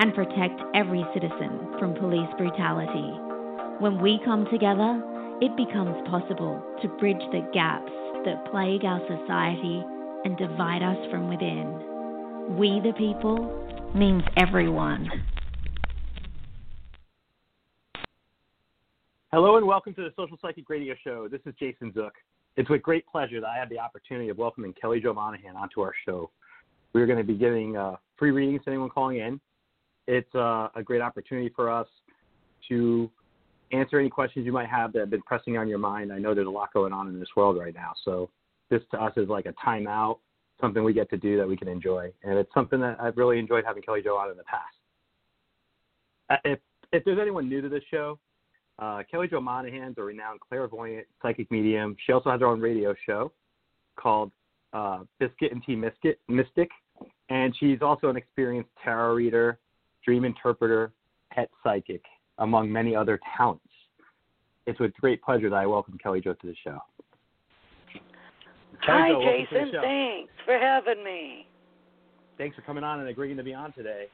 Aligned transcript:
and 0.00 0.14
protect 0.14 0.60
every 0.74 1.04
citizen 1.14 1.74
from 1.78 1.94
police 1.94 2.28
brutality. 2.36 3.12
When 3.80 4.00
we 4.00 4.20
come 4.24 4.46
together, 4.50 5.02
it 5.40 5.56
becomes 5.56 5.96
possible 6.08 6.62
to 6.82 6.88
bridge 7.00 7.22
the 7.32 7.48
gaps 7.52 7.92
that 8.24 8.50
plague 8.50 8.84
our 8.84 9.00
society 9.08 9.82
and 10.24 10.36
divide 10.36 10.82
us 10.82 11.10
from 11.10 11.28
within. 11.28 12.56
We 12.56 12.80
the 12.80 12.92
people 12.96 13.90
means 13.94 14.22
everyone. 14.36 15.08
Hello 19.32 19.56
and 19.56 19.66
welcome 19.66 19.94
to 19.94 20.02
the 20.02 20.12
Social 20.16 20.38
Psychic 20.40 20.68
Radio 20.68 20.94
Show. 21.04 21.28
This 21.28 21.40
is 21.46 21.54
Jason 21.58 21.92
Zook. 21.92 22.12
It's 22.56 22.70
with 22.70 22.82
great 22.82 23.06
pleasure 23.06 23.40
that 23.40 23.48
I 23.48 23.58
have 23.58 23.68
the 23.68 23.78
opportunity 23.78 24.30
of 24.30 24.38
welcoming 24.38 24.72
Kelly 24.72 25.00
Jo 25.00 25.12
Monaghan 25.12 25.56
onto 25.56 25.80
our 25.82 25.92
show. 26.06 26.30
We're 26.94 27.06
going 27.06 27.18
to 27.18 27.24
be 27.24 27.34
giving 27.34 27.76
uh, 27.76 27.96
free 28.18 28.30
readings 28.30 28.64
to 28.64 28.70
anyone 28.70 28.88
calling 28.88 29.18
in. 29.18 29.40
It's 30.06 30.34
uh, 30.34 30.68
a 30.74 30.82
great 30.82 31.00
opportunity 31.00 31.50
for 31.54 31.70
us 31.70 31.88
to 32.68 33.10
answer 33.72 33.98
any 33.98 34.08
questions 34.08 34.46
you 34.46 34.52
might 34.52 34.68
have 34.68 34.92
that 34.92 35.00
have 35.00 35.10
been 35.10 35.22
pressing 35.22 35.56
on 35.58 35.68
your 35.68 35.78
mind. 35.78 36.12
I 36.12 36.18
know 36.18 36.34
there's 36.34 36.46
a 36.46 36.50
lot 36.50 36.72
going 36.72 36.92
on 36.92 37.08
in 37.08 37.18
this 37.18 37.28
world 37.36 37.58
right 37.58 37.74
now, 37.74 37.92
so 38.04 38.30
this 38.70 38.82
to 38.92 39.02
us 39.02 39.12
is 39.16 39.28
like 39.28 39.46
a 39.46 39.52
timeout, 39.54 40.18
something 40.60 40.84
we 40.84 40.92
get 40.92 41.10
to 41.10 41.16
do 41.16 41.36
that 41.36 41.46
we 41.46 41.56
can 41.56 41.68
enjoy, 41.68 42.12
and 42.22 42.38
it's 42.38 42.52
something 42.54 42.80
that 42.80 42.98
I've 43.00 43.16
really 43.16 43.38
enjoyed 43.38 43.64
having 43.64 43.82
Kelly 43.82 44.02
Jo 44.02 44.16
on 44.16 44.30
in 44.30 44.36
the 44.36 44.44
past. 44.44 44.74
Uh, 46.30 46.36
if 46.44 46.58
if 46.92 47.04
there's 47.04 47.18
anyone 47.20 47.48
new 47.48 47.60
to 47.60 47.68
this 47.68 47.82
show, 47.90 48.18
uh, 48.78 49.02
Kelly 49.10 49.28
Jo 49.28 49.40
Monaghan's 49.40 49.98
a 49.98 50.02
renowned 50.02 50.40
clairvoyant 50.40 51.06
psychic 51.20 51.50
medium. 51.50 51.96
She 52.04 52.12
also 52.12 52.30
has 52.30 52.40
her 52.40 52.46
own 52.46 52.60
radio 52.60 52.94
show 53.06 53.32
called 53.96 54.30
uh, 54.72 55.00
Biscuit 55.18 55.52
and 55.52 55.62
Tea 55.64 55.76
Mystic, 55.76 56.70
and 57.28 57.54
she's 57.58 57.82
also 57.82 58.08
an 58.08 58.16
experienced 58.16 58.70
tarot 58.82 59.14
reader, 59.14 59.58
dream 60.06 60.24
interpreter, 60.24 60.92
pet 61.32 61.50
psychic, 61.62 62.02
among 62.38 62.72
many 62.72 62.94
other 62.94 63.18
talents. 63.36 63.62
It's 64.66 64.78
with 64.80 64.94
great 64.94 65.22
pleasure 65.22 65.50
that 65.50 65.56
I 65.56 65.66
welcome 65.66 65.98
Kelly 66.02 66.20
Jo 66.20 66.32
to 66.34 66.46
the 66.46 66.54
show. 66.64 66.78
Kelly 68.84 68.98
Hi, 69.00 69.08
Jo, 69.10 69.18
welcome 69.18 69.34
to 69.34 69.54
the 69.54 69.58
Jason. 69.58 69.72
show. 69.72 69.80
Thanks 69.82 70.32
for 70.44 70.58
having 70.58 71.04
me. 71.04 71.46
Thanks 72.38 72.54
for 72.54 72.62
coming 72.62 72.84
on 72.84 73.00
and 73.00 73.08
agreeing 73.08 73.36
to 73.36 73.42
be 73.42 73.54
on 73.54 73.72
today. 73.72 74.06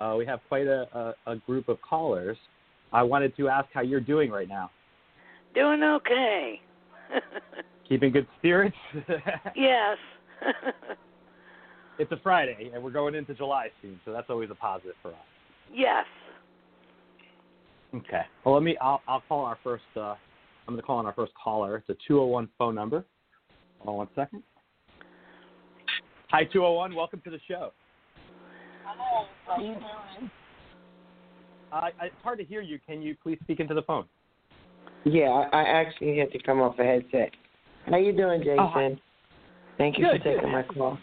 Uh, 0.00 0.14
we 0.18 0.26
have 0.26 0.40
quite 0.48 0.66
a, 0.66 1.14
a, 1.26 1.32
a 1.32 1.36
group 1.36 1.68
of 1.68 1.80
callers. 1.80 2.36
I 2.92 3.02
wanted 3.02 3.36
to 3.36 3.48
ask 3.48 3.68
how 3.72 3.82
you're 3.82 4.00
doing 4.00 4.30
right 4.30 4.48
now. 4.48 4.70
Doing 5.54 5.82
okay. 5.82 6.60
Keeping 7.88 8.12
good 8.12 8.26
spirits? 8.38 8.76
yes. 9.56 9.96
it's 11.98 12.12
a 12.12 12.18
Friday, 12.22 12.70
and 12.74 12.82
we're 12.82 12.90
going 12.90 13.14
into 13.14 13.34
July 13.34 13.68
soon, 13.82 13.98
so 14.04 14.12
that's 14.12 14.28
always 14.30 14.50
a 14.50 14.54
positive 14.54 14.94
for 15.02 15.08
us. 15.08 15.16
Yes. 15.74 16.04
Okay. 17.94 18.22
Well, 18.44 18.54
let 18.54 18.62
me. 18.62 18.76
I'll, 18.80 19.00
I'll 19.08 19.22
call 19.28 19.44
our 19.44 19.58
first. 19.64 19.84
Uh, 19.96 20.14
I'm 20.66 20.74
going 20.74 20.76
to 20.76 20.82
call 20.82 20.98
on 20.98 21.06
our 21.06 21.14
first 21.14 21.32
caller. 21.42 21.76
It's 21.76 21.88
a 21.88 21.96
201 22.06 22.48
phone 22.58 22.74
number. 22.74 23.04
Hold 23.80 23.88
on 23.88 23.96
one 23.96 24.08
second. 24.14 24.42
Hi, 26.30 26.44
201. 26.44 26.94
Welcome 26.94 27.22
to 27.24 27.30
the 27.30 27.40
show. 27.48 27.72
Hello, 28.84 29.26
how 29.46 29.52
are 29.52 29.60
you 29.60 29.74
doing? 29.74 30.30
Uh, 31.72 31.88
it's 32.02 32.14
hard 32.22 32.38
to 32.38 32.44
hear 32.44 32.60
you. 32.60 32.78
Can 32.86 33.00
you 33.00 33.16
please 33.22 33.38
speak 33.42 33.60
into 33.60 33.74
the 33.74 33.82
phone? 33.82 34.04
Yeah, 35.04 35.28
I, 35.52 35.60
I 35.60 35.62
actually 35.62 36.18
had 36.18 36.30
to 36.32 36.42
come 36.42 36.60
off 36.60 36.78
a 36.78 36.84
headset. 36.84 37.30
How 37.86 37.96
you 37.96 38.12
doing, 38.12 38.40
Jason? 38.40 38.58
Oh, 38.58 38.66
hi. 38.66 38.96
Thank 39.78 39.98
you 39.98 40.04
Good, 40.04 40.18
for 40.18 40.24
taking 40.24 40.50
good. 40.50 40.52
my 40.52 40.62
call. 40.64 40.98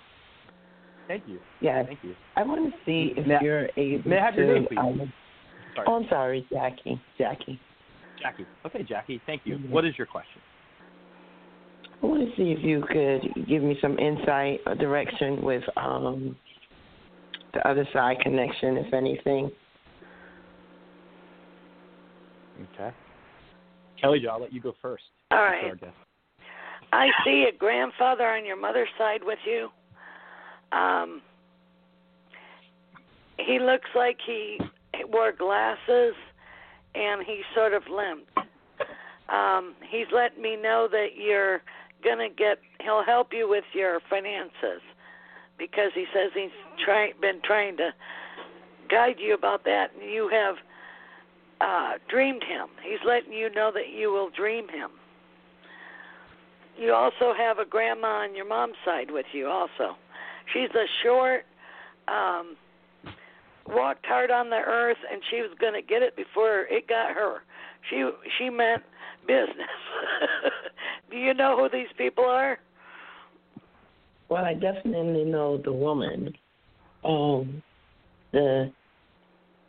Thank 1.07 1.23
you. 1.27 1.39
Yeah, 1.61 1.83
Thank 1.83 1.99
you. 2.03 2.15
I 2.35 2.43
want 2.43 2.71
to 2.71 2.77
see 2.85 3.13
if 3.15 3.27
May 3.27 3.37
you're 3.41 3.69
able 3.77 4.09
may 4.09 4.17
I 4.17 4.25
have 4.25 4.35
to. 4.35 4.41
your 4.41 4.53
name, 4.53 4.67
please? 4.67 4.79
um, 4.79 5.13
Sorry. 5.75 5.87
oh, 5.87 5.95
I'm 5.95 6.07
sorry, 6.09 6.47
Jackie. 6.51 6.99
Jackie. 7.17 7.59
Jackie. 8.21 8.47
Okay, 8.65 8.83
Jackie. 8.83 9.21
Thank 9.25 9.41
you. 9.45 9.57
Mhm. 9.57 9.69
What 9.69 9.85
is 9.85 9.97
your 9.97 10.07
question? 10.07 10.41
I 12.01 12.05
want 12.05 12.27
to 12.29 12.35
see 12.35 12.51
if 12.51 12.63
you 12.63 12.81
could 12.87 13.47
give 13.47 13.61
me 13.61 13.77
some 13.81 13.97
insight 13.99 14.61
or 14.65 14.75
direction 14.75 15.41
with 15.43 15.63
um 15.77 16.35
the 17.53 17.67
other 17.67 17.87
side 17.93 18.19
connection, 18.21 18.77
if 18.77 18.93
anything. 18.93 19.51
Okay. 22.73 22.91
Kelly 23.99 24.27
I'll 24.27 24.41
let 24.41 24.51
you 24.53 24.59
go 24.61 24.73
first. 24.81 25.03
All 25.31 25.37
That's 25.37 25.63
right. 25.63 25.69
our 25.71 25.75
guest. 25.75 25.97
I 26.91 27.09
see 27.25 27.47
a 27.53 27.57
grandfather 27.57 28.25
on 28.27 28.45
your 28.45 28.59
mother's 28.59 28.89
side 28.97 29.21
with 29.23 29.39
you. 29.45 29.69
Um, 30.75 31.21
he 33.37 33.59
looks 33.59 33.89
like 33.95 34.17
he 34.25 34.59
wore 35.07 35.31
glasses 35.31 36.13
and 36.93 37.23
he 37.25 37.41
sort 37.53 37.73
of 37.73 37.83
limped. 37.89 38.31
Um, 39.29 39.73
he's 39.89 40.07
letting 40.13 40.41
me 40.41 40.55
know 40.55 40.87
that 40.91 41.17
you're 41.17 41.61
gonna 42.03 42.29
get. 42.29 42.59
He'll 42.81 43.03
help 43.03 43.33
you 43.33 43.49
with 43.49 43.63
your 43.73 43.99
finances 44.09 44.81
because 45.57 45.91
he 45.95 46.05
says 46.13 46.31
he's 46.33 46.51
try, 46.83 47.11
been 47.19 47.41
trying 47.43 47.77
to 47.77 47.89
guide 48.89 49.15
you 49.17 49.33
about 49.33 49.63
that, 49.65 49.91
and 49.99 50.09
you 50.09 50.29
have 50.29 50.55
uh, 51.61 51.97
dreamed 52.07 52.43
him. 52.43 52.67
He's 52.83 52.99
letting 53.05 53.33
you 53.33 53.49
know 53.49 53.71
that 53.73 53.89
you 53.89 54.11
will 54.11 54.29
dream 54.29 54.67
him. 54.67 54.91
You 56.77 56.93
also 56.93 57.33
have 57.35 57.57
a 57.57 57.65
grandma 57.65 58.23
on 58.23 58.35
your 58.35 58.47
mom's 58.47 58.75
side 58.83 59.09
with 59.09 59.25
you, 59.31 59.47
also. 59.47 59.95
She's 60.53 60.69
a 60.71 60.85
short, 61.03 61.45
um, 62.07 62.55
walked 63.67 64.05
hard 64.05 64.31
on 64.31 64.49
the 64.49 64.57
earth, 64.57 64.97
and 65.11 65.21
she 65.29 65.37
was 65.37 65.51
going 65.59 65.73
to 65.73 65.81
get 65.81 66.01
it 66.01 66.15
before 66.15 66.65
it 66.69 66.87
got 66.87 67.13
her. 67.13 67.39
She 67.89 68.09
she 68.37 68.49
meant 68.49 68.83
business. 69.27 69.67
Do 71.11 71.17
you 71.17 71.33
know 71.33 71.57
who 71.57 71.69
these 71.69 71.91
people 71.97 72.25
are? 72.25 72.59
Well, 74.29 74.43
I 74.43 74.53
definitely 74.53 75.23
know 75.23 75.57
the 75.57 75.73
woman. 75.73 76.33
Um, 77.03 77.61
the 78.31 78.71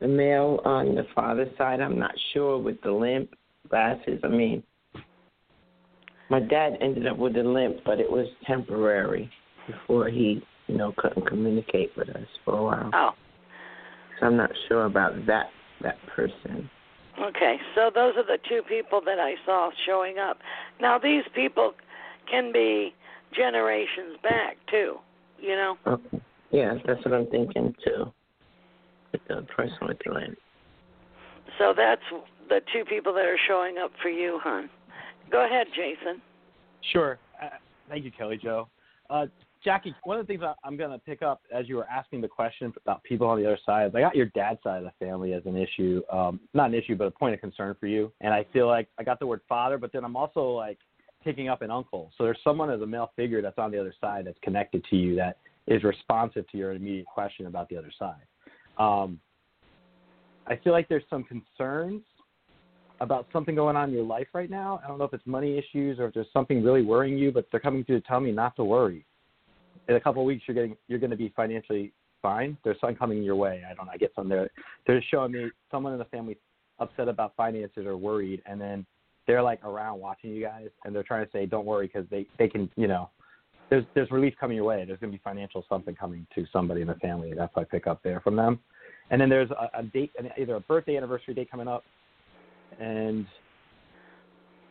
the 0.00 0.08
male 0.08 0.60
on 0.64 0.94
the 0.94 1.06
father's 1.14 1.56
side, 1.56 1.80
I'm 1.80 1.98
not 1.98 2.14
sure 2.32 2.58
with 2.58 2.80
the 2.82 2.92
limp 2.92 3.30
glasses. 3.68 4.20
I 4.22 4.28
mean, 4.28 4.62
my 6.28 6.40
dad 6.40 6.76
ended 6.80 7.06
up 7.06 7.18
with 7.18 7.36
a 7.36 7.42
limp, 7.42 7.78
but 7.84 8.00
it 8.00 8.10
was 8.10 8.26
temporary 8.46 9.30
before 9.66 10.08
he, 10.08 10.42
you 10.66 10.76
know, 10.76 10.92
couldn't 10.96 11.26
communicate 11.26 11.92
with 11.96 12.08
us 12.10 12.26
for 12.44 12.58
a 12.58 12.62
while. 12.62 12.90
Oh, 12.92 13.10
So 14.20 14.26
I'm 14.26 14.36
not 14.36 14.50
sure 14.68 14.84
about 14.84 15.26
that 15.26 15.46
that 15.82 15.96
person. 16.14 16.70
Okay, 17.20 17.56
so 17.74 17.90
those 17.94 18.14
are 18.16 18.24
the 18.24 18.38
two 18.48 18.62
people 18.68 19.00
that 19.04 19.18
I 19.18 19.34
saw 19.44 19.70
showing 19.86 20.18
up. 20.18 20.38
Now 20.80 20.98
these 20.98 21.24
people 21.34 21.72
can 22.30 22.52
be 22.52 22.94
generations 23.34 24.16
back 24.22 24.56
too. 24.70 24.96
You 25.38 25.56
know. 25.56 25.76
Okay. 25.86 26.20
Yeah, 26.50 26.74
that's 26.86 27.04
what 27.04 27.14
I'm 27.14 27.26
thinking 27.26 27.74
too. 27.84 28.12
With 29.12 29.20
the 29.28 29.42
person 29.54 29.78
with 29.82 29.98
the 30.04 30.12
lamp. 30.12 30.38
So 31.58 31.72
that's 31.76 32.02
the 32.48 32.60
two 32.72 32.84
people 32.84 33.12
that 33.14 33.24
are 33.24 33.38
showing 33.48 33.78
up 33.78 33.90
for 34.02 34.08
you, 34.08 34.40
hon. 34.42 34.68
Go 35.30 35.44
ahead, 35.44 35.66
Jason. 35.74 36.20
Sure. 36.92 37.18
Uh, 37.42 37.48
thank 37.88 38.04
you, 38.04 38.10
Kelly 38.10 38.38
Jo. 38.42 38.68
Uh, 39.10 39.26
Jackie, 39.66 39.92
one 40.04 40.16
of 40.16 40.24
the 40.24 40.32
things 40.32 40.44
I, 40.44 40.54
I'm 40.62 40.76
going 40.76 40.92
to 40.92 40.98
pick 40.98 41.22
up 41.22 41.42
as 41.52 41.68
you 41.68 41.74
were 41.74 41.88
asking 41.88 42.20
the 42.20 42.28
question 42.28 42.72
about 42.80 43.02
people 43.02 43.26
on 43.26 43.36
the 43.36 43.44
other 43.44 43.58
side, 43.66 43.90
I 43.96 44.00
got 44.00 44.14
your 44.14 44.26
dad's 44.26 44.62
side 44.62 44.78
of 44.78 44.84
the 44.84 45.04
family 45.04 45.32
as 45.32 45.42
an 45.44 45.56
issue, 45.56 46.02
um, 46.10 46.38
not 46.54 46.68
an 46.68 46.74
issue, 46.74 46.94
but 46.94 47.08
a 47.08 47.10
point 47.10 47.34
of 47.34 47.40
concern 47.40 47.74
for 47.80 47.88
you. 47.88 48.12
And 48.20 48.32
I 48.32 48.46
feel 48.52 48.68
like 48.68 48.86
I 48.96 49.02
got 49.02 49.18
the 49.18 49.26
word 49.26 49.40
father, 49.48 49.76
but 49.76 49.92
then 49.92 50.04
I'm 50.04 50.14
also 50.14 50.50
like 50.50 50.78
picking 51.24 51.48
up 51.48 51.62
an 51.62 51.72
uncle. 51.72 52.12
So 52.16 52.22
there's 52.22 52.38
someone 52.44 52.70
as 52.70 52.80
a 52.80 52.86
male 52.86 53.10
figure 53.16 53.42
that's 53.42 53.58
on 53.58 53.72
the 53.72 53.80
other 53.80 53.92
side 54.00 54.28
that's 54.28 54.38
connected 54.40 54.84
to 54.88 54.94
you 54.94 55.16
that 55.16 55.38
is 55.66 55.82
responsive 55.82 56.48
to 56.52 56.56
your 56.56 56.70
immediate 56.70 57.06
question 57.06 57.46
about 57.46 57.68
the 57.68 57.76
other 57.76 57.92
side. 57.98 58.22
Um, 58.78 59.18
I 60.46 60.54
feel 60.62 60.74
like 60.74 60.88
there's 60.88 61.02
some 61.10 61.24
concerns 61.24 62.02
about 63.00 63.26
something 63.32 63.56
going 63.56 63.74
on 63.74 63.88
in 63.88 63.96
your 63.96 64.04
life 64.04 64.28
right 64.32 64.48
now. 64.48 64.80
I 64.84 64.86
don't 64.86 64.98
know 64.98 65.04
if 65.06 65.12
it's 65.12 65.26
money 65.26 65.58
issues 65.58 65.98
or 65.98 66.06
if 66.06 66.14
there's 66.14 66.28
something 66.32 66.62
really 66.62 66.82
worrying 66.82 67.18
you, 67.18 67.32
but 67.32 67.48
they're 67.50 67.58
coming 67.58 67.82
through 67.82 68.00
to 68.00 68.06
tell 68.06 68.20
me 68.20 68.30
not 68.30 68.54
to 68.56 68.64
worry. 68.64 69.04
In 69.88 69.96
a 69.96 70.00
couple 70.00 70.22
of 70.22 70.26
weeks, 70.26 70.44
you're 70.46 70.54
getting 70.54 70.76
you're 70.88 70.98
going 70.98 71.10
to 71.10 71.16
be 71.16 71.32
financially 71.36 71.92
fine. 72.22 72.56
There's 72.64 72.78
something 72.80 72.96
coming 72.96 73.22
your 73.22 73.36
way. 73.36 73.62
I 73.68 73.74
don't 73.74 73.86
know. 73.86 73.92
I 73.92 73.96
get 73.98 74.12
some 74.14 74.28
there. 74.28 74.50
They're 74.86 75.02
showing 75.10 75.32
me 75.32 75.50
someone 75.70 75.92
in 75.92 75.98
the 75.98 76.04
family 76.06 76.36
upset 76.78 77.08
about 77.08 77.34
finances 77.36 77.86
or 77.86 77.96
worried, 77.96 78.42
and 78.46 78.60
then 78.60 78.84
they're 79.26 79.42
like 79.42 79.64
around 79.64 80.00
watching 80.00 80.30
you 80.30 80.42
guys, 80.42 80.68
and 80.84 80.94
they're 80.94 81.02
trying 81.02 81.24
to 81.24 81.30
say, 81.32 81.46
"Don't 81.46 81.66
worry," 81.66 81.86
because 81.86 82.08
they 82.10 82.26
they 82.38 82.48
can 82.48 82.70
you 82.76 82.88
know. 82.88 83.10
There's 83.68 83.84
there's 83.94 84.10
relief 84.10 84.34
coming 84.38 84.56
your 84.56 84.66
way. 84.66 84.84
There's 84.86 85.00
going 85.00 85.12
to 85.12 85.18
be 85.18 85.22
financial 85.24 85.64
something 85.68 85.94
coming 85.94 86.26
to 86.34 86.46
somebody 86.52 86.82
in 86.82 86.86
the 86.86 86.94
family. 86.94 87.32
That's 87.36 87.54
what 87.56 87.62
I 87.62 87.64
pick 87.64 87.86
up 87.86 88.00
there 88.02 88.20
from 88.20 88.36
them. 88.36 88.60
And 89.10 89.20
then 89.20 89.28
there's 89.28 89.50
a, 89.50 89.78
a 89.78 89.82
date, 89.82 90.12
either 90.38 90.56
a 90.56 90.60
birthday, 90.60 90.96
anniversary 90.96 91.34
date 91.34 91.50
coming 91.50 91.68
up, 91.68 91.84
and 92.80 93.26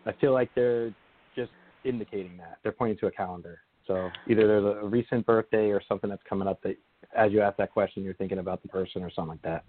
I 0.06 0.14
feel 0.14 0.34
like 0.34 0.50
they're 0.56 0.94
just 1.36 1.52
indicating 1.84 2.38
that 2.38 2.60
they're 2.64 2.72
pointing 2.72 2.98
to 3.00 3.08
a 3.08 3.12
calendar. 3.12 3.60
So 3.88 4.10
either 4.28 4.48
there's 4.48 4.64
a 4.64 4.88
recent 4.88 5.26
birthday 5.26 5.70
or 5.70 5.82
something 5.88 6.10
that's 6.10 6.24
coming 6.28 6.48
up 6.48 6.62
that, 6.64 6.78
as 7.16 7.32
you 7.32 7.42
ask 7.42 7.58
that 7.58 7.72
question, 7.72 8.04
you're 8.04 8.14
thinking 8.16 8.40
about 8.40 8.62
the 8.62 8.70
person 8.70 9.04
or 9.04 9.12
something 9.12 9.32
like 9.32 9.42
that. 9.44 9.64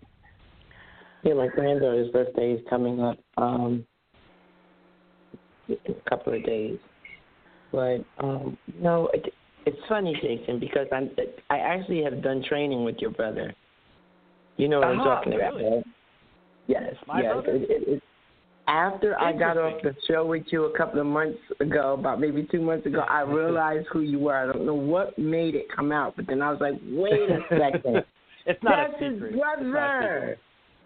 Yeah, 1.22 1.34
my 1.34 1.48
granddaughter's 1.48 2.10
birthday 2.12 2.52
is 2.52 2.60
coming 2.68 3.00
up 3.00 3.18
um, 3.36 3.84
in 5.68 5.76
a 5.88 6.10
couple 6.10 6.34
of 6.34 6.44
days. 6.44 6.78
But 7.72 8.04
um, 8.18 8.56
no, 8.80 9.08
it, 9.12 9.32
it's 9.66 9.78
funny, 9.88 10.16
Jason, 10.22 10.60
because 10.60 10.86
I'm 10.92 11.10
I 11.50 11.58
actually 11.58 12.02
have 12.04 12.22
done 12.22 12.44
training 12.48 12.84
with 12.84 12.96
your 12.98 13.10
brother. 13.10 13.52
You 14.56 14.68
know 14.68 14.78
what 14.78 14.88
uh-huh, 14.88 15.00
I'm 15.00 15.04
talking 15.04 15.32
about, 15.34 15.56
really? 15.56 15.76
right? 15.76 15.84
Yes, 16.68 16.94
My 17.06 17.22
yes. 17.22 17.32
brother? 17.32 17.50
It, 17.56 17.62
it, 17.70 17.88
it, 17.88 18.02
after 18.68 19.18
I 19.20 19.32
got 19.32 19.56
off 19.56 19.80
the 19.82 19.94
show 20.08 20.26
with 20.26 20.44
you 20.50 20.64
a 20.64 20.76
couple 20.76 21.00
of 21.00 21.06
months 21.06 21.38
ago, 21.60 21.94
about 21.98 22.20
maybe 22.20 22.46
two 22.50 22.60
months 22.60 22.86
ago, 22.86 23.00
I 23.00 23.20
realized 23.26 23.86
who 23.92 24.00
you 24.00 24.18
were. 24.18 24.36
I 24.36 24.46
don't 24.52 24.66
know 24.66 24.74
what 24.74 25.16
made 25.18 25.54
it 25.54 25.66
come 25.74 25.92
out, 25.92 26.14
but 26.16 26.26
then 26.26 26.42
I 26.42 26.50
was 26.50 26.60
like, 26.60 26.74
wait 26.90 27.30
a 27.30 27.40
second. 27.50 28.04
it's 28.46 28.62
not 28.62 28.90
That's 28.90 29.02
a 29.02 29.04
his 29.04 29.14
secret. 29.14 29.70
brother. 29.70 30.38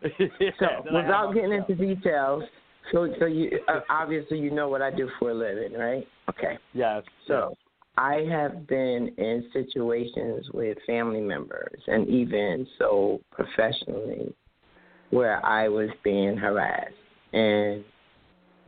yeah, 0.19 0.51
So, 0.59 0.67
without 0.95 1.33
getting 1.35 1.53
into 1.53 1.75
details, 1.75 2.43
so 2.93 3.13
so 3.19 3.27
you 3.27 3.61
uh, 3.69 3.81
obviously 3.91 4.39
you 4.39 4.51
know 4.51 4.69
what 4.69 4.81
I 4.83 4.91
do 4.91 5.09
for 5.19 5.31
a 5.31 5.35
living, 5.35 5.79
right? 5.79 6.07
Okay. 6.31 6.57
yes, 6.73 7.03
So 7.27 7.55
I 7.99 8.27
have 8.31 8.67
been 8.67 9.13
in 9.19 9.45
situations 9.53 10.47
with 10.55 10.79
family 10.87 11.21
members 11.21 11.81
and 11.87 12.09
even 12.09 12.67
so 12.79 13.21
professionally 13.31 14.35
where 15.11 15.45
I 15.45 15.69
was 15.69 15.91
being 16.03 16.37
harassed 16.37 16.95
and 17.33 17.85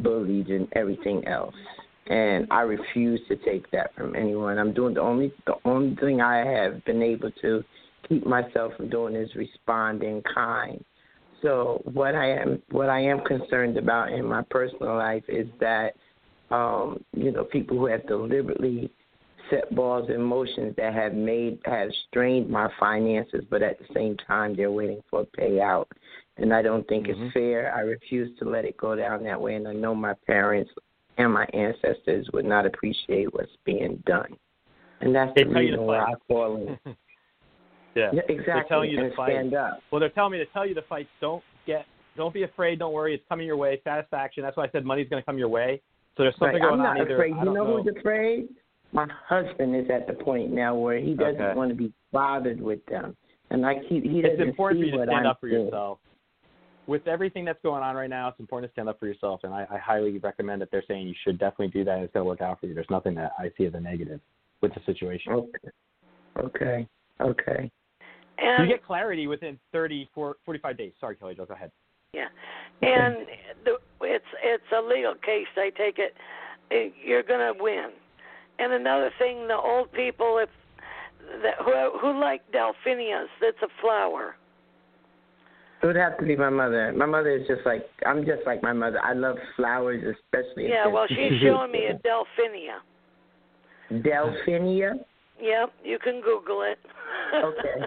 bullied 0.00 0.48
and 0.48 0.68
everything 0.72 1.26
else. 1.26 1.54
And 2.08 2.46
I 2.50 2.62
refuse 2.62 3.20
to 3.28 3.36
take 3.36 3.70
that 3.70 3.94
from 3.94 4.16
anyone. 4.16 4.58
I'm 4.58 4.72
doing 4.72 4.94
the 4.94 5.00
only 5.00 5.32
the 5.46 5.54
only 5.64 5.94
thing 5.96 6.20
I 6.20 6.38
have 6.38 6.84
been 6.84 7.02
able 7.02 7.30
to 7.42 7.62
keep 8.08 8.26
myself 8.26 8.72
from 8.76 8.90
doing 8.90 9.14
is 9.14 9.30
responding 9.36 10.22
kind. 10.34 10.84
So 11.42 11.82
what 11.92 12.14
I 12.14 12.30
am 12.30 12.62
what 12.70 12.88
I 12.88 13.00
am 13.00 13.20
concerned 13.24 13.76
about 13.76 14.12
in 14.12 14.26
my 14.26 14.42
personal 14.50 14.96
life 14.96 15.24
is 15.28 15.46
that 15.60 15.94
um, 16.52 17.02
you 17.14 17.32
know, 17.32 17.44
people 17.44 17.78
who 17.78 17.86
have 17.86 18.06
deliberately 18.06 18.92
set 19.50 19.74
balls 19.74 20.08
in 20.10 20.22
motions 20.22 20.74
that 20.76 20.92
have 20.94 21.14
made 21.14 21.58
have 21.64 21.88
strained 22.08 22.48
my 22.48 22.68
finances, 22.78 23.44
but 23.50 23.62
at 23.62 23.78
the 23.78 23.86
same 23.94 24.16
time 24.18 24.54
they're 24.54 24.70
waiting 24.70 25.02
for 25.10 25.22
a 25.22 25.40
payout. 25.40 25.86
And 26.38 26.52
I 26.54 26.62
don't 26.62 26.86
think 26.88 27.06
Mhm. 27.06 27.10
it's 27.26 27.32
fair. 27.34 27.74
I 27.74 27.80
refuse 27.80 28.36
to 28.38 28.44
let 28.44 28.64
it 28.64 28.76
go 28.76 28.96
down 28.96 29.22
that 29.24 29.40
way 29.40 29.54
and 29.54 29.68
I 29.68 29.72
know 29.74 29.94
my 29.94 30.14
parents 30.26 30.70
and 31.18 31.32
my 31.32 31.44
ancestors 31.52 32.28
would 32.32 32.46
not 32.46 32.64
appreciate 32.64 33.32
what's 33.34 33.54
being 33.64 33.96
done. 34.06 34.36
And 35.00 35.14
that's 35.14 35.34
They 35.34 35.44
the 35.44 35.50
tell 35.50 35.62
you 35.62 35.72
to 35.72 35.76
reason 35.78 35.86
why 35.86 35.98
I 36.00 36.14
call 36.26 36.56
in. 36.56 36.78
yeah. 37.94 38.12
Yeah, 38.12 38.22
They're 38.28 38.64
telling 38.64 38.90
you 38.90 38.98
and 38.98 39.10
to 39.10 39.16
fight. 39.16 39.32
stand 39.32 39.54
up. 39.54 39.82
Well, 39.90 40.00
they're 40.00 40.08
telling 40.08 40.32
me 40.32 40.38
to 40.38 40.46
tell 40.46 40.66
you 40.66 40.74
to 40.74 40.82
fight. 40.82 41.06
Don't 41.20 41.42
get, 41.66 41.84
don't 42.16 42.32
be 42.32 42.44
afraid. 42.44 42.78
Don't 42.78 42.92
worry. 42.92 43.14
It's 43.14 43.24
coming 43.28 43.46
your 43.46 43.56
way. 43.58 43.80
Satisfaction. 43.84 44.42
That's 44.42 44.56
why 44.56 44.64
I 44.64 44.70
said 44.70 44.86
money's 44.86 45.08
going 45.08 45.20
to 45.20 45.26
come 45.26 45.38
your 45.38 45.48
way. 45.48 45.82
So 46.16 46.22
there's 46.22 46.34
something 46.38 46.54
Right. 46.54 46.62
going 46.62 46.80
I'm 46.80 46.86
on 46.86 46.96
not 46.96 47.00
either. 47.02 47.16
afraid. 47.16 47.34
I 47.34 47.40
You 47.40 47.52
know, 47.52 47.64
know. 47.64 47.82
who's 47.82 47.94
afraid? 47.94 48.48
My 48.92 49.06
husband 49.26 49.74
is 49.74 49.88
at 49.90 50.06
the 50.06 50.12
point 50.12 50.50
now 50.52 50.74
where 50.74 50.98
he 50.98 51.14
doesn't 51.14 51.40
Okay. 51.40 51.54
want 51.54 51.70
to 51.70 51.74
be 51.74 51.92
bothered 52.12 52.60
with 52.60 52.84
them, 52.86 53.16
and 53.50 53.62
like 53.62 53.82
he 53.84 54.00
he 54.00 54.20
doesn't 54.20 54.38
it's 54.38 54.48
important 54.50 54.82
for 54.82 54.84
see 54.84 54.90
you 54.90 54.98
to 54.98 55.04
stand 55.04 55.20
I'm 55.20 55.26
up 55.26 55.40
for 55.40 55.48
seeing. 55.48 55.64
yourself. 55.64 55.98
With 56.86 57.06
everything 57.06 57.44
that's 57.44 57.60
going 57.62 57.82
on 57.82 57.94
right 57.94 58.10
now, 58.10 58.28
it's 58.28 58.40
important 58.40 58.70
to 58.70 58.74
stand 58.74 58.88
up 58.88 58.98
for 58.98 59.06
yourself, 59.06 59.40
and 59.44 59.54
I, 59.54 59.66
I 59.70 59.78
highly 59.78 60.18
recommend 60.18 60.60
that 60.62 60.70
they're 60.72 60.82
saying 60.88 61.06
you 61.06 61.14
should 61.22 61.38
definitely 61.38 61.68
do 61.68 61.84
that. 61.84 61.94
and 61.94 62.04
It's 62.04 62.12
going 62.12 62.24
to 62.24 62.28
work 62.28 62.40
out 62.40 62.58
for 62.60 62.66
you. 62.66 62.74
There's 62.74 62.90
nothing 62.90 63.14
that 63.14 63.32
I 63.38 63.52
see 63.56 63.66
as 63.66 63.74
a 63.74 63.80
negative 63.80 64.20
with 64.60 64.74
the 64.74 64.80
situation. 64.84 65.32
Okay. 65.32 65.68
Okay. 66.38 66.88
Okay. 67.20 67.70
And 68.38 68.66
You 68.66 68.74
get 68.74 68.84
clarity 68.84 69.26
within 69.28 69.58
30, 69.72 70.10
40, 70.14 70.40
45 70.44 70.78
days. 70.78 70.92
Sorry, 70.98 71.14
Kelly 71.14 71.34
Jo, 71.36 71.44
go 71.44 71.54
ahead. 71.54 71.70
Yeah, 72.14 72.26
and 72.82 73.26
the, 73.64 73.76
it's 74.02 74.24
it's 74.44 74.64
a 74.76 74.82
legal 74.82 75.14
case. 75.14 75.46
I 75.56 75.70
take 75.70 75.98
it 75.98 76.14
you're 77.04 77.22
going 77.22 77.54
to 77.54 77.62
win. 77.62 77.90
And 78.58 78.72
another 78.72 79.10
thing, 79.18 79.48
the 79.48 79.56
old 79.56 79.92
people, 79.92 80.38
if 80.42 80.48
that 81.42 81.54
who 81.64 81.98
who 81.98 82.20
like 82.20 82.42
delphinias, 82.52 83.26
that's 83.40 83.56
a 83.62 83.68
flower. 83.80 84.36
It 85.82 85.86
would 85.86 85.96
have 85.96 86.16
to 86.18 86.24
be 86.24 86.36
my 86.36 86.50
mother. 86.50 86.92
My 86.92 87.06
mother 87.06 87.30
is 87.30 87.46
just 87.48 87.62
like 87.66 87.84
I'm 88.06 88.24
just 88.24 88.42
like 88.46 88.62
my 88.62 88.72
mother. 88.72 89.00
I 89.02 89.14
love 89.14 89.36
flowers, 89.56 90.02
especially. 90.02 90.68
Yeah, 90.68 90.86
well, 90.86 91.06
she's 91.08 91.40
showing 91.42 91.72
me 91.72 91.86
a 91.86 91.94
delphinia. 92.06 92.78
Delphinia. 93.90 94.94
Yep, 95.40 95.72
you 95.82 95.98
can 95.98 96.20
Google 96.20 96.62
it. 96.62 96.78
Okay. 97.44 97.84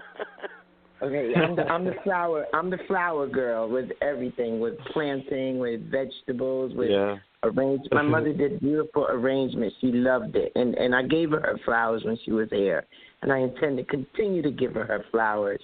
Okay, 1.02 1.34
I'm 1.36 1.54
the 1.54 1.62
I'm 1.64 1.84
the 1.84 1.92
flower 2.04 2.46
I'm 2.54 2.70
the 2.70 2.78
flower 2.88 3.26
girl 3.26 3.68
with 3.68 3.90
everything, 4.00 4.60
with 4.60 4.78
planting, 4.94 5.58
with 5.58 5.90
vegetables, 5.90 6.72
with 6.74 6.88
Yeah. 6.90 7.18
arrange. 7.42 7.82
My 7.92 8.00
mother 8.00 8.32
did 8.32 8.60
beautiful 8.60 9.06
arrangements. 9.10 9.76
She 9.82 9.92
loved 9.92 10.36
it, 10.36 10.52
and 10.54 10.74
and 10.76 10.94
I 10.94 11.02
gave 11.02 11.32
her 11.32 11.40
her 11.40 11.58
flowers 11.66 12.02
when 12.04 12.16
she 12.24 12.32
was 12.32 12.48
here, 12.50 12.86
and 13.20 13.30
I 13.30 13.40
intend 13.40 13.76
to 13.76 13.84
continue 13.84 14.40
to 14.40 14.50
give 14.50 14.72
her 14.72 14.84
her 14.86 15.04
flowers. 15.10 15.60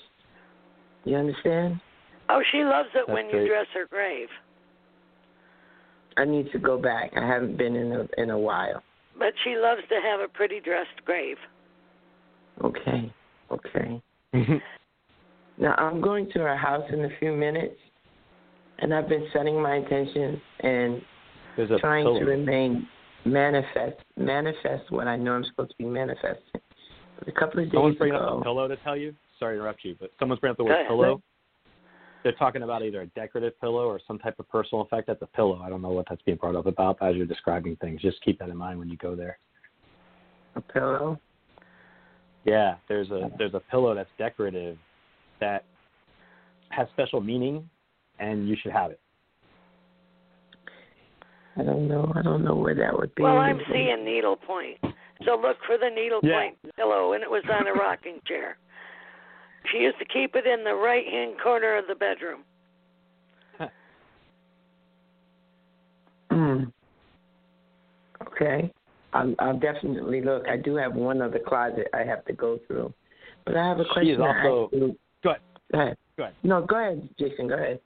You 1.04 1.16
understand? 1.16 1.80
Oh, 2.32 2.42
she 2.52 2.64
loves 2.64 2.88
it 2.94 3.04
That's 3.06 3.14
when 3.14 3.26
you 3.26 3.32
great. 3.32 3.48
dress 3.48 3.66
her 3.74 3.86
grave. 3.88 4.28
I 6.16 6.24
need 6.24 6.50
to 6.52 6.58
go 6.58 6.76
back. 6.78 7.12
I 7.16 7.26
haven't 7.26 7.56
been 7.56 7.74
in 7.76 7.92
a 7.92 8.06
in 8.20 8.30
a 8.30 8.38
while. 8.38 8.82
But 9.18 9.32
she 9.44 9.56
loves 9.56 9.80
to 9.88 9.94
have 10.02 10.20
a 10.20 10.28
pretty 10.28 10.60
dressed 10.60 11.04
grave. 11.04 11.36
Okay, 12.62 13.12
okay. 13.50 14.02
Now 15.58 15.74
I'm 15.74 16.00
going 16.00 16.30
to 16.32 16.38
her 16.40 16.56
house 16.56 16.84
in 16.92 17.04
a 17.04 17.08
few 17.20 17.32
minutes, 17.32 17.76
and 18.78 18.92
I've 18.92 19.08
been 19.08 19.26
setting 19.34 19.60
my 19.62 19.76
intentions 19.76 20.38
and 20.60 21.02
trying 21.78 22.04
pillow. 22.04 22.18
to 22.20 22.24
remain 22.24 22.88
manifest 23.26 23.98
manifest 24.16 24.90
what 24.90 25.06
I 25.06 25.16
know 25.16 25.32
I'm 25.34 25.44
supposed 25.44 25.70
to 25.72 25.76
be 25.76 25.84
manifesting. 25.84 26.60
But 27.18 27.28
a 27.28 27.32
couple 27.32 27.60
of 27.60 27.66
days 27.66 27.72
Someone's 27.74 27.96
bringing 27.98 28.16
up 28.16 28.22
ago, 28.22 28.38
a 28.40 28.42
pillow 28.42 28.66
to 28.66 28.76
tell 28.78 28.96
you. 28.96 29.14
Sorry 29.38 29.56
to 29.56 29.60
interrupt 29.60 29.84
you, 29.84 29.94
but 30.00 30.10
someone's 30.18 30.40
bringing 30.40 30.52
up 30.52 30.56
the 30.56 30.64
Go 30.64 30.70
word 30.70 30.74
ahead. 30.76 30.86
pillow. 30.88 31.22
They're 32.22 32.32
talking 32.32 32.62
about 32.62 32.82
either 32.84 33.00
a 33.02 33.06
decorative 33.08 33.60
pillow 33.60 33.86
or 33.86 34.00
some 34.06 34.18
type 34.18 34.38
of 34.38 34.48
personal 34.48 34.82
effect 34.82 35.08
at 35.08 35.18
the 35.18 35.26
pillow. 35.26 35.60
I 35.62 35.68
don't 35.68 35.82
know 35.82 35.90
what 35.90 36.06
that's 36.08 36.22
being 36.22 36.36
brought 36.38 36.54
up 36.54 36.66
about 36.66 36.98
as 37.02 37.16
you're 37.16 37.26
describing 37.26 37.76
things. 37.76 38.00
Just 38.00 38.20
keep 38.22 38.38
that 38.38 38.48
in 38.48 38.56
mind 38.56 38.78
when 38.78 38.88
you 38.88 38.96
go 38.96 39.16
there. 39.16 39.38
a 40.54 40.60
pillow. 40.60 41.18
Yeah, 42.44 42.74
there's 42.88 43.10
a 43.10 43.30
there's 43.38 43.54
a 43.54 43.60
pillow 43.60 43.94
that's 43.94 44.10
decorative 44.18 44.76
that 45.40 45.64
has 46.70 46.88
special 46.92 47.20
meaning 47.20 47.68
and 48.18 48.48
you 48.48 48.56
should 48.60 48.72
have 48.72 48.90
it. 48.90 49.00
I 51.56 51.62
don't 51.62 51.86
know. 51.86 52.12
I 52.16 52.22
don't 52.22 52.44
know 52.44 52.54
where 52.54 52.74
that 52.74 52.96
would 52.98 53.14
be. 53.14 53.22
Well, 53.22 53.36
I'm 53.36 53.60
seeing 53.70 54.04
needle 54.04 54.36
point. 54.36 54.78
So 55.24 55.36
look 55.36 55.58
for 55.66 55.76
the 55.78 55.90
needle 55.94 56.20
Yeah. 56.22 56.40
point 56.40 56.58
pillow, 56.76 57.12
and 57.12 57.22
it 57.22 57.30
was 57.30 57.44
on 57.52 57.66
a 57.66 57.72
rocking 57.72 58.20
chair. 58.26 58.56
She 59.70 59.78
used 59.78 59.98
to 59.98 60.04
keep 60.04 60.34
it 60.34 60.46
in 60.46 60.64
the 60.64 60.74
right 60.74 61.06
hand 61.06 61.34
corner 61.42 61.78
of 61.78 61.84
the 61.86 61.94
bedroom. 61.94 62.40
Mm. 66.30 66.72
Okay. 68.26 68.72
I'll, 69.12 69.34
I'll 69.38 69.58
definitely 69.58 70.22
look. 70.22 70.48
I 70.48 70.56
do 70.56 70.76
have 70.76 70.94
one 70.94 71.20
other 71.20 71.38
closet 71.38 71.88
I 71.92 72.04
have 72.04 72.24
to 72.24 72.32
go 72.32 72.58
through, 72.66 72.92
but 73.44 73.56
I 73.56 73.68
have 73.68 73.80
a 73.80 73.84
question. 73.84 74.04
She 74.04 74.10
is 74.12 74.18
also- 74.18 74.70
ask. 74.72 74.72
Go 75.22 75.30
ahead. 75.30 75.40
Go 75.70 75.78
ahead. 75.80 75.96
Go 76.16 76.22
ahead. 76.24 76.34
No, 76.42 76.64
go 76.64 76.76
ahead, 76.76 77.08
Jason. 77.18 77.48
Go 77.48 77.54
ahead. 77.54 77.80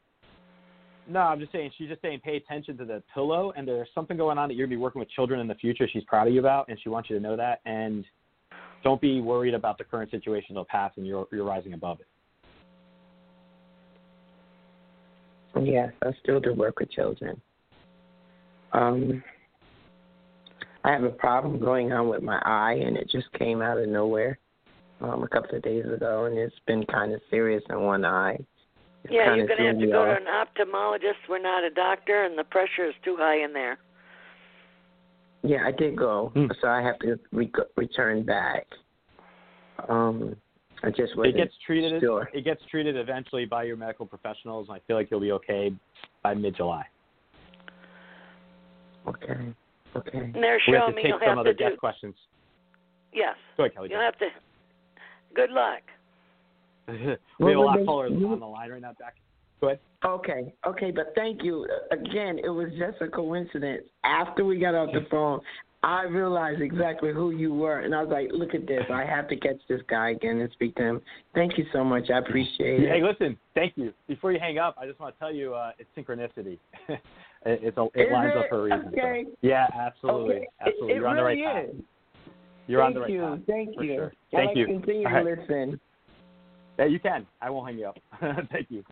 No, 1.09 1.21
I'm 1.21 1.39
just 1.39 1.53
saying. 1.53 1.71
She's 1.77 1.89
just 1.89 2.03
saying, 2.03 2.21
pay 2.25 2.37
attention 2.37 2.77
to 2.79 2.85
the 2.85 3.03
pillow, 3.13 3.53
and 3.57 3.67
there's 3.67 3.89
something 3.95 4.17
going 4.17 4.39
on 4.39 4.49
that 4.49 4.55
you're 4.55 4.67
gonna 4.67 4.77
be 4.77 4.81
working 4.81 4.99
with 5.01 5.11
children 5.11 5.39
in 5.41 5.47
the 5.47 5.55
future. 5.57 5.89
She's 5.93 6.05
proud 6.05 6.27
of 6.27 6.35
you 6.35 6.41
about, 6.41 6.69
and 6.69 6.79
she 6.83 6.89
wants 6.89 7.11
you 7.11 7.17
to 7.17 7.23
know 7.23 7.37
that. 7.37 7.61
And 7.65 8.05
don't 8.87 9.01
be 9.01 9.21
worried 9.21 9.53
about 9.53 9.79
the 9.79 9.85
current 9.85 10.13
situation. 10.13 10.53
It'll 10.53 10.65
pass, 10.65 10.93
and 10.97 11.05
you're 11.05 11.27
you're 11.33 11.45
rising 11.45 11.73
above 11.73 11.99
it. 11.99 12.07
Yes, 15.61 15.91
I 16.05 16.11
still 16.23 16.39
do 16.39 16.55
work 16.55 16.79
with 16.79 16.93
children. 16.93 17.41
Um, 18.73 19.25
I 20.85 20.93
have 20.93 21.03
a 21.03 21.11
problem 21.11 21.59
going 21.59 21.93
on 21.93 22.09
with 22.09 22.23
my 22.23 22.41
eye, 22.45 22.75
and 22.75 22.97
it 22.97 23.11
just 23.11 23.27
came 23.33 23.61
out 23.61 23.77
of 23.77 23.89
nowhere 23.89 24.39
um, 25.01 25.25
a 25.25 25.29
couple 25.29 25.57
of 25.57 25.63
days 25.63 25.85
ago, 25.85 26.27
and 26.27 26.39
it's 26.39 26.55
been 26.69 26.87
kind 26.87 27.13
of 27.13 27.21
serious 27.29 27.65
in 27.69 27.81
one 27.81 28.05
eye. 28.05 28.39
It's 29.03 29.13
yeah, 29.13 29.35
you're 29.35 29.49
going 29.49 29.59
to 29.59 29.67
have 29.67 29.79
to 29.81 29.87
me 29.87 29.91
go 29.91 30.05
to 30.05 30.13
an 30.13 30.27
ophthalmologist. 30.27 31.29
We're 31.29 31.43
not 31.43 31.65
a 31.65 31.71
doctor, 31.71 32.23
and 32.23 32.39
the 32.39 32.45
pressure 32.45 32.87
is 32.87 32.95
too 33.03 33.17
high 33.19 33.43
in 33.43 33.53
there. 33.53 33.79
Yeah, 35.43 35.65
I 35.65 35.71
did 35.73 35.97
go, 35.97 36.31
Hmm. 36.35 36.47
so 36.61 36.69
I 36.69 36.83
have 36.83 36.99
to 37.01 37.19
re- 37.33 37.53
return 37.77 38.23
back. 38.25 38.67
Um, 39.89 40.37
I 40.83 40.91
just 40.91 41.17
wasn't 41.17 41.35
It 41.35 41.39
gets 41.39 41.55
treated. 41.65 42.01
sure. 42.01 42.29
It 42.35 42.43
gets 42.43 42.65
treated 42.67 42.97
eventually 42.97 43.45
by 43.45 43.63
your 43.65 43.77
medical 43.77 44.07
professionals, 44.07 44.69
and 44.69 44.77
I 44.77 44.81
feel 44.81 44.97
like 44.97 45.11
you'll 45.11 45.21
be 45.21 45.33
okay 45.33 45.73
by 46.23 46.35
mid-July. 46.35 46.85
Okay. 49.07 49.55
Okay. 49.95 50.19
And 50.19 50.35
they're 50.35 50.61
We 50.67 50.75
have 50.75 50.89
to 50.89 50.95
me 50.95 51.03
take 51.03 51.09
you'll 51.11 51.19
some 51.21 51.29
have 51.29 51.39
other 51.39 51.55
to 51.55 51.71
do. 51.71 51.77
questions. 51.77 52.15
Yes, 53.13 53.37
Go 53.57 53.65
ahead, 53.65 53.75
Kelly. 53.75 53.89
you'll 53.91 54.01
have 54.01 54.19
to. 54.19 54.29
Good 55.35 55.51
luck. 55.51 55.83
we 56.89 56.95
have 56.97 57.19
a 57.59 57.61
lot 57.61 57.79
of 57.81 57.87
callers 57.87 58.13
on 58.13 58.41
the 58.41 58.47
line 58.47 58.71
right 58.71 58.81
now, 58.83 58.93
Jack. 58.99 59.15
Ahead. 59.63 59.79
Okay, 60.05 60.55
okay, 60.67 60.91
but 60.91 61.13
thank 61.15 61.43
you. 61.43 61.67
Again, 61.91 62.39
it 62.39 62.49
was 62.51 62.69
just 62.79 63.01
a 63.01 63.09
coincidence. 63.09 63.83
After 64.05 64.45
we 64.45 64.59
got 64.59 64.75
off 64.75 64.91
the 64.93 65.07
phone, 65.11 65.41
I 65.83 66.03
realized 66.05 66.61
exactly 66.61 67.13
who 67.13 67.31
you 67.31 67.53
were, 67.55 67.81
and 67.81 67.95
I 67.95 68.03
was 68.03 68.11
like, 68.11 68.29
"Look 68.33 68.55
at 68.55 68.67
this! 68.67 68.85
I 68.93 69.05
have 69.05 69.29
to 69.29 69.37
catch 69.37 69.57
this 69.69 69.81
guy 69.89 70.11
again 70.11 70.39
and 70.41 70.51
speak 70.53 70.75
to 70.77 70.83
him." 70.83 71.03
Thank 71.35 71.59
you 71.59 71.65
so 71.73 71.83
much. 71.83 72.11
I 72.11 72.19
appreciate 72.19 72.83
it. 72.83 72.89
Hey, 72.91 73.03
listen. 73.03 73.37
Thank 73.55 73.73
you. 73.77 73.93
Before 74.07 74.31
you 74.33 74.39
hang 74.39 74.59
up, 74.59 74.77
I 74.81 74.87
just 74.87 75.01
want 75.01 75.15
to 75.15 75.19
tell 75.19 75.33
you 75.35 75.55
uh, 75.55 75.73
it's 75.79 75.89
synchronicity. 75.97 76.59
it, 76.89 77.01
it's 77.45 77.77
a, 77.79 77.85
it 77.95 78.03
Is 78.09 78.13
lines 78.13 78.33
it? 78.35 78.39
up 78.39 78.47
for 78.51 78.61
a 78.61 78.63
reason. 78.65 78.93
so- 78.93 78.99
Okay. 78.99 79.25
Yeah, 79.41 79.67
absolutely, 79.75 80.37
Okay. 80.37 80.47
absolutely. 80.61 80.93
It, 80.93 80.97
You're 80.97 81.09
on 81.09 81.17
the 81.17 81.23
right 81.23 81.37
really 81.39 81.45
path. 81.45 81.75
is. 81.77 81.83
You're 82.69 82.81
thank 82.83 82.89
on 82.89 82.95
the 82.95 83.01
right 83.01 83.11
you. 83.11 83.21
path. 83.21 83.39
Thank 83.47 83.69
you. 83.81 83.95
sure. 83.97 84.13
Thank 84.33 84.49
like 84.49 84.57
you. 84.57 84.67
continue 84.67 85.09
All 85.09 85.25
to 85.25 85.31
listen. 85.41 85.81
Yeah, 86.79 86.85
you 86.87 87.01
can. 87.01 87.27
I 87.41 87.49
won't 87.51 87.69
hang 87.69 87.79
you 87.79 87.87
up. 87.87 87.97
Thank 88.53 88.67
you. 88.71 88.85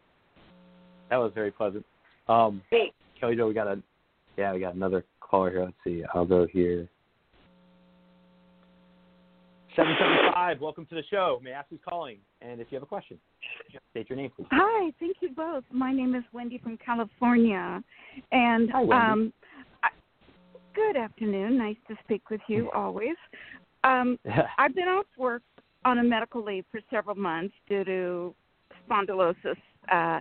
That 1.11 1.17
was 1.17 1.33
very 1.35 1.51
pleasant. 1.51 1.85
Um, 2.29 2.63
Me. 2.73 2.93
Kelly 3.21 3.37
Jo, 3.37 3.49
we 3.49 3.55
got 3.55 3.67
a 3.67 3.81
yeah, 4.37 4.53
we 4.53 4.61
got 4.61 4.75
another 4.75 5.05
caller 5.21 5.51
here. 5.51 5.65
Let's 5.65 5.77
see. 5.85 6.03
I'll 6.13 6.25
go 6.25 6.47
here. 6.47 6.89
Seven 9.77 9.95
seven 9.99 10.17
five. 10.33 10.61
Welcome 10.61 10.87
to 10.87 10.95
the 10.95 11.03
show. 11.11 11.41
May 11.43 11.53
I 11.53 11.59
ask 11.61 11.69
who's 11.71 11.81
calling? 11.89 12.19
And 12.41 12.61
if 12.61 12.69
you 12.71 12.77
have 12.77 12.83
a 12.83 12.87
question, 12.87 13.19
state 13.91 14.09
your 14.09 14.17
name, 14.17 14.31
please. 14.35 14.47
Hi, 14.51 14.93
thank 15.01 15.17
you 15.21 15.31
both. 15.31 15.65
My 15.73 15.93
name 15.93 16.15
is 16.15 16.23
Wendy 16.33 16.59
from 16.59 16.77
California, 16.79 17.83
and 18.31 18.71
Hi, 18.71 18.83
Wendy. 18.83 18.93
um, 18.95 19.33
I, 19.83 19.89
good 20.75 20.97
afternoon. 20.97 21.59
Nice 21.59 21.77
to 21.89 21.97
speak 22.05 22.31
with 22.31 22.41
you 22.49 22.71
always. 22.75 23.17
Um, 23.83 24.19
I've 24.59 24.75
been 24.75 24.89
off 24.89 25.07
work 25.19 25.43
on 25.85 25.99
a 25.99 26.05
medical 26.05 26.43
leave 26.43 26.65
for 26.71 26.81
several 26.91 27.17
months 27.17 27.55
due 27.69 27.85
to 27.85 28.35
spondylosis, 28.89 29.57
uh, 29.93 30.21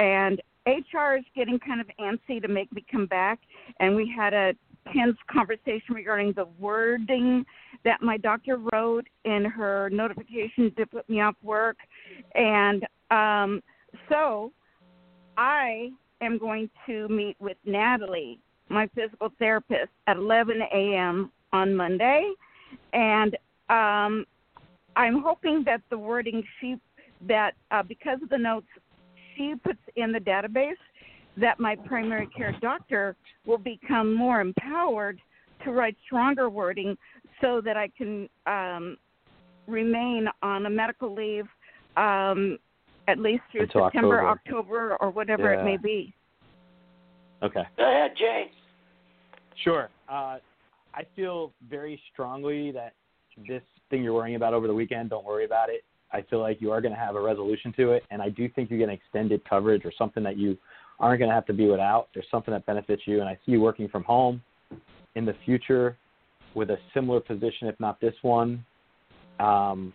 and 0.00 0.40
HR 0.66 1.16
is 1.18 1.24
getting 1.36 1.58
kind 1.58 1.80
of 1.80 1.86
antsy 2.00 2.40
to 2.40 2.48
make 2.48 2.72
me 2.72 2.84
come 2.90 3.06
back. 3.06 3.38
And 3.78 3.94
we 3.94 4.12
had 4.14 4.32
a 4.32 4.54
tense 4.94 5.16
conversation 5.30 5.94
regarding 5.94 6.32
the 6.32 6.46
wording 6.58 7.44
that 7.84 8.02
my 8.02 8.16
doctor 8.16 8.58
wrote 8.72 9.06
in 9.24 9.44
her 9.44 9.90
notification 9.90 10.72
to 10.76 10.86
put 10.86 11.08
me 11.08 11.20
off 11.20 11.36
work, 11.42 11.76
and 12.34 12.84
um, 13.10 13.62
so 14.08 14.52
I 15.36 15.90
am 16.22 16.38
going 16.38 16.70
to 16.86 17.08
meet 17.08 17.36
with 17.38 17.56
Natalie, 17.64 18.38
my 18.68 18.88
physical 18.94 19.30
therapist, 19.38 19.90
at 20.06 20.16
11 20.16 20.60
a.m. 20.72 21.30
on 21.52 21.74
Monday, 21.74 22.32
and 22.92 23.34
um, 23.68 24.24
I'm 24.96 25.22
hoping 25.22 25.62
that 25.66 25.82
the 25.90 25.98
wording 25.98 26.42
she 26.60 26.76
that 27.28 27.52
uh, 27.70 27.82
because 27.82 28.18
of 28.22 28.30
the 28.30 28.38
notes 28.38 28.66
she 29.36 29.54
puts 29.62 29.78
in 29.96 30.12
the 30.12 30.18
database, 30.18 30.72
that 31.36 31.60
my 31.60 31.76
primary 31.76 32.26
care 32.36 32.56
doctor 32.60 33.16
will 33.46 33.58
become 33.58 34.14
more 34.14 34.40
empowered 34.40 35.20
to 35.64 35.72
write 35.72 35.96
stronger 36.06 36.48
wording 36.50 36.96
so 37.40 37.60
that 37.64 37.76
I 37.76 37.88
can 37.96 38.28
um, 38.46 38.96
remain 39.66 40.26
on 40.42 40.66
a 40.66 40.70
medical 40.70 41.14
leave 41.14 41.46
um, 41.96 42.58
at 43.08 43.18
least 43.18 43.42
through 43.50 43.62
Until 43.62 43.86
September, 43.86 44.26
October. 44.26 44.58
October, 44.58 44.96
or 45.00 45.10
whatever 45.10 45.52
Yeah. 45.54 45.60
it 45.60 45.64
may 45.64 45.76
be. 45.76 46.14
Okay. 47.42 47.62
Go 47.76 47.84
ahead, 47.90 48.12
Jay. 48.16 48.50
Sure. 49.64 49.88
Uh, 50.08 50.38
I 50.94 51.04
feel 51.16 51.52
very 51.68 52.00
strongly 52.12 52.70
that 52.72 52.94
this 53.48 53.62
thing 53.88 54.02
you're 54.02 54.12
worrying 54.12 54.36
about 54.36 54.54
over 54.54 54.66
the 54.66 54.74
weekend, 54.74 55.10
don't 55.10 55.24
worry 55.24 55.44
about 55.44 55.70
it. 55.70 55.84
I 56.12 56.22
feel 56.22 56.40
like 56.40 56.60
you 56.60 56.72
are 56.72 56.80
going 56.80 56.94
to 56.94 56.98
have 56.98 57.14
a 57.14 57.20
resolution 57.20 57.72
to 57.76 57.92
it, 57.92 58.04
and 58.10 58.20
I 58.20 58.28
do 58.28 58.48
think 58.48 58.70
you're 58.70 58.78
going 58.78 58.90
to 58.90 58.94
extended 58.94 59.42
coverage 59.48 59.84
or 59.84 59.92
something 59.96 60.22
that 60.24 60.36
you 60.36 60.56
aren't 60.98 61.18
going 61.18 61.28
to 61.28 61.34
have 61.34 61.46
to 61.46 61.52
be 61.52 61.66
without. 61.66 62.08
There's 62.14 62.26
something 62.30 62.52
that 62.52 62.66
benefits 62.66 63.02
you, 63.06 63.20
and 63.20 63.28
I 63.28 63.34
see 63.46 63.52
you 63.52 63.60
working 63.60 63.88
from 63.88 64.04
home 64.04 64.42
in 65.14 65.24
the 65.24 65.34
future 65.44 65.96
with 66.54 66.70
a 66.70 66.76
similar 66.94 67.20
position, 67.20 67.68
if 67.68 67.78
not 67.78 68.00
this 68.00 68.14
one. 68.22 68.64
Um, 69.38 69.94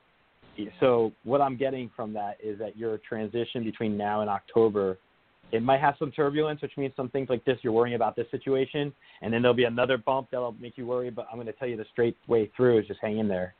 so 0.79 1.11
what 1.23 1.41
I'm 1.41 1.57
getting 1.57 1.91
from 1.95 2.13
that 2.13 2.37
is 2.41 2.57
that 2.59 2.77
your 2.77 2.97
transition 2.97 3.63
between 3.63 3.97
now 3.97 4.21
and 4.21 4.29
October 4.29 4.97
it 5.51 5.61
might 5.61 5.79
have 5.79 5.95
some 5.99 6.11
turbulence, 6.11 6.61
which 6.61 6.75
means 6.77 6.93
some 6.95 7.09
things 7.09 7.29
like 7.29 7.43
this 7.45 7.57
you're 7.61 7.73
worrying 7.73 7.95
about 7.95 8.15
this 8.15 8.25
situation, 8.31 8.91
and 9.21 9.33
then 9.33 9.41
there'll 9.41 9.55
be 9.55 9.65
another 9.65 9.97
bump 9.97 10.29
that'll 10.31 10.53
make 10.53 10.77
you 10.77 10.85
worry. 10.85 11.09
But 11.09 11.27
I'm 11.31 11.37
going 11.37 11.47
to 11.47 11.53
tell 11.53 11.67
you 11.67 11.77
the 11.77 11.85
straight 11.91 12.17
way 12.27 12.51
through 12.55 12.79
is 12.79 12.87
just 12.87 12.99
hang 13.01 13.19
in 13.19 13.27
there, 13.27 13.53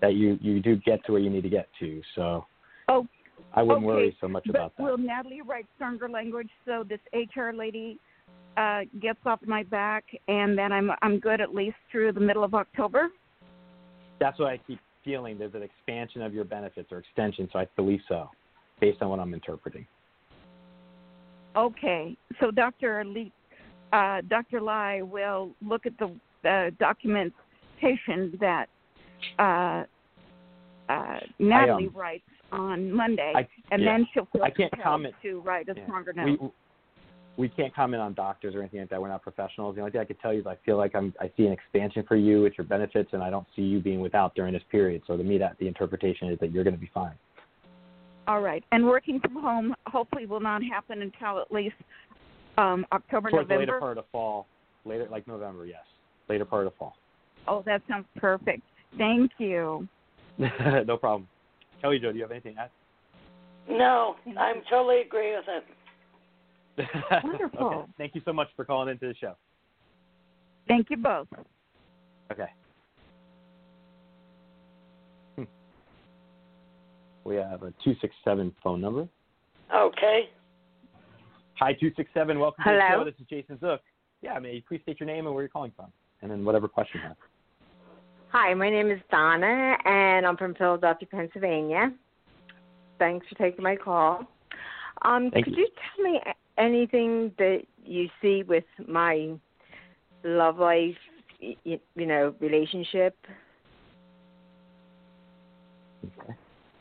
that 0.00 0.14
you 0.14 0.38
you 0.40 0.60
do 0.60 0.76
get 0.76 1.04
to 1.06 1.12
where 1.12 1.20
you 1.20 1.30
need 1.30 1.42
to 1.42 1.48
get 1.48 1.68
to. 1.80 2.00
So 2.14 2.44
Oh, 2.88 3.06
I 3.54 3.62
wouldn't 3.62 3.84
okay. 3.84 3.86
worry 3.86 4.16
so 4.20 4.28
much 4.28 4.44
but 4.46 4.56
about 4.56 4.76
that. 4.76 4.82
will 4.82 4.98
Natalie 4.98 5.42
write 5.42 5.66
stronger 5.76 6.08
language 6.08 6.48
so 6.64 6.84
this 6.88 7.00
HR 7.12 7.50
lady 7.54 7.98
uh, 8.56 8.80
gets 9.00 9.18
off 9.26 9.40
my 9.46 9.62
back, 9.62 10.04
and 10.26 10.56
then 10.56 10.72
I'm 10.72 10.90
I'm 11.02 11.18
good 11.18 11.40
at 11.40 11.54
least 11.54 11.76
through 11.90 12.12
the 12.12 12.20
middle 12.20 12.44
of 12.44 12.54
October? 12.54 13.08
That's 14.20 14.38
what 14.38 14.48
I 14.48 14.58
keep 14.66 14.80
feeling. 15.04 15.38
There's 15.38 15.54
an 15.54 15.62
expansion 15.62 16.22
of 16.22 16.34
your 16.34 16.44
benefits 16.44 16.90
or 16.90 16.98
extension, 16.98 17.48
so 17.52 17.58
I 17.60 17.68
believe 17.76 18.00
so, 18.08 18.28
based 18.80 19.00
on 19.00 19.10
what 19.10 19.20
I'm 19.20 19.32
interpreting. 19.32 19.86
Okay, 21.56 22.16
so 22.40 22.50
Dr. 22.50 23.04
Lee, 23.04 23.32
uh, 23.92 24.20
Dr. 24.28 24.60
Lai 24.60 25.02
will 25.02 25.50
look 25.64 25.86
at 25.86 25.92
the 25.98 26.14
uh, 26.48 26.70
documentation 26.78 28.36
that 28.40 28.66
uh, 29.38 29.84
uh, 30.88 31.20
Natalie 31.38 31.86
um, 31.88 31.92
writes 31.96 32.24
on 32.52 32.90
Monday, 32.92 33.32
I- 33.36 33.48
and 33.70 33.82
yeah. 33.82 33.92
then 33.92 34.06
she'll 34.12 34.26
feel 34.32 34.42
I 34.42 34.50
can't 34.50 34.72
comment. 34.82 35.14
to 35.22 35.40
write 35.40 35.68
a 35.68 35.74
Yeah. 35.76 35.84
stronger 35.84 36.12
note. 36.12 36.52
we 37.36 37.48
can't 37.48 37.72
comment 37.72 38.02
on 38.02 38.14
doctors 38.14 38.56
or 38.56 38.60
anything 38.60 38.80
like 38.80 38.90
that. 38.90 39.00
We're 39.00 39.06
not 39.06 39.22
professionals. 39.22 39.76
The 39.76 39.80
only 39.80 39.92
thing 39.92 40.00
I 40.00 40.04
could 40.04 40.18
tell 40.18 40.32
you 40.32 40.40
is 40.40 40.46
I 40.48 40.56
feel 40.66 40.76
like 40.76 40.96
I'm 40.96 41.14
I 41.20 41.30
see 41.36 41.46
an 41.46 41.52
expansion 41.52 42.02
for 42.08 42.16
you 42.16 42.42
with 42.42 42.54
your 42.58 42.66
benefits, 42.66 43.10
and 43.12 43.22
I 43.22 43.30
don't 43.30 43.46
see 43.54 43.62
you 43.62 43.78
being 43.80 44.00
without 44.00 44.34
during 44.34 44.52
this 44.54 44.62
period. 44.72 45.02
So 45.06 45.16
to 45.16 45.22
me, 45.22 45.38
that 45.38 45.56
the 45.60 45.68
interpretation 45.68 46.30
is 46.30 46.38
that 46.40 46.50
you're 46.50 46.64
going 46.64 46.74
to 46.74 46.80
be 46.80 46.90
fine. 46.92 47.14
All 48.26 48.40
right, 48.40 48.64
and 48.72 48.84
working 48.84 49.20
from 49.20 49.34
home 49.40 49.74
hopefully 49.86 50.26
will 50.26 50.40
not 50.40 50.62
happen 50.64 51.00
until 51.00 51.40
at 51.40 51.52
least 51.52 51.76
um, 52.58 52.84
October, 52.92 53.30
Towards 53.30 53.48
November. 53.48 53.60
later 53.72 53.78
part 53.78 53.98
of 53.98 54.04
fall, 54.10 54.46
later 54.84 55.06
like 55.10 55.26
November, 55.28 55.64
yes, 55.64 55.84
later 56.28 56.44
part 56.44 56.66
of 56.66 56.74
fall. 56.74 56.96
Oh, 57.46 57.62
that 57.66 57.82
sounds 57.88 58.06
perfect. 58.16 58.62
Thank 58.96 59.32
you. 59.38 59.86
no 60.38 60.96
problem. 60.96 61.28
Kelly 61.80 61.98
Jo, 61.98 62.12
do 62.12 62.18
you 62.18 62.22
have 62.22 62.30
anything 62.30 62.54
to 62.54 62.62
add? 62.62 62.70
No, 63.68 64.16
I'm 64.38 64.62
totally 64.70 65.02
agree 65.02 65.34
with 65.34 65.44
it. 65.48 65.64
Wonderful. 67.24 67.66
okay. 67.66 67.92
Thank 67.98 68.14
you 68.14 68.22
so 68.24 68.32
much 68.32 68.48
for 68.56 68.64
calling 68.64 68.88
into 68.88 69.08
the 69.08 69.14
show. 69.14 69.34
Thank 70.66 70.90
you 70.90 70.96
both. 70.96 71.26
Okay. 72.32 72.48
Hmm. 75.36 75.44
We 77.24 77.36
have 77.36 77.62
a 77.62 77.72
267 77.84 78.54
phone 78.62 78.80
number. 78.80 79.08
Okay. 79.74 80.28
Hi, 81.58 81.72
267. 81.72 82.38
Welcome 82.38 82.64
to 82.64 82.70
the 82.70 82.80
show. 82.90 83.04
This 83.04 83.14
is 83.20 83.26
Jason 83.28 83.58
Zook. 83.58 83.80
Yeah, 84.22 84.38
may 84.38 84.54
you 84.54 84.62
please 84.66 84.80
state 84.82 85.00
your 85.00 85.06
name 85.06 85.26
and 85.26 85.34
where 85.34 85.42
you're 85.42 85.48
calling 85.48 85.72
from, 85.76 85.92
and 86.22 86.30
then 86.30 86.44
whatever 86.44 86.68
question 86.68 87.00
you 87.02 87.08
have. 87.08 87.16
Hi, 88.30 88.52
my 88.52 88.68
name 88.68 88.90
is 88.90 89.00
Donna, 89.10 89.78
and 89.86 90.26
I'm 90.26 90.36
from 90.36 90.54
Philadelphia, 90.54 91.08
Pennsylvania. 91.10 91.90
Thanks 92.98 93.26
for 93.26 93.34
taking 93.36 93.64
my 93.64 93.74
call. 93.74 94.20
Um, 95.02 95.30
Thank 95.30 95.46
could 95.46 95.56
you. 95.56 95.62
you 95.62 95.68
tell 95.96 96.04
me 96.04 96.20
a- 96.26 96.60
anything 96.60 97.32
that 97.38 97.62
you 97.82 98.10
see 98.20 98.42
with 98.42 98.64
my 98.86 99.30
love 100.24 100.58
life, 100.58 100.98
y- 101.40 101.56
y- 101.64 101.80
you 101.94 102.04
know, 102.04 102.34
relationship? 102.38 103.16
Okay. 106.20 106.34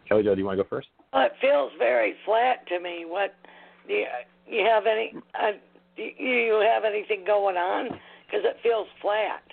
Kelly 0.10 0.24
Jo, 0.24 0.36
do 0.36 0.42
you 0.42 0.46
want 0.46 0.58
to 0.58 0.64
go 0.64 0.68
first? 0.70 0.90
Well, 1.14 1.28
it 1.28 1.34
feels 1.40 1.72
very 1.78 2.16
flat 2.26 2.68
to 2.68 2.80
me. 2.82 3.06
What 3.08 3.34
do 3.88 3.94
you, 3.94 4.06
you 4.48 4.66
have 4.66 4.86
any? 4.86 5.14
Uh, 5.34 5.54
do 5.96 6.04
you 6.04 6.56
have 6.74 6.84
anything 6.84 7.24
going 7.26 7.56
on? 7.56 7.86
Because 8.26 8.44
it 8.44 8.58
feels 8.62 8.88
flat. 9.02 9.44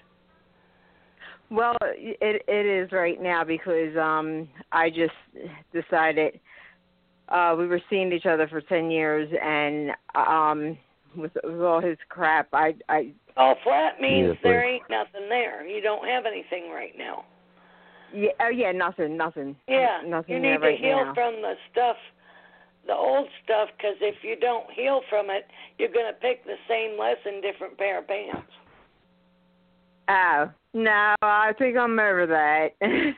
Well, 1.55 1.77
it 1.83 2.43
it 2.49 2.67
is 2.67 2.91
right 2.91 3.23
now 3.23 3.45
because 3.45 3.97
um 3.97 4.49
I 4.73 4.91
just 4.91 5.15
decided 5.73 6.41
uh 7.29 7.55
we 7.57 7.69
were 7.69 7.81
seeing 7.89 8.13
each 8.13 8.27
other 8.27 8.49
for 8.49 8.61
10 8.61 8.91
years 8.91 9.33
and 9.41 9.93
um 10.17 10.77
with, 11.17 11.31
with 11.45 11.61
all 11.61 11.81
his 11.81 11.97
crap 12.09 12.49
I 12.53 12.75
I 12.89 13.13
Oh, 13.37 13.55
flat 13.63 14.01
means 14.01 14.29
Yes, 14.29 14.37
there 14.43 14.65
ain't 14.65 14.89
nothing 14.91 15.29
there. 15.29 15.67
You 15.67 15.81
don't 15.81 16.07
have 16.07 16.25
anything 16.27 16.71
right 16.71 16.93
now. 16.99 17.25
yeah 18.13 18.31
oh 18.41 18.49
yeah 18.49 18.73
nothing 18.73 19.17
nothing 19.17 19.55
Yeah, 19.69 20.01
nothing 20.05 20.35
you 20.35 20.41
need 20.41 20.57
to 20.59 20.67
right 20.67 20.81
heal 20.81 21.05
now. 21.05 21.15
from 21.15 21.35
the 21.41 21.55
stuff, 21.71 21.97
the 22.87 22.95
old 22.95 23.29
stuff, 23.45 23.69
because 23.77 23.97
if 24.01 24.17
you 24.23 24.35
don't 24.41 24.69
heal 24.73 25.03
from 25.09 25.31
it, 25.31 25.47
you're 25.79 25.93
gonna 25.93 26.19
pick 26.21 26.45
the 26.45 26.59
same 26.69 26.99
lesson, 26.99 27.41
different 27.41 27.79
pair 27.79 28.01
of 28.01 28.09
pants. 28.09 28.51
Oh 30.09 30.51
no, 30.75 31.15
I 31.23 31.53
think 31.59 31.77
I'm 31.77 31.99
over 31.99 32.27
that. 32.27 32.69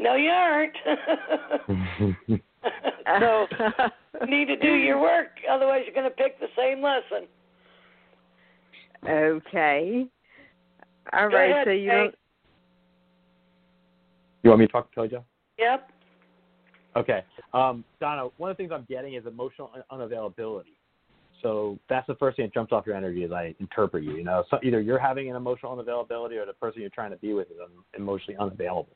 no, 0.00 0.14
you 0.16 0.30
aren't. 0.30 0.76
so 3.20 3.46
you 4.20 4.26
need 4.26 4.46
to 4.46 4.56
do 4.56 4.74
your 4.74 5.00
work, 5.00 5.28
otherwise 5.50 5.82
you're 5.84 5.94
gonna 5.94 6.10
pick 6.10 6.40
the 6.40 6.48
same 6.56 6.82
lesson. 6.82 7.28
okay. 9.08 10.06
All 11.12 11.28
Go 11.28 11.36
right, 11.36 11.50
ahead, 11.50 11.66
so 11.66 11.70
you 11.70 11.90
Kate. 11.90 11.96
don't. 11.96 12.14
You 14.42 14.50
want 14.50 14.60
me 14.60 14.66
to 14.66 14.72
talk 14.72 14.90
to 14.90 14.94
Kelly 14.94 15.08
Jo? 15.08 15.24
Yep. 15.58 15.90
Okay. 16.96 17.24
Um, 17.52 17.84
Donna, 18.00 18.28
one 18.36 18.50
of 18.50 18.56
the 18.56 18.62
things 18.62 18.72
I'm 18.72 18.86
getting 18.88 19.14
is 19.14 19.26
emotional 19.26 19.70
un- 19.74 20.00
unavailability. 20.00 20.74
So 21.44 21.78
that's 21.90 22.06
the 22.06 22.14
first 22.14 22.38
thing 22.38 22.46
that 22.46 22.54
jumps 22.54 22.72
off 22.72 22.86
your 22.86 22.96
energy 22.96 23.22
as 23.22 23.30
I 23.30 23.54
interpret 23.60 24.02
you. 24.02 24.16
You 24.16 24.24
know, 24.24 24.44
so 24.50 24.58
either 24.62 24.80
you're 24.80 24.98
having 24.98 25.28
an 25.28 25.36
emotional 25.36 25.76
unavailability 25.76 26.40
or 26.40 26.46
the 26.46 26.54
person 26.54 26.80
you're 26.80 26.88
trying 26.88 27.10
to 27.10 27.18
be 27.18 27.34
with 27.34 27.50
is 27.50 27.58
emotionally 27.96 28.38
unavailable. 28.38 28.94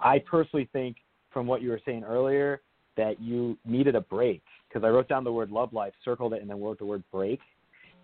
I 0.00 0.18
personally 0.18 0.68
think, 0.72 0.96
from 1.32 1.46
what 1.46 1.62
you 1.62 1.70
were 1.70 1.80
saying 1.86 2.02
earlier, 2.02 2.60
that 2.96 3.20
you 3.20 3.56
needed 3.64 3.94
a 3.94 4.00
break 4.00 4.42
because 4.68 4.84
I 4.84 4.88
wrote 4.88 5.08
down 5.08 5.22
the 5.22 5.32
word 5.32 5.52
love 5.52 5.72
life, 5.72 5.92
circled 6.04 6.32
it, 6.34 6.42
and 6.42 6.50
then 6.50 6.60
wrote 6.60 6.80
the 6.80 6.84
word 6.84 7.04
break. 7.12 7.38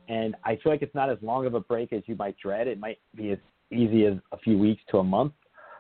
And 0.09 0.37
I 0.45 0.57
feel 0.63 0.71
like 0.71 0.83
it's 0.83 0.95
not 0.95 1.11
as 1.11 1.19
long 1.21 1.45
of 1.45 1.55
a 1.55 1.61
break 1.61 1.93
as 1.93 2.05
you 2.07 2.15
might 2.15 2.37
dread. 2.39 2.69
It 2.69 2.79
might 2.79 2.99
be 3.17 3.33
as 3.33 3.39
easy 3.73 4.07
as 4.07 4.15
a 4.31 4.39
few 4.39 4.57
weeks 4.57 4.81
to 4.93 4.99
a 4.99 5.05
month 5.05 5.33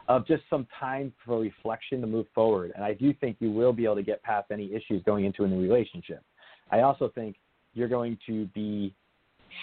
of 0.09 0.27
just 0.27 0.43
some 0.51 0.67
time 0.81 1.13
for 1.25 1.39
reflection 1.39 2.01
to 2.01 2.09
move 2.09 2.27
forward. 2.35 2.73
And 2.75 2.85
I 2.85 2.95
do 2.95 3.15
think 3.15 3.37
you 3.39 3.53
will 3.53 3.73
be 3.73 3.85
able 3.85 3.95
to 3.95 4.03
get 4.03 4.21
past 4.25 4.51
any 4.51 4.75
issues 4.75 5.05
going 5.05 5.25
into 5.25 5.45
a 5.45 5.49
new 5.49 5.63
relationship. 5.63 6.25
I 6.73 6.81
also 6.81 7.13
think 7.15 7.37
you're 7.77 7.89
going 7.89 8.19
to 8.27 8.47
be 8.47 8.93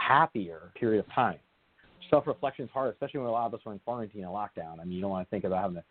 happier 0.08 0.72
period 0.80 1.00
of 1.00 1.12
time. 1.14 1.40
Self 2.10 2.28
reflection 2.28 2.66
is 2.66 2.72
hard, 2.72 2.94
especially 2.94 3.20
when 3.20 3.28
a 3.28 3.32
lot 3.32 3.48
of 3.48 3.54
us 3.56 3.62
are 3.66 3.74
in 3.74 3.80
quarantine 3.80 4.24
and 4.24 4.32
lockdown. 4.32 4.80
I 4.80 4.86
mean, 4.86 4.94
you 4.94 5.02
don't 5.02 5.10
want 5.10 5.28
to 5.28 5.32
think 5.32 5.44
about 5.44 5.62
having 5.62 5.76
to 5.78 5.84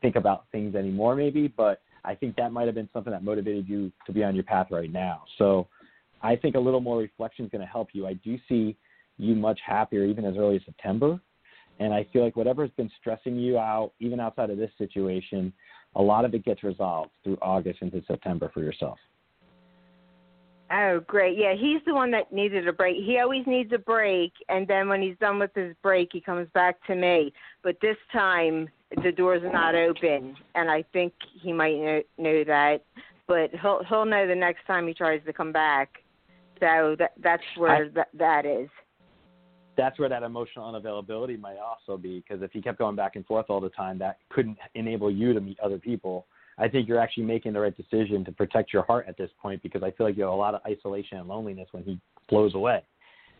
think 0.00 0.16
about 0.16 0.44
things 0.50 0.74
anymore, 0.74 1.14
maybe, 1.14 1.48
but 1.48 1.82
I 2.04 2.14
think 2.14 2.34
that 2.36 2.50
might 2.50 2.66
have 2.66 2.74
been 2.74 2.88
something 2.92 3.12
that 3.12 3.22
motivated 3.22 3.68
you 3.68 3.92
to 4.06 4.12
be 4.12 4.24
on 4.24 4.34
your 4.34 4.44
path 4.44 4.68
right 4.70 4.90
now. 4.90 5.24
So 5.38 5.68
I 6.22 6.34
think 6.34 6.54
a 6.54 6.60
little 6.60 6.80
more 6.80 6.98
reflection 6.98 7.44
is 7.44 7.50
going 7.50 7.60
to 7.60 7.70
help 7.70 7.88
you. 7.92 8.06
I 8.06 8.14
do 8.14 8.38
see 8.48 8.76
you 9.18 9.34
much 9.34 9.60
happier 9.64 10.04
even 10.04 10.24
as 10.24 10.36
early 10.36 10.56
as 10.56 10.62
September. 10.64 11.20
And 11.78 11.92
I 11.92 12.06
feel 12.10 12.24
like 12.24 12.36
whatever 12.36 12.62
has 12.62 12.70
been 12.76 12.90
stressing 13.00 13.36
you 13.36 13.58
out, 13.58 13.92
even 14.00 14.18
outside 14.18 14.48
of 14.48 14.56
this 14.56 14.70
situation, 14.78 15.52
a 15.94 16.00
lot 16.02 16.24
of 16.24 16.32
it 16.32 16.44
gets 16.44 16.62
resolved 16.62 17.10
through 17.22 17.36
August 17.42 17.82
into 17.82 18.02
September 18.06 18.50
for 18.54 18.60
yourself. 18.60 18.98
Oh, 20.70 21.00
great. 21.06 21.38
Yeah, 21.38 21.54
he's 21.54 21.80
the 21.86 21.94
one 21.94 22.10
that 22.10 22.32
needed 22.32 22.66
a 22.66 22.72
break. 22.72 22.96
He 22.96 23.20
always 23.20 23.46
needs 23.46 23.72
a 23.72 23.78
break, 23.78 24.32
and 24.48 24.66
then 24.66 24.88
when 24.88 25.00
he's 25.00 25.16
done 25.18 25.38
with 25.38 25.52
his 25.54 25.76
break, 25.82 26.08
he 26.12 26.20
comes 26.20 26.48
back 26.54 26.84
to 26.86 26.96
me. 26.96 27.32
But 27.62 27.76
this 27.80 27.96
time, 28.12 28.68
the 29.02 29.12
doors 29.12 29.42
not 29.44 29.74
open, 29.76 30.36
and 30.54 30.70
I 30.70 30.82
think 30.92 31.12
he 31.40 31.52
might 31.52 31.76
know, 31.76 32.02
know 32.18 32.44
that. 32.44 32.82
But 33.28 33.50
he'll 33.60 33.82
he'll 33.84 34.04
know 34.04 34.26
the 34.26 34.34
next 34.34 34.66
time 34.66 34.86
he 34.88 34.94
tries 34.94 35.20
to 35.26 35.32
come 35.32 35.52
back. 35.52 36.02
So 36.60 36.96
that 36.98 37.12
that's 37.22 37.42
where 37.56 37.84
I- 37.84 37.88
that 37.94 38.08
that 38.14 38.46
is. 38.46 38.68
That's 39.76 39.98
where 39.98 40.08
that 40.08 40.22
emotional 40.22 40.72
unavailability 40.72 41.38
might 41.38 41.58
also 41.58 41.98
be 41.98 42.20
because 42.20 42.42
if 42.42 42.54
you 42.54 42.62
kept 42.62 42.78
going 42.78 42.96
back 42.96 43.14
and 43.14 43.26
forth 43.26 43.46
all 43.50 43.60
the 43.60 43.68
time, 43.68 43.98
that 43.98 44.18
couldn't 44.30 44.56
enable 44.74 45.10
you 45.10 45.34
to 45.34 45.40
meet 45.40 45.60
other 45.60 45.78
people. 45.78 46.26
I 46.58 46.68
think 46.68 46.88
you're 46.88 47.00
actually 47.00 47.24
making 47.24 47.52
the 47.52 47.60
right 47.60 47.76
decision 47.76 48.24
to 48.24 48.32
protect 48.32 48.72
your 48.72 48.82
heart 48.82 49.06
at 49.08 49.16
this 49.18 49.30
point 49.40 49.62
because 49.62 49.82
I 49.82 49.90
feel 49.90 50.06
like 50.06 50.16
you 50.16 50.22
have 50.22 50.32
a 50.32 50.36
lot 50.36 50.54
of 50.54 50.60
isolation 50.66 51.18
and 51.18 51.28
loneliness 51.28 51.68
when 51.72 51.84
he 51.84 52.00
blows 52.28 52.54
away. 52.54 52.82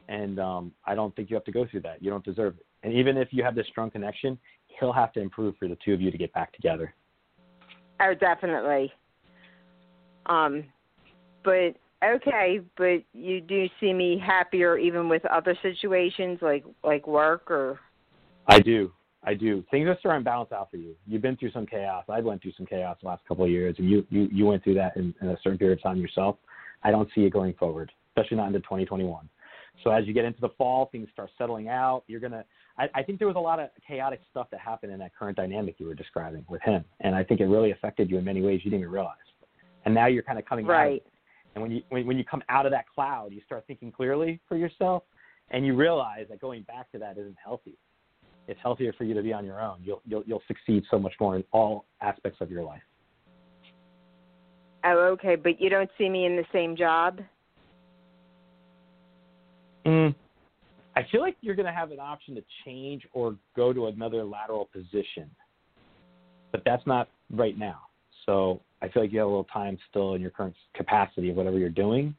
And 0.09 0.39
um, 0.39 0.73
I 0.85 0.95
don't 0.95 1.15
think 1.17 1.31
you 1.31 1.37
have 1.37 1.45
to 1.45 1.53
go 1.53 1.67
through 1.71 1.81
that. 1.81 2.03
You 2.03 2.11
don't 2.11 2.25
deserve 2.25 2.55
it. 2.59 2.67
And 2.83 2.93
even 2.93 3.17
if 3.17 3.29
you 3.33 3.43
have 3.43 3.55
this 3.55 3.67
strong 3.69 3.91
connection, 3.91 4.39
he'll 4.79 4.93
have 4.93 5.13
to 5.15 5.21
improve 5.21 5.57
for 5.59 5.67
the 5.67 5.77
two 5.85 5.95
of 5.95 6.01
you 6.01 6.11
to 6.11 6.19
get 6.19 6.33
back 6.33 6.53
together. 6.53 6.95
Oh, 8.01 8.15
definitely. 8.15 8.93
Um, 10.27 10.65
but 11.43 11.77
okay, 12.05 12.61
but 12.77 13.03
you 13.13 13.41
do 13.41 13.67
see 13.81 13.93
me 13.93 14.23
happier 14.25 14.77
even 14.77 15.09
with 15.09 15.25
other 15.27 15.57
situations 15.63 16.39
like 16.43 16.65
like 16.85 17.07
work 17.07 17.51
or. 17.51 17.81
I 18.47 18.61
do. 18.61 18.93
I 19.27 19.35
do. 19.35 19.65
Things 19.73 19.89
are 19.89 19.97
starting 19.99 20.21
to 20.21 20.25
balance 20.25 20.53
out 20.53 20.71
for 20.71 20.77
you. 20.77 20.95
You've 21.05 21.21
been 21.21 21.37
through 21.37 21.51
some 21.51 21.67
chaos. 21.67 22.05
I've 22.09 22.25
went 22.25 22.41
through 22.43 22.53
some 22.57 22.65
chaos 22.65 22.97
the 23.03 23.09
last 23.09 23.27
couple 23.27 23.45
of 23.45 23.51
years, 23.51 23.75
and 23.79 23.91
you 23.91 24.07
you, 24.09 24.29
you 24.33 24.47
went 24.47 24.63
through 24.63 24.75
that 24.75 24.97
in, 24.97 25.13
in 25.21 25.29
a 25.29 25.37
certain 25.43 25.59
period 25.59 25.79
of 25.79 25.83
time 25.83 25.97
yourself. 25.97 26.37
I 26.85 26.93
don't 26.93 27.09
see 27.15 27.23
it 27.23 27.33
going 27.33 27.55
forward, 27.55 27.91
especially 28.11 28.37
not 28.37 28.47
into 28.47 28.61
2021. 28.61 29.29
So 29.83 29.91
as 29.91 30.07
you 30.07 30.15
get 30.15 30.25
into 30.25 30.41
the 30.41 30.51
fall, 30.57 30.89
things 30.93 31.09
start 31.13 31.31
settling 31.37 31.69
out. 31.69 32.05
You're 32.07 32.21
gonna. 32.21 32.45
I, 32.79 32.89
I 32.95 33.03
think 33.03 33.19
there 33.19 33.27
was 33.27 33.37
a 33.37 33.41
lot 33.41 33.59
of 33.59 33.71
chaotic 33.87 34.21
stuff 34.31 34.47
that 34.53 34.61
happened 34.61 34.93
in 34.93 35.01
that 35.01 35.15
current 35.17 35.37
dynamic 35.37 35.75
you 35.79 35.87
were 35.87 35.95
describing 35.95 36.45
with 36.49 36.63
him, 36.63 36.85
and 37.01 37.15
I 37.15 37.25
think 37.25 37.41
it 37.41 37.47
really 37.47 37.73
affected 37.73 38.09
you 38.09 38.19
in 38.19 38.25
many 38.25 38.43
ways 38.43 38.61
you 38.63 38.71
didn't 38.71 38.83
even 38.83 38.93
realize. 38.93 39.17
And 39.85 39.95
now 39.95 40.07
you're 40.07 40.23
kind 40.23 40.39
of 40.39 40.45
coming 40.45 40.67
out. 40.67 40.71
Right. 40.71 40.97
it. 40.97 41.07
And 41.55 41.63
when 41.63 41.73
you 41.73 41.83
when, 41.89 42.07
when 42.07 42.17
you 42.17 42.25
come 42.25 42.43
out 42.49 42.65
of 42.65 42.73
that 42.73 42.85
cloud, 42.95 43.33
you 43.33 43.41
start 43.45 43.65
thinking 43.67 43.91
clearly 43.91 44.41
for 44.49 44.57
yourself, 44.57 45.03
and 45.51 45.67
you 45.67 45.75
realize 45.75 46.27
that 46.31 46.41
going 46.41 46.63
back 46.63 46.93
to 46.93 46.99
that 46.99 47.19
isn't 47.19 47.37
healthy. 47.43 47.77
It's 48.49 48.61
healthier 48.63 48.93
for 48.93 49.05
you 49.05 49.15
to 49.15 49.23
be 49.23 49.33
on 49.33 49.45
your 49.45 49.61
own. 49.61 49.79
You'll 49.83 50.03
you'll 50.07 50.23
you'll 50.27 50.43
succeed 50.47 50.85
so 50.91 50.99
much 50.99 51.13
more 51.21 51.37
in 51.37 51.45
all 51.53 51.85
aspects 52.01 52.41
of 52.41 52.51
your 52.51 52.63
life. 52.63 52.83
Oh, 54.85 54.99
okay, 55.15 55.35
but 55.35 55.61
you 55.61 55.69
don't 55.69 55.91
see 55.99 56.09
me 56.09 56.27
in 56.27 56.37
the 56.37 56.45
same 56.53 56.77
job. 56.77 57.21
Mm. 59.85 60.15
I 60.95 61.03
feel 61.11 61.21
like 61.21 61.37
you're 61.41 61.55
going 61.55 61.67
to 61.67 61.73
have 61.73 61.91
an 61.91 62.01
option 62.01 62.35
to 62.37 62.43
change 62.65 63.07
or 63.13 63.37
go 63.55 63.73
to 63.73 63.87
another 63.87 64.25
lateral 64.25 64.69
position, 64.73 65.31
but 66.53 66.63
that's 66.65 66.87
not 66.87 67.09
right 67.31 67.59
now. 67.59 67.81
So 68.25 68.61
I 68.81 68.89
feel 68.89 69.03
like 69.03 69.13
you 69.13 69.19
have 69.19 69.27
a 69.27 69.31
little 69.31 69.45
time 69.45 69.79
still 69.91 70.15
in 70.15 70.21
your 70.21 70.31
current 70.31 70.55
capacity 70.75 71.31
of 71.31 71.37
whatever 71.37 71.59
you're 71.59 71.69
doing, 71.69 72.15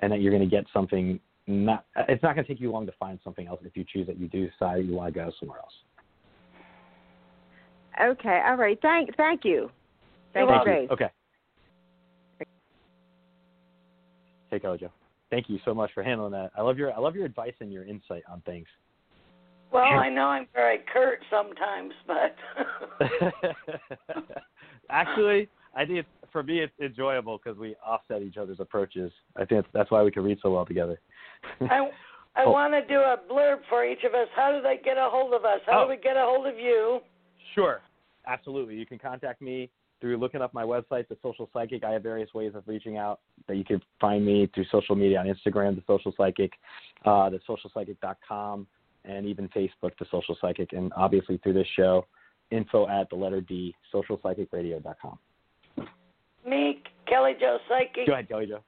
and 0.00 0.12
that 0.12 0.20
you're 0.20 0.32
going 0.32 0.48
to 0.48 0.50
get 0.50 0.64
something. 0.72 1.18
Not 1.46 1.84
it's 2.08 2.22
not 2.22 2.34
going 2.34 2.44
to 2.46 2.52
take 2.52 2.60
you 2.60 2.70
long 2.70 2.86
to 2.86 2.92
find 3.00 3.18
something 3.24 3.48
else 3.48 3.60
if 3.64 3.76
you 3.76 3.84
choose 3.90 4.06
that 4.06 4.18
you 4.18 4.28
do 4.28 4.48
decide 4.48 4.86
you 4.86 4.94
want 4.94 5.12
to 5.12 5.20
go 5.20 5.30
somewhere 5.40 5.58
else. 5.58 5.72
Okay, 8.00 8.42
all 8.46 8.56
right. 8.56 8.78
Thank 8.80 9.16
thank 9.16 9.44
you. 9.44 9.70
Thank 10.32 10.48
You're 10.48 10.64
Thank 10.64 10.66
you. 10.66 10.72
Grace. 10.72 10.88
Okay. 10.92 11.08
Take 14.50 14.62
care, 14.62 14.76
Joe. 14.76 14.90
Thank 15.30 15.48
you 15.48 15.58
so 15.64 15.74
much 15.74 15.90
for 15.94 16.02
handling 16.02 16.32
that. 16.32 16.52
I 16.56 16.62
love 16.62 16.78
your 16.78 16.92
I 16.92 16.98
love 16.98 17.16
your 17.16 17.24
advice 17.24 17.54
and 17.60 17.72
your 17.72 17.84
insight 17.84 18.22
on 18.30 18.40
things. 18.42 18.66
Well, 19.72 19.82
I 19.82 20.10
know 20.10 20.26
I'm 20.26 20.46
very 20.52 20.80
curt 20.92 21.20
sometimes, 21.30 21.92
but 22.06 22.36
Actually, 24.90 25.48
I 25.74 25.86
think 25.86 26.00
it's 26.00 26.08
for 26.30 26.42
me, 26.42 26.60
it's 26.60 26.72
enjoyable 26.80 27.38
because 27.42 27.58
we 27.58 27.76
offset 27.84 28.22
each 28.22 28.36
other's 28.36 28.60
approaches. 28.60 29.12
I 29.36 29.44
think 29.44 29.66
that's 29.72 29.90
why 29.90 30.02
we 30.02 30.10
can 30.10 30.22
read 30.24 30.38
so 30.42 30.50
well 30.50 30.66
together. 30.66 30.98
I 31.60 31.90
I 32.36 32.44
Oh. 32.44 32.50
want 32.50 32.72
to 32.72 32.80
do 32.86 32.98
a 33.00 33.16
blurb 33.30 33.58
for 33.68 33.84
each 33.84 34.04
of 34.04 34.14
us. 34.14 34.26
How 34.34 34.52
do 34.52 34.62
they 34.62 34.78
get 34.82 34.96
a 34.96 35.08
hold 35.10 35.34
of 35.34 35.44
us? 35.44 35.60
How 35.66 35.80
Oh. 35.80 35.84
do 35.84 35.90
we 35.90 35.96
get 35.96 36.16
a 36.16 36.22
hold 36.22 36.46
of 36.46 36.58
you? 36.58 37.00
Sure, 37.54 37.80
absolutely. 38.26 38.74
You 38.76 38.86
can 38.86 38.98
contact 38.98 39.42
me 39.42 39.68
through 40.00 40.16
looking 40.16 40.40
up 40.40 40.52
my 40.54 40.64
website, 40.64 41.06
The 41.08 41.16
Social 41.22 41.48
Psychic. 41.52 41.84
I 41.84 41.90
have 41.92 42.02
various 42.02 42.32
ways 42.34 42.54
of 42.54 42.66
reaching 42.66 42.96
out 42.96 43.20
that 43.46 43.56
you 43.56 43.64
can 43.64 43.80
find 44.00 44.24
me 44.24 44.46
through 44.54 44.64
social 44.72 44.96
media 44.96 45.20
on 45.20 45.26
Instagram, 45.26 45.76
The 45.76 45.82
Social 45.86 46.12
Psychic, 46.16 46.52
uh, 47.04 47.30
thesocialpsychic.com, 47.30 48.66
and 49.04 49.26
even 49.26 49.48
Facebook, 49.50 49.92
The 49.98 50.06
Social 50.10 50.36
Psychic, 50.40 50.72
and 50.72 50.90
obviously 50.96 51.36
through 51.38 51.52
this 51.52 51.68
show, 51.76 52.06
info 52.50 52.88
at 52.88 53.08
the 53.10 53.16
letter 53.16 53.40
D, 53.42 53.74
socialpsychicradio.com. 53.94 55.18
Me, 56.46 56.82
Kelly 57.06 57.34
Jo 57.38 57.58
Psychic, 57.68 58.06
Go 58.06 58.14
ahead, 58.14 58.28
Kelly 58.28 58.46
Jo. 58.46 58.58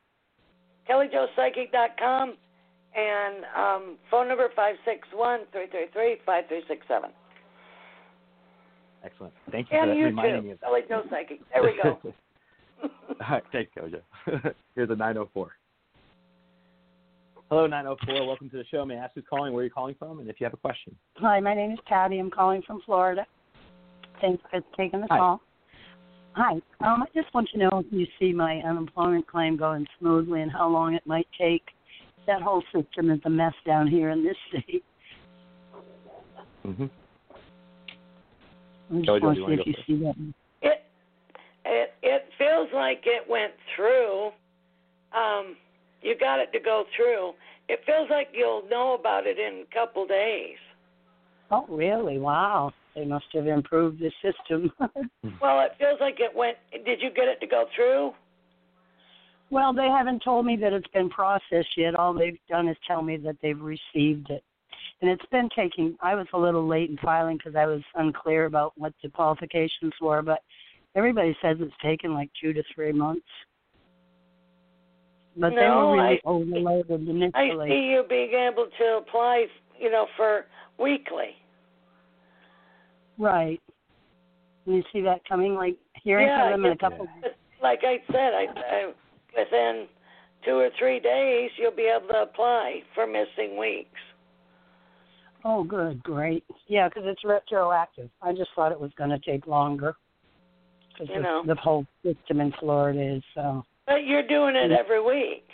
kellyjopsychic.com, 0.88 2.34
and 2.94 3.44
um, 3.56 3.96
phone 4.10 4.28
number 4.28 4.48
five 4.54 4.76
six 4.84 5.06
one 5.12 5.40
three 5.52 5.66
three 5.70 5.86
three 5.92 6.16
five 6.24 6.44
three 6.48 6.62
six 6.68 6.86
seven. 6.88 7.10
Excellent. 9.04 9.34
Thank 9.50 9.70
you 9.70 9.76
for 9.76 9.82
And 9.82 9.90
that, 9.90 9.96
you 9.96 10.04
reminding 10.06 10.40
too, 10.40 10.46
me 10.46 10.52
of 10.52 10.60
that. 10.60 10.66
Kelly 10.66 10.80
Jo 10.88 11.02
Psychic. 11.10 11.40
There 11.52 11.62
we 11.62 11.78
go. 11.82 11.98
All 12.82 12.90
right, 13.30 13.42
thanks, 13.52 13.70
Kelly 13.74 13.92
Jo. 13.92 14.38
Here's 14.74 14.88
a 14.90 14.96
904. 14.96 15.50
Hello, 17.50 17.66
904. 17.66 18.26
Welcome 18.26 18.48
to 18.50 18.56
the 18.56 18.64
show. 18.70 18.84
May 18.86 18.96
I 18.96 19.04
ask 19.04 19.14
who's 19.14 19.24
calling, 19.28 19.52
where 19.52 19.62
you're 19.62 19.70
calling 19.70 19.94
from, 19.98 20.20
and 20.20 20.28
if 20.30 20.40
you 20.40 20.44
have 20.44 20.54
a 20.54 20.58
question. 20.58 20.96
Hi, 21.16 21.38
my 21.40 21.54
name 21.54 21.72
is 21.72 21.78
Patty. 21.86 22.18
I'm 22.18 22.30
calling 22.30 22.62
from 22.66 22.80
Florida. 22.86 23.26
Thanks 24.22 24.42
for 24.50 24.60
taking 24.76 25.02
the 25.02 25.06
Hi. 25.10 25.18
call. 25.18 25.40
Hi. 26.32 26.52
Um, 26.80 27.02
I 27.02 27.06
just 27.14 27.32
want 27.34 27.48
to 27.52 27.58
know 27.58 27.84
if 27.84 27.86
you 27.90 28.06
see 28.18 28.32
my 28.32 28.56
unemployment 28.60 29.26
claim 29.26 29.56
going 29.56 29.86
smoothly 29.98 30.40
and 30.40 30.50
how 30.50 30.68
long 30.68 30.94
it 30.94 31.06
might 31.06 31.28
take. 31.38 31.62
That 32.26 32.42
whole 32.42 32.62
system 32.74 33.10
is 33.10 33.20
a 33.24 33.30
mess 33.30 33.52
down 33.66 33.86
here 33.86 34.10
in 34.10 34.24
this 34.24 34.36
state. 34.48 34.84
Mm-hmm. 36.66 36.86
I 38.90 38.98
just 39.00 39.22
want 39.22 39.36
to 39.36 39.40
you 39.42 39.46
see 39.46 39.52
if 39.52 39.66
you 39.66 39.74
see 39.86 40.04
that. 40.04 40.14
It 40.62 40.84
it 41.64 41.94
it 42.02 42.24
feels 42.38 42.68
like 42.74 43.02
it 43.04 43.28
went 43.28 43.52
through. 43.76 44.28
Um, 45.14 45.56
you 46.02 46.16
got 46.18 46.40
it 46.40 46.52
to 46.52 46.60
go 46.60 46.84
through. 46.96 47.32
It 47.68 47.80
feels 47.86 48.08
like 48.10 48.28
you'll 48.32 48.68
know 48.68 48.96
about 48.98 49.26
it 49.26 49.38
in 49.38 49.64
a 49.70 49.74
couple 49.74 50.06
days. 50.06 50.56
Oh, 51.50 51.66
really? 51.68 52.18
Wow. 52.18 52.72
They 52.94 53.04
must 53.04 53.26
have 53.32 53.46
improved 53.46 54.00
the 54.00 54.10
system. 54.22 54.70
Well, 55.40 55.60
it 55.60 55.72
feels 55.78 55.98
like 56.00 56.20
it 56.20 56.34
went. 56.34 56.56
Did 56.84 57.00
you 57.02 57.10
get 57.10 57.28
it 57.28 57.40
to 57.40 57.46
go 57.46 57.64
through? 57.74 58.12
Well, 59.50 59.72
they 59.72 59.88
haven't 59.88 60.22
told 60.22 60.46
me 60.46 60.56
that 60.56 60.72
it's 60.72 60.88
been 60.88 61.10
processed 61.10 61.76
yet. 61.76 61.94
All 61.94 62.12
they've 62.14 62.38
done 62.48 62.68
is 62.68 62.76
tell 62.86 63.02
me 63.02 63.16
that 63.18 63.36
they've 63.42 63.60
received 63.60 64.30
it. 64.30 64.42
And 65.00 65.10
it's 65.10 65.26
been 65.30 65.48
taking, 65.54 65.96
I 66.00 66.14
was 66.14 66.26
a 66.32 66.38
little 66.38 66.66
late 66.66 66.88
in 66.90 66.96
filing 66.98 67.36
because 67.36 67.56
I 67.56 67.66
was 67.66 67.82
unclear 67.94 68.46
about 68.46 68.72
what 68.76 68.92
the 69.02 69.10
qualifications 69.10 69.92
were, 70.00 70.22
but 70.22 70.40
everybody 70.94 71.36
says 71.42 71.58
it's 71.60 71.74
taken 71.82 72.14
like 72.14 72.30
two 72.40 72.52
to 72.52 72.62
three 72.74 72.92
months. 72.92 73.26
But 75.36 75.50
they 75.50 75.56
No, 75.56 75.88
were 75.88 75.92
really 75.94 76.20
I- 76.24 76.28
overloaded 76.28 77.34
I 77.34 77.48
see 77.66 77.90
you 77.90 78.04
being 78.08 78.34
able 78.34 78.68
to 78.78 78.96
apply, 78.98 79.46
you 79.78 79.90
know, 79.90 80.06
for 80.16 80.46
weekly. 80.78 81.36
Right. 83.18 83.60
You 84.64 84.82
see 84.92 85.00
that 85.02 85.24
coming, 85.28 85.54
like 85.54 85.76
hearing 86.02 86.28
Yeah, 86.28 86.50
from 86.52 86.62
them 86.62 86.66
in 86.66 86.72
a 86.72 86.76
couple. 86.78 87.08
Like 87.62 87.80
I 87.82 88.00
said, 88.12 88.32
I, 88.34 88.46
I 88.56 88.92
within 89.36 89.86
two 90.44 90.56
or 90.56 90.68
three 90.78 91.00
days 91.00 91.50
you'll 91.56 91.70
be 91.74 91.90
able 91.94 92.08
to 92.08 92.22
apply 92.22 92.80
for 92.94 93.06
missing 93.06 93.58
weeks. 93.58 93.88
Oh, 95.44 95.62
good, 95.62 96.02
great. 96.02 96.44
Yeah, 96.68 96.88
because 96.88 97.04
it's 97.06 97.22
retroactive. 97.24 98.08
I 98.22 98.32
just 98.32 98.50
thought 98.56 98.72
it 98.72 98.80
was 98.80 98.90
going 98.96 99.10
to 99.10 99.18
take 99.18 99.46
longer 99.46 99.94
because 100.92 101.14
You 101.14 101.22
know. 101.22 101.42
the 101.46 101.54
whole 101.56 101.86
system 102.02 102.40
in 102.40 102.52
Florida 102.58 103.16
is. 103.16 103.22
Uh, 103.36 103.60
But 103.86 104.06
you're 104.06 104.26
doing 104.26 104.56
it 104.56 104.70
every 104.72 105.02
week. 105.02 105.44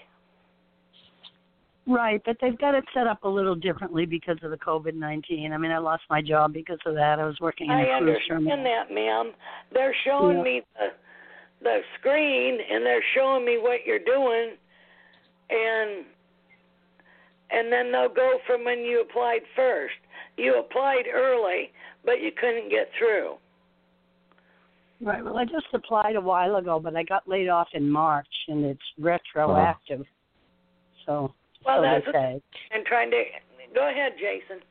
Right, 1.87 2.23
but 2.25 2.37
they've 2.41 2.57
got 2.59 2.77
it 2.77 2.85
set 2.95 3.09
up 3.09 3.25
a 3.25 3.29
little 3.29 3.57
differently 3.57 4.07
because 4.07 4.37
of 4.45 4.51
the 4.51 4.57
COVID 4.59 4.95
nineteen. 4.95 5.53
I 5.53 5.57
mean, 5.57 5.73
I 5.73 5.79
lost 5.79 6.03
my 6.09 6.23
job 6.23 6.53
because 6.53 6.79
of 6.87 6.95
that. 6.95 7.19
I 7.19 7.25
was 7.25 7.41
working 7.41 7.67
in 7.67 7.73
I 7.73 7.83
a 7.83 7.99
cruise 7.99 8.19
understand 8.31 8.65
that, 8.67 8.95
ma'am. 8.95 9.33
They're 9.73 9.95
showing 10.05 10.37
Yeah. 10.37 10.43
me 10.43 10.63
the 10.79 10.89
the 11.63 11.81
screen 11.99 12.59
and 12.71 12.85
they're 12.85 13.05
showing 13.15 13.45
me 13.45 13.59
what 13.61 13.81
you're 13.87 13.99
doing 13.99 14.57
and 15.51 16.05
and 17.51 17.73
then 17.73 17.91
they'll 17.91 18.09
go 18.15 18.39
from 18.47 18.65
when 18.65 18.79
you 18.81 19.01
applied 19.03 19.41
first. 19.57 19.95
You 20.37 20.61
applied 20.61 21.05
early, 21.13 21.73
but 22.05 22.21
you 22.21 22.31
couldn't 22.41 22.71
get 22.71 22.89
through. 22.97 23.35
Right. 25.01 25.25
Well, 25.25 25.37
I 25.37 25.45
just 25.47 25.67
applied 25.73 26.15
a 26.15 26.21
while 26.21 26.57
ago, 26.57 26.79
but 26.79 26.95
I 26.95 27.03
got 27.03 27.27
laid 27.27 27.49
off 27.49 27.67
in 27.75 27.91
March, 27.91 28.29
and 28.49 28.65
it's 28.65 28.81
retroactive. 29.01 30.05
So, 31.07 31.35
Well, 31.65 31.79
so 31.79 31.83
that's 31.83 32.05
they 32.05 32.13
what- 32.13 32.15
say. 32.15 32.43
And 32.71 32.87
trying 32.87 33.11
to 33.11 33.25
go 33.75 33.89
ahead, 33.89 34.13
Jason. 34.17 34.63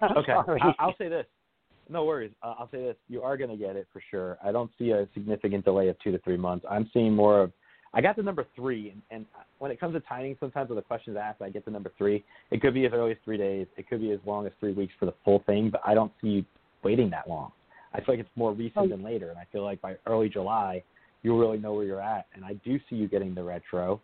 I'm 0.00 0.16
Okay, 0.16 0.32
sorry. 0.32 0.60
I'll 0.78 0.96
say 0.96 1.08
this. 1.08 1.26
No 1.88 2.04
worries. 2.04 2.32
Uh, 2.42 2.54
I'll 2.58 2.70
say 2.70 2.82
this. 2.82 2.96
You 3.08 3.22
are 3.22 3.36
going 3.36 3.50
to 3.50 3.56
get 3.56 3.76
it 3.76 3.86
for 3.92 4.02
sure. 4.10 4.38
I 4.44 4.52
don't 4.52 4.70
see 4.78 4.90
a 4.90 5.08
significant 5.14 5.64
delay 5.64 5.88
of 5.88 5.98
two 6.00 6.12
to 6.12 6.18
three 6.18 6.36
months. 6.36 6.66
I'm 6.70 6.90
seeing 6.92 7.14
more 7.14 7.40
of. 7.42 7.52
I 7.94 8.02
got 8.02 8.16
the 8.16 8.22
number 8.22 8.44
three, 8.54 8.90
and, 8.90 9.00
and 9.10 9.26
when 9.60 9.70
it 9.70 9.80
comes 9.80 9.94
to 9.94 10.00
timing, 10.00 10.36
sometimes 10.38 10.68
when 10.68 10.76
the 10.76 10.82
questions 10.82 11.16
asked, 11.18 11.40
I 11.40 11.48
get 11.48 11.64
the 11.64 11.70
number 11.70 11.90
three. 11.96 12.22
It 12.50 12.60
could 12.60 12.74
be 12.74 12.84
as 12.84 12.92
early 12.92 13.12
as 13.12 13.16
three 13.24 13.38
days. 13.38 13.66
It 13.78 13.88
could 13.88 14.02
be 14.02 14.10
as 14.12 14.18
long 14.26 14.44
as 14.46 14.52
three 14.60 14.74
weeks 14.74 14.92
for 15.00 15.06
the 15.06 15.14
full 15.24 15.42
thing, 15.46 15.70
but 15.70 15.80
I 15.86 15.94
don't 15.94 16.12
see 16.20 16.28
you 16.28 16.44
waiting 16.82 17.08
that 17.10 17.28
long. 17.30 17.50
I 17.94 17.98
feel 18.00 18.16
like 18.16 18.20
it's 18.20 18.36
more 18.36 18.52
recent 18.52 18.90
than 18.90 19.02
later, 19.02 19.30
and 19.30 19.38
I 19.38 19.46
feel 19.50 19.64
like 19.64 19.80
by 19.80 19.96
early 20.06 20.28
July, 20.28 20.82
you'll 21.22 21.38
really 21.38 21.56
know 21.56 21.72
where 21.72 21.84
you're 21.84 22.02
at. 22.02 22.26
And 22.34 22.44
I 22.44 22.54
do 22.62 22.78
see 22.90 22.96
you 22.96 23.08
getting 23.08 23.34
the 23.34 23.42
retro, 23.42 24.02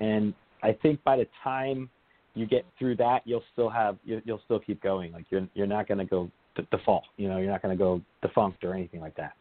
and 0.00 0.34
I 0.64 0.72
think 0.72 1.02
by 1.04 1.16
the 1.16 1.28
time 1.44 1.88
you 2.34 2.46
get 2.46 2.64
through 2.80 2.96
that, 2.96 3.22
you'll 3.24 3.44
still 3.52 3.70
have 3.70 3.96
you- 4.04 4.22
you'll 4.24 4.40
still 4.44 4.58
keep 4.58 4.82
going. 4.82 5.12
Like 5.12 5.26
you're 5.30 5.46
you're 5.54 5.68
not 5.68 5.86
going 5.86 5.98
to 5.98 6.04
go 6.04 6.28
d- 6.56 6.66
default. 6.70 7.04
You 7.16 7.28
know, 7.28 7.38
you're 7.38 7.50
not 7.50 7.62
going 7.62 7.76
to 7.76 7.78
go 7.82 8.00
defunct 8.22 8.64
or 8.64 8.74
anything 8.74 9.00
like 9.00 9.16
that. 9.16 9.32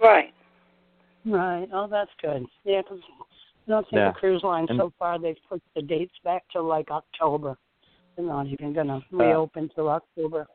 Right. 0.00 0.32
Right. 1.24 1.68
Oh, 1.72 1.86
that's 1.86 2.10
good. 2.20 2.44
Yeah, 2.64 2.82
'cause 2.82 2.98
I 3.66 3.70
don't 3.70 3.82
think 3.84 3.92
Yeah. 3.98 4.08
the 4.12 4.18
cruise 4.18 4.42
line 4.42 4.66
And- 4.68 4.78
so 4.78 4.90
far 4.98 5.18
they've 5.18 5.38
put 5.48 5.62
the 5.74 5.82
dates 5.82 6.18
back 6.24 6.48
to 6.50 6.60
like 6.60 6.90
October. 6.90 7.56
They're 8.16 8.24
not 8.26 8.46
even 8.46 8.72
going 8.72 8.90
Uh, 8.90 9.00
to 9.00 9.16
reopen 9.16 9.68
till 9.74 9.88
October. 9.88 10.46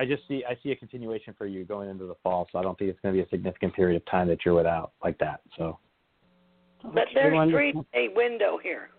I 0.00 0.04
just 0.04 0.26
see 0.28 0.44
I 0.44 0.54
see 0.62 0.70
a 0.72 0.76
continuation 0.76 1.34
for 1.34 1.46
you 1.46 1.64
going 1.64 1.88
into 1.88 2.04
the 2.06 2.14
fall, 2.16 2.48
so 2.52 2.58
I 2.58 2.62
don't 2.62 2.78
think 2.78 2.90
it's 2.90 3.00
going 3.00 3.14
to 3.14 3.20
be 3.20 3.24
a 3.26 3.28
significant 3.30 3.74
period 3.74 3.96
of 3.96 4.04
time 4.06 4.28
that 4.28 4.44
you're 4.44 4.54
without 4.54 4.92
like 5.02 5.18
that. 5.18 5.40
So 5.56 5.78
But 6.84 7.04
Okay, 7.08 7.14
there's 7.14 7.34
wonderful. 7.34 7.82
three 7.82 7.84
day 7.92 8.08
window 8.08 8.58
here. 8.58 8.90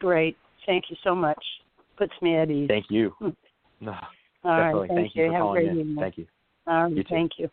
Great. 0.00 0.36
Thank 0.66 0.90
you 0.90 0.96
so 1.04 1.14
much. 1.14 1.44
Puts 1.96 2.20
me 2.22 2.34
at 2.36 2.50
ease. 2.50 2.66
thank 2.68 2.90
you. 2.90 3.14
No, 3.80 3.96
All 4.44 4.50
right. 4.52 4.66
definitely. 4.66 4.88
Thank 4.88 4.98
Thank 4.98 5.16
you 5.16 5.26
for 5.26 5.32
Have 5.32 5.40
a 5.40 5.44
calling 5.44 5.62
great 5.62 5.72
in. 5.72 5.78
evening. 5.78 5.96
Thank 5.98 6.18
you. 6.18 6.26
All 6.66 6.82
right. 6.84 6.92
You 6.92 7.02
too. 7.02 7.08
Thank 7.10 7.32
you. 7.38 7.50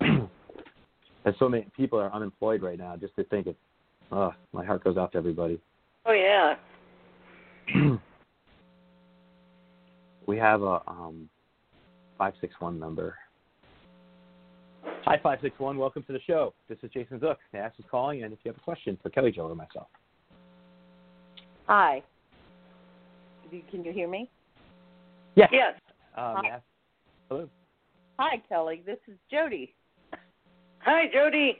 and 1.24 1.34
so 1.38 1.48
many 1.48 1.66
people 1.76 1.98
are 1.98 2.12
unemployed 2.12 2.62
right 2.62 2.78
now. 2.78 2.96
Just 2.96 3.16
to 3.16 3.24
think 3.24 3.46
it, 3.46 3.56
oh, 4.12 4.32
my 4.52 4.64
heart 4.64 4.84
goes 4.84 4.96
out 4.96 5.12
to 5.12 5.18
everybody. 5.18 5.60
Oh 6.06 6.12
yeah. 6.12 6.54
we 10.26 10.36
have 10.38 10.62
a 10.62 10.80
um, 10.86 11.28
five 12.16 12.34
six 12.40 12.54
one 12.60 12.78
number. 12.78 13.16
Hi, 15.04 15.18
five 15.22 15.38
six 15.42 15.58
one. 15.58 15.78
Welcome 15.78 16.04
to 16.04 16.12
the 16.12 16.20
show. 16.26 16.54
This 16.68 16.78
is 16.82 16.90
Jason 16.92 17.20
Zook. 17.20 17.38
May 17.52 17.60
I 17.60 17.66
ask 17.66 17.76
who's 17.76 17.86
calling, 17.90 18.22
and 18.24 18.32
if 18.32 18.38
you 18.44 18.50
have 18.50 18.56
a 18.56 18.60
question 18.60 18.98
for 19.02 19.10
Kelly 19.10 19.32
Jo 19.32 19.42
or 19.42 19.54
myself. 19.54 19.88
Hi. 21.66 22.02
Do- 23.50 23.62
Can 23.70 23.84
you 23.84 23.92
hear 23.92 24.08
me? 24.08 24.30
Yes. 25.34 25.48
Yes. 25.52 25.74
Um, 26.16 26.38
may 26.42 26.50
I 26.50 26.60
hello. 27.28 27.48
Hi, 28.18 28.42
Kelly. 28.48 28.82
This 28.86 28.98
is 29.06 29.16
Jody. 29.30 29.74
Hi, 30.80 31.04
Jody. 31.12 31.58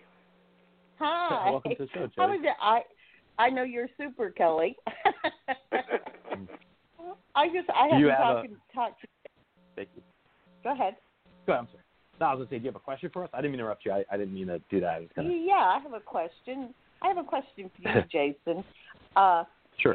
Hi. 0.99 1.51
Welcome 1.51 1.73
to 1.73 1.77
the 1.85 1.89
show, 1.93 2.07
Jody. 2.17 2.39
is 2.39 2.45
it? 2.45 2.57
I 2.61 2.81
I 3.39 3.51
know 3.51 3.63
you're 3.65 3.89
super, 3.99 4.31
Kelly. 4.31 4.77
I 7.35 7.49
just 7.49 7.69
I 7.71 7.89
have 7.91 8.01
you 8.01 8.07
to 8.07 8.13
have 8.13 8.21
talk 8.21 8.37
a- 8.37 8.49
and 8.49 8.57
talk 8.75 9.01
to 9.01 9.07
Thank 9.77 9.89
you. 9.95 10.03
Go 10.65 10.73
ahead. 10.73 10.97
Go 11.47 11.53
ahead. 11.53 11.61
I'm 11.61 11.69
sorry. 11.69 11.83
No, 12.19 12.27
I 12.27 12.35
was 12.35 12.39
gonna 12.47 12.49
say, 12.51 12.59
do 12.59 12.65
you 12.65 12.69
have 12.71 12.77
a 12.77 12.81
question 12.81 13.11
for 13.13 13.25
us? 13.25 13.31
I 13.35 13.39
didn't 13.43 13.53
mean 13.53 13.59
to 13.59 13.65
interrupt 13.65 13.85
you. 13.85 13.93
I, 13.93 14.05
I 14.11 14.17
didn't 14.17 14.33
mean 14.33 14.47
to 14.47 14.59
do 14.71 14.81
that. 14.81 14.89
I 14.89 15.01
was 15.01 15.09
gonna. 15.15 15.29
Yeah, 15.29 15.53
I 15.55 15.79
have 15.83 15.93
a 15.93 16.01
question. 16.01 16.73
I 17.03 17.09
have 17.09 17.19
a 17.19 17.25
question 17.25 17.71
for 17.77 17.83
you, 17.91 18.03
Jason. 18.11 18.65
Uh, 19.15 19.45
Sure. 19.79 19.95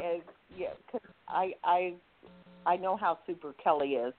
Yeah, 0.56 0.68
'cause 0.90 1.00
I 1.28 1.54
I 1.64 1.94
I 2.66 2.76
know 2.76 2.96
how 2.96 3.18
super 3.26 3.52
Kelly 3.54 3.94
is. 3.96 4.14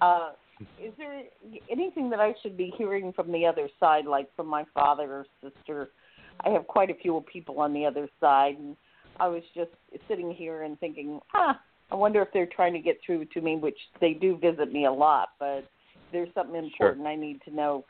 Uh, 0.00 0.32
is 0.80 0.92
there 0.96 1.22
anything 1.70 2.10
that 2.10 2.20
I 2.20 2.34
should 2.42 2.56
be 2.56 2.72
hearing 2.76 3.12
from 3.12 3.32
the 3.32 3.46
other 3.46 3.68
side, 3.80 4.06
like 4.06 4.34
from 4.34 4.46
my 4.46 4.64
father 4.74 5.12
or 5.12 5.26
sister? 5.40 5.90
I 6.44 6.50
have 6.50 6.66
quite 6.66 6.90
a 6.90 6.94
few 6.94 7.24
people 7.30 7.60
on 7.60 7.72
the 7.72 7.86
other 7.86 8.08
side, 8.20 8.58
and 8.58 8.76
I 9.18 9.28
was 9.28 9.42
just 9.54 9.70
sitting 10.08 10.32
here 10.32 10.62
and 10.62 10.78
thinking, 10.80 11.20
ah, 11.34 11.60
I 11.90 11.94
wonder 11.94 12.22
if 12.22 12.28
they're 12.32 12.46
trying 12.46 12.72
to 12.72 12.80
get 12.80 12.98
through 13.04 13.26
to 13.26 13.40
me, 13.40 13.56
which 13.56 13.78
they 14.00 14.14
do 14.14 14.36
visit 14.36 14.72
me 14.72 14.86
a 14.86 14.92
lot, 14.92 15.30
but 15.38 15.64
there's 16.12 16.32
something 16.34 16.56
important 16.56 17.04
sure. 17.04 17.08
I 17.08 17.16
need 17.16 17.40
to 17.42 17.54
know. 17.54 17.84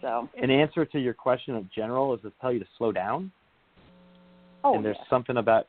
So, 0.00 0.28
an 0.40 0.50
answer 0.50 0.84
to 0.84 0.98
your 1.00 1.14
question 1.14 1.56
in 1.56 1.68
general 1.74 2.14
is 2.14 2.22
to 2.22 2.32
tell 2.40 2.52
you 2.52 2.60
to 2.60 2.66
slow 2.76 2.92
down. 2.92 3.32
Oh, 4.62 4.74
and 4.74 4.84
there's 4.84 4.96
yeah. 4.98 5.10
something 5.10 5.38
about 5.38 5.66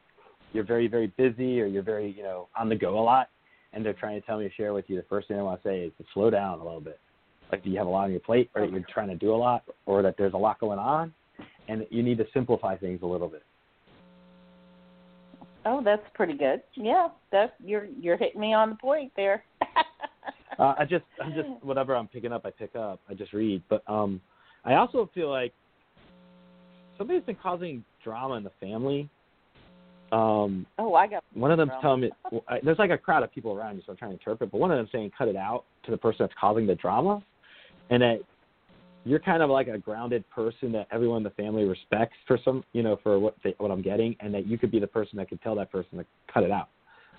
you're 0.54 0.64
very, 0.64 0.88
very 0.88 1.08
busy 1.18 1.62
or 1.62 1.66
you're 1.66 1.84
very, 1.84 2.12
you 2.12 2.24
know, 2.24 2.48
on 2.58 2.70
the 2.70 2.76
go 2.76 3.00
a 3.00 3.02
lot, 3.02 3.30
and 3.74 3.86
they're 3.86 3.94
trying 3.94 4.20
to 4.20 4.26
tell 4.26 4.40
me 4.40 4.48
to 4.48 4.54
share 4.56 4.74
with 4.74 4.86
you. 4.88 4.96
The 4.96 5.06
first 5.10 5.28
thing 5.28 5.38
I 5.38 5.42
want 5.42 5.62
to 5.62 5.70
say 5.70 5.80
is 5.82 5.92
to 5.98 6.06
slow 6.14 6.30
down 6.30 6.60
a 6.60 6.64
little 6.64 6.82
bit. 6.82 7.00
Like, 7.52 7.64
do 7.64 7.70
you 7.70 7.78
have 7.78 7.88
a 7.88 7.90
lot 7.90 8.06
on 8.06 8.12
your 8.12 8.20
plate, 8.20 8.50
or 8.56 8.66
you're 8.66 8.86
trying 8.94 9.10
to 9.10 9.16
do 9.16 9.34
a 9.34 9.38
lot, 9.38 9.64
or 9.86 10.02
that 10.02 10.16
there's 10.18 10.34
a 10.34 10.38
lot 10.38 10.60
going 10.60 10.80
on, 10.80 11.14
and 11.68 11.86
you 11.90 12.04
need 12.04 12.18
to 12.20 12.26
simplify 12.34 12.78
things 12.78 13.00
a 13.02 13.06
little 13.06 13.28
bit. 13.28 13.44
Oh, 15.66 15.82
that's 15.84 16.04
pretty 16.14 16.34
good. 16.34 16.62
Yeah, 16.76 17.10
that 17.32 17.56
you're 17.64 17.88
you're 18.00 18.18
hitting 18.18 18.40
me 18.40 18.54
on 18.54 18.70
the 18.70 18.76
point 18.76 19.12
there. 19.16 19.44
uh, 20.60 20.76
I 20.78 20.86
just, 20.86 21.06
I'm 21.24 21.34
just 21.34 21.48
whatever 21.64 21.96
I'm 21.96 22.08
picking 22.08 22.32
up, 22.32 22.46
I 22.46 22.52
pick 22.52 22.76
up. 22.76 23.00
I 23.10 23.14
just 23.14 23.34
read, 23.34 23.64
but 23.70 23.84
um, 23.88 24.22
I 24.64 24.76
also 24.76 25.10
feel 25.14 25.30
like 25.30 25.54
somebody's 26.98 27.24
been 27.24 27.38
causing 27.42 27.84
drama 28.04 28.36
in 28.36 28.44
the 28.44 28.52
family. 28.60 29.10
Um, 30.12 30.65
oh, 30.78 30.95
I 30.95 31.08
got 31.08 31.24
one 31.34 31.52
of 31.52 31.58
them 31.58 31.72
telling 31.82 32.02
me 32.02 32.12
well, 32.32 32.43
I, 32.48 32.60
there's 32.63 32.80
like 32.80 32.89
a 32.91 32.98
crowd 32.98 33.24
of 33.24 33.32
people 33.32 33.54
around 33.54 33.76
you, 33.76 33.84
so 33.86 33.91
I'm 33.91 33.98
trying 33.98 34.12
to 34.12 34.17
interpret. 34.17 34.52
But 34.52 34.60
one 34.60 34.72
of 34.72 34.78
them 34.78 34.88
saying, 34.91 35.12
"Cut 35.17 35.28
it 35.28 35.36
out" 35.36 35.65
to 35.86 35.91
the 35.91 35.98
person 35.98 36.17
that's 36.22 36.34
causing 36.39 36.65
the 36.65 36.76
drama, 36.76 37.22
and 37.89 38.02
that 38.02 38.19
you're 39.06 39.19
kind 39.19 39.41
of 39.41 39.50
like 39.50 39.67
a 39.67 39.78
grounded 39.78 40.30
person 40.30 40.72
that 40.74 40.88
everyone 40.91 41.17
in 41.17 41.24
the 41.24 41.30
family 41.32 41.63
respects 41.63 42.17
for 42.28 42.38
some, 42.43 42.63
you 42.74 42.84
know, 42.84 43.00
for 43.02 43.19
what 43.19 43.36
they, 43.43 43.56
what 43.58 43.72
I'm 43.72 43.82
getting, 43.82 44.15
and 44.19 44.34
that 44.34 44.45
you 44.45 44.58
could 44.58 44.72
be 44.72 44.80
the 44.80 44.88
person 44.88 45.17
that 45.17 45.30
could 45.30 45.41
tell 45.41 45.56
that 45.56 45.72
person 45.72 45.98
to 45.98 46.06
cut 46.32 46.43
it 46.43 46.52
out 46.52 46.69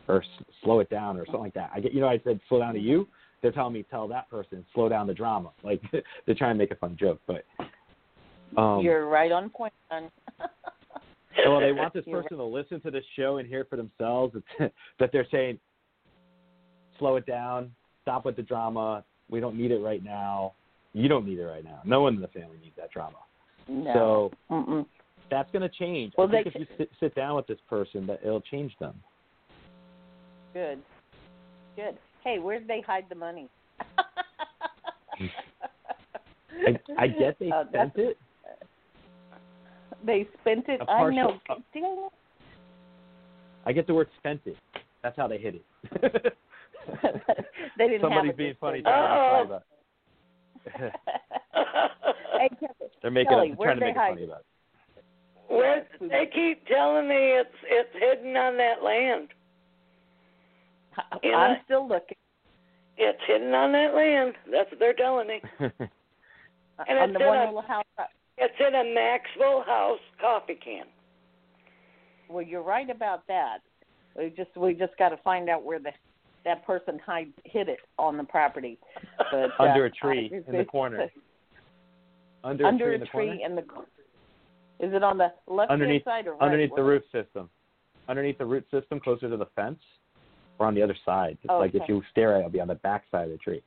or 0.08 0.22
s- 0.22 0.44
slow 0.62 0.80
it 0.80 0.90
down 0.90 1.16
or 1.16 1.24
something 1.26 1.40
like 1.40 1.54
that. 1.54 1.70
I 1.74 1.80
get, 1.80 1.92
you 1.92 2.00
know, 2.00 2.08
I 2.08 2.20
said 2.24 2.40
slow 2.48 2.60
down 2.60 2.74
to 2.74 2.80
you. 2.80 3.08
They're 3.42 3.52
telling 3.52 3.72
me 3.72 3.84
tell 3.90 4.06
that 4.08 4.28
person 4.28 4.64
slow 4.74 4.88
down 4.88 5.06
the 5.06 5.14
drama. 5.14 5.50
Like 5.64 5.80
they're 5.90 6.34
trying 6.34 6.54
to 6.54 6.58
make 6.58 6.70
a 6.70 6.76
fun 6.76 6.96
joke, 6.98 7.20
but 7.26 7.44
um, 8.56 8.80
you're 8.84 9.08
right 9.08 9.32
on 9.32 9.48
point. 9.50 9.72
well, 11.46 11.60
they 11.60 11.72
want 11.80 11.92
this 11.94 12.04
person 12.04 12.36
to 12.36 12.44
listen 12.44 12.80
to 12.82 12.90
this 12.90 13.04
show 13.16 13.38
and 13.38 13.48
hear 13.48 13.64
for 13.64 13.76
themselves 13.76 14.34
that, 14.98 15.10
they're 15.12 15.26
saying, 15.30 15.58
slow 16.98 17.16
it 17.16 17.26
down, 17.26 17.70
stop 18.02 18.24
with 18.24 18.36
the 18.36 18.42
drama. 18.42 19.04
We 19.30 19.40
don't 19.40 19.56
need 19.56 19.70
it 19.70 19.78
right 19.78 20.02
now. 20.02 20.54
You 20.92 21.08
don't 21.08 21.26
need 21.26 21.38
it 21.38 21.44
right 21.44 21.64
now. 21.64 21.80
No 21.84 22.02
one 22.02 22.14
in 22.16 22.20
the 22.20 22.28
family 22.28 22.58
needs 22.62 22.74
that 22.76 22.90
drama. 22.90 23.18
No. 23.68 24.30
So 24.50 24.54
Mm-mm. 24.54 24.86
that's 25.30 25.50
going 25.52 25.62
to 25.62 25.68
change. 25.68 26.14
Well, 26.18 26.26
I 26.28 26.30
think 26.30 26.48
if 26.48 26.54
you 26.56 26.66
sit, 26.76 26.90
sit 26.98 27.14
down 27.14 27.36
with 27.36 27.46
this 27.46 27.60
person, 27.68 28.06
that 28.08 28.20
it'll 28.24 28.40
change 28.40 28.72
them. 28.80 28.94
Good. 30.52 30.80
Good. 31.76 31.96
Hey, 32.24 32.40
where 32.40 32.58
did 32.58 32.66
they 32.68 32.80
hide 32.84 33.04
the 33.08 33.14
money? 33.14 33.48
I, 36.66 36.78
I 36.98 37.06
get 37.06 37.38
they 37.38 37.50
Uh, 37.50 37.64
spent 37.68 37.92
it. 37.96 38.18
They 40.04 40.26
spent 40.40 40.68
it. 40.68 40.80
A 40.80 40.84
I 40.84 40.86
partial- 40.86 41.12
know. 41.16 41.40
uh, 41.48 41.54
Did 41.72 41.84
I 41.84 41.88
know? 41.88 42.12
I 43.66 43.72
get 43.72 43.86
the 43.86 43.94
word 43.94 44.08
spent 44.18 44.40
it. 44.46 44.56
That's 45.02 45.16
how 45.16 45.28
they 45.28 45.38
hit 45.38 45.54
it. 45.56 45.64
they 47.78 47.88
didn't 47.88 48.00
Somebody's 48.00 48.30
have 48.30 48.30
it 48.30 48.36
being 48.36 48.54
funny. 48.60 48.78
way. 48.78 48.82
Trying 48.82 49.48
to 49.48 49.48
be 49.48 49.50
funny 49.50 49.60
hey, 52.38 52.48
Kelly, 52.60 52.90
They're 53.02 53.10
making 53.10 53.30
Kelly, 53.30 53.48
it, 53.50 53.58
where 53.58 53.68
trying 53.68 53.78
to 53.78 53.80
they 53.80 53.86
make 53.86 53.96
it 53.96 53.98
funny 53.98 54.24
about 54.24 54.40
it. 54.40 54.46
Where 55.48 55.86
they 56.00 56.26
keep 56.32 56.66
telling 56.66 57.08
me 57.08 57.16
it's 57.16 57.48
it's 57.64 57.90
hidden 57.94 58.36
on 58.36 58.56
that 58.58 58.82
land. 58.84 59.28
You 61.22 61.32
know, 61.32 61.38
I'm 61.38 61.56
still 61.64 61.88
looking. 61.88 62.16
It's 62.98 63.18
hidden 63.26 63.52
on 63.54 63.72
that 63.72 63.94
land. 63.94 64.34
That's 64.50 64.70
what 64.70 64.78
they're 64.78 64.94
telling 64.94 65.28
me. 65.28 65.40
And 66.88 66.98
on 66.98 67.10
it's 67.10 67.18
the 67.18 67.26
one 67.26 67.38
little 67.46 67.60
house. 67.60 67.84
It's 68.40 68.54
in 68.58 68.74
a 68.74 68.94
Maxwell 68.94 69.62
House 69.66 70.00
coffee 70.18 70.58
can. 70.64 70.86
Well, 72.28 72.42
you're 72.42 72.62
right 72.62 72.88
about 72.88 73.26
that. 73.28 73.58
We 74.16 74.32
just 74.34 74.56
we 74.56 74.72
just 74.74 74.96
got 74.98 75.10
to 75.10 75.18
find 75.18 75.50
out 75.50 75.62
where 75.62 75.78
the 75.78 75.90
that 76.46 76.64
person 76.66 76.98
hide 77.04 77.32
hid 77.44 77.68
it 77.68 77.80
on 77.98 78.16
the 78.16 78.24
property. 78.24 78.78
But, 79.18 79.38
uh, 79.38 79.48
Under 79.58 79.84
a 79.84 79.90
tree 79.90 80.30
I- 80.32 80.50
in 80.50 80.56
the 80.56 80.64
corner. 80.64 81.10
Under, 82.42 82.64
under 82.64 82.92
a 82.94 82.98
tree 83.06 83.42
in 83.44 83.54
the 83.54 83.62
corner? 83.62 83.84
in 83.84 83.86
the. 84.80 84.86
Is 84.86 84.94
it 84.94 85.02
on 85.02 85.18
the 85.18 85.28
left 85.46 85.70
underneath 85.70 86.06
hand 86.06 86.24
side 86.24 86.26
or 86.26 86.32
right? 86.32 86.42
underneath 86.42 86.70
the 86.74 86.82
roof 86.82 87.02
system. 87.12 87.50
Underneath 88.08 88.38
the 88.38 88.46
root 88.46 88.64
system, 88.70 88.98
closer 88.98 89.28
to 89.28 89.36
the 89.36 89.46
fence, 89.54 89.80
or 90.58 90.66
on 90.66 90.74
the 90.74 90.82
other 90.82 90.96
side. 91.04 91.36
It's 91.42 91.50
like 91.50 91.74
if 91.74 91.82
you 91.86 92.02
stare 92.10 92.34
at 92.34 92.36
it, 92.36 92.40
it'll 92.40 92.50
be 92.50 92.60
on 92.60 92.68
the 92.68 92.76
back 92.76 93.04
side 93.10 93.24
of 93.24 93.32
the 93.32 93.38
tree. 93.38 93.62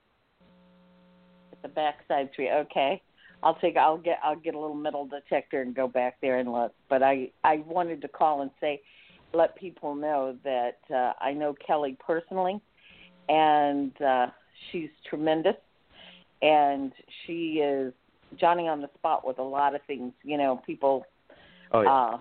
At 1.51 1.61
the 1.61 1.67
backside 1.67 2.33
tree. 2.33 2.49
Okay. 2.49 2.99
I'll 3.43 3.55
take. 3.55 3.77
I'll 3.77 3.97
get. 3.97 4.19
I'll 4.23 4.35
get 4.35 4.55
a 4.55 4.59
little 4.59 4.75
metal 4.75 5.05
detector 5.05 5.61
and 5.61 5.75
go 5.75 5.87
back 5.87 6.17
there 6.21 6.37
and 6.39 6.51
look. 6.51 6.73
But 6.89 7.03
I. 7.03 7.31
I 7.43 7.57
wanted 7.65 8.01
to 8.01 8.07
call 8.07 8.41
and 8.41 8.51
say, 8.59 8.81
let 9.33 9.55
people 9.55 9.95
know 9.95 10.37
that 10.43 10.79
uh, 10.93 11.13
I 11.21 11.33
know 11.33 11.55
Kelly 11.65 11.97
personally, 12.05 12.61
and 13.29 13.99
uh, 14.01 14.27
she's 14.71 14.89
tremendous, 15.09 15.55
and 16.41 16.91
she 17.25 17.61
is 17.63 17.93
Johnny 18.39 18.67
on 18.67 18.81
the 18.81 18.89
spot 18.95 19.25
with 19.25 19.39
a 19.39 19.43
lot 19.43 19.75
of 19.75 19.81
things. 19.87 20.13
You 20.23 20.37
know, 20.37 20.61
people. 20.65 21.05
Oh 21.71 21.81
yeah. 21.81 21.93
Uh, 21.93 22.17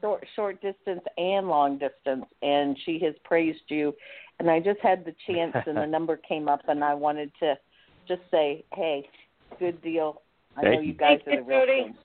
short 0.00 0.26
short 0.34 0.62
distance 0.62 1.02
and 1.16 1.48
long 1.48 1.78
distance 1.78 2.26
and 2.42 2.76
she 2.84 2.98
has 3.02 3.14
praised 3.24 3.62
you 3.68 3.94
and 4.38 4.50
I 4.50 4.60
just 4.60 4.80
had 4.80 5.04
the 5.04 5.14
chance 5.26 5.56
and 5.66 5.76
the 5.76 5.86
number 5.96 6.16
came 6.16 6.48
up 6.48 6.60
and 6.68 6.84
I 6.84 6.94
wanted 6.94 7.32
to 7.40 7.54
just 8.06 8.20
say, 8.30 8.64
Hey, 8.72 9.08
good 9.58 9.80
deal. 9.82 10.22
I 10.56 10.62
Thank 10.62 10.74
know 10.74 10.80
you 10.80 10.86
you. 10.88 10.94
guys 10.94 11.18
Thank 11.24 11.40
are 11.40 11.44
the 11.44 11.52
you, 11.52 11.58
real 11.58 11.66
thing. 11.66 11.94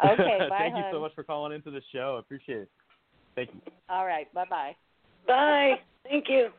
Okay, 0.00 0.38
bye. 0.48 0.58
Thank 0.58 0.76
you 0.76 0.84
so 0.92 1.00
much 1.00 1.12
for 1.16 1.24
calling 1.24 1.52
into 1.52 1.72
the 1.72 1.80
show. 1.92 2.14
I 2.16 2.20
appreciate 2.20 2.58
it. 2.58 2.68
Thank 3.34 3.50
you. 3.52 3.60
All 3.88 4.06
right, 4.06 4.32
bye 4.32 4.44
bye. 4.48 4.76
Bye. 5.26 5.74
Thank 6.04 6.26
you. 6.28 6.50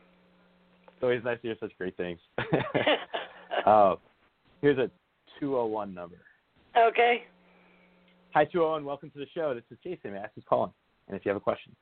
It's 0.88 1.02
always 1.02 1.24
nice 1.24 1.38
to 1.40 1.48
hear 1.48 1.56
such 1.58 1.72
great 1.78 1.96
things. 1.96 2.18
uh, 3.66 3.94
here's 4.60 4.76
a 4.76 4.90
201 5.40 5.94
number. 5.94 6.16
okay. 6.76 7.22
Hi, 8.34 8.44
201. 8.44 8.84
Welcome 8.84 9.08
to 9.10 9.18
the 9.18 9.26
show. 9.34 9.54
This 9.54 9.64
is 9.70 9.78
Jason. 9.82 10.12
May 10.12 10.18
I 10.18 10.24
ask 10.24 10.32
who's 10.34 10.44
calling? 10.46 10.70
And 11.08 11.16
if 11.16 11.24
you 11.24 11.30
have 11.30 11.36
a 11.38 11.40
question. 11.40 11.74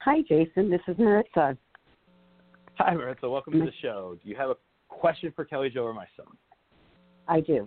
Hi, 0.00 0.20
Jason. 0.28 0.70
This 0.70 0.82
is 0.86 0.96
Maritza. 0.98 1.56
Hi, 2.74 2.94
Maritza. 2.94 3.30
Welcome 3.30 3.54
to 3.54 3.60
the 3.60 3.72
show. 3.80 4.18
Do 4.22 4.28
you 4.28 4.36
have 4.36 4.50
a 4.50 4.56
question 4.88 5.32
for 5.34 5.46
Kelly 5.46 5.70
Jo 5.70 5.84
or 5.84 5.94
myself? 5.94 6.28
I 7.26 7.40
do. 7.40 7.66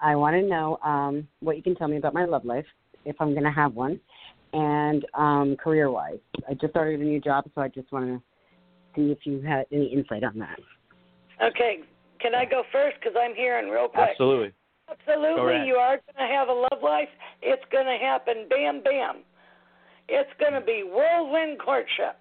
I 0.00 0.16
want 0.16 0.34
to 0.34 0.42
know 0.42 0.78
um, 0.84 1.28
what 1.40 1.56
you 1.56 1.62
can 1.62 1.74
tell 1.74 1.88
me 1.88 1.96
about 1.96 2.14
my 2.14 2.24
love 2.24 2.44
life, 2.44 2.66
if 3.04 3.16
I'm 3.20 3.32
going 3.32 3.44
to 3.44 3.50
have 3.50 3.74
one, 3.74 4.00
and 4.52 5.04
um, 5.14 5.56
career 5.56 5.90
wise. 5.90 6.18
I 6.48 6.54
just 6.54 6.72
started 6.72 7.00
a 7.00 7.04
new 7.04 7.20
job, 7.20 7.44
so 7.54 7.60
I 7.60 7.68
just 7.68 7.90
want 7.92 8.06
to 8.06 8.22
see 8.96 9.12
if 9.12 9.18
you 9.24 9.40
had 9.42 9.66
any 9.72 9.86
insight 9.86 10.24
on 10.24 10.38
that. 10.38 10.58
Okay. 11.42 11.80
Can 12.20 12.34
I 12.34 12.44
go 12.44 12.62
first? 12.72 12.96
Because 13.00 13.16
I'm 13.20 13.34
hearing 13.34 13.70
real 13.70 13.88
quick. 13.88 14.08
Absolutely. 14.10 14.52
Absolutely. 14.90 15.66
You 15.66 15.74
are 15.74 15.98
going 15.98 16.28
to 16.28 16.34
have 16.34 16.48
a 16.48 16.52
love 16.52 16.82
life. 16.82 17.08
It's 17.42 17.62
going 17.70 17.86
to 17.86 18.04
happen. 18.04 18.46
Bam, 18.50 18.82
bam. 18.82 19.22
It's 20.08 20.30
going 20.40 20.52
to 20.52 20.60
be 20.60 20.82
whirlwind 20.82 21.60
courtship. 21.60 22.16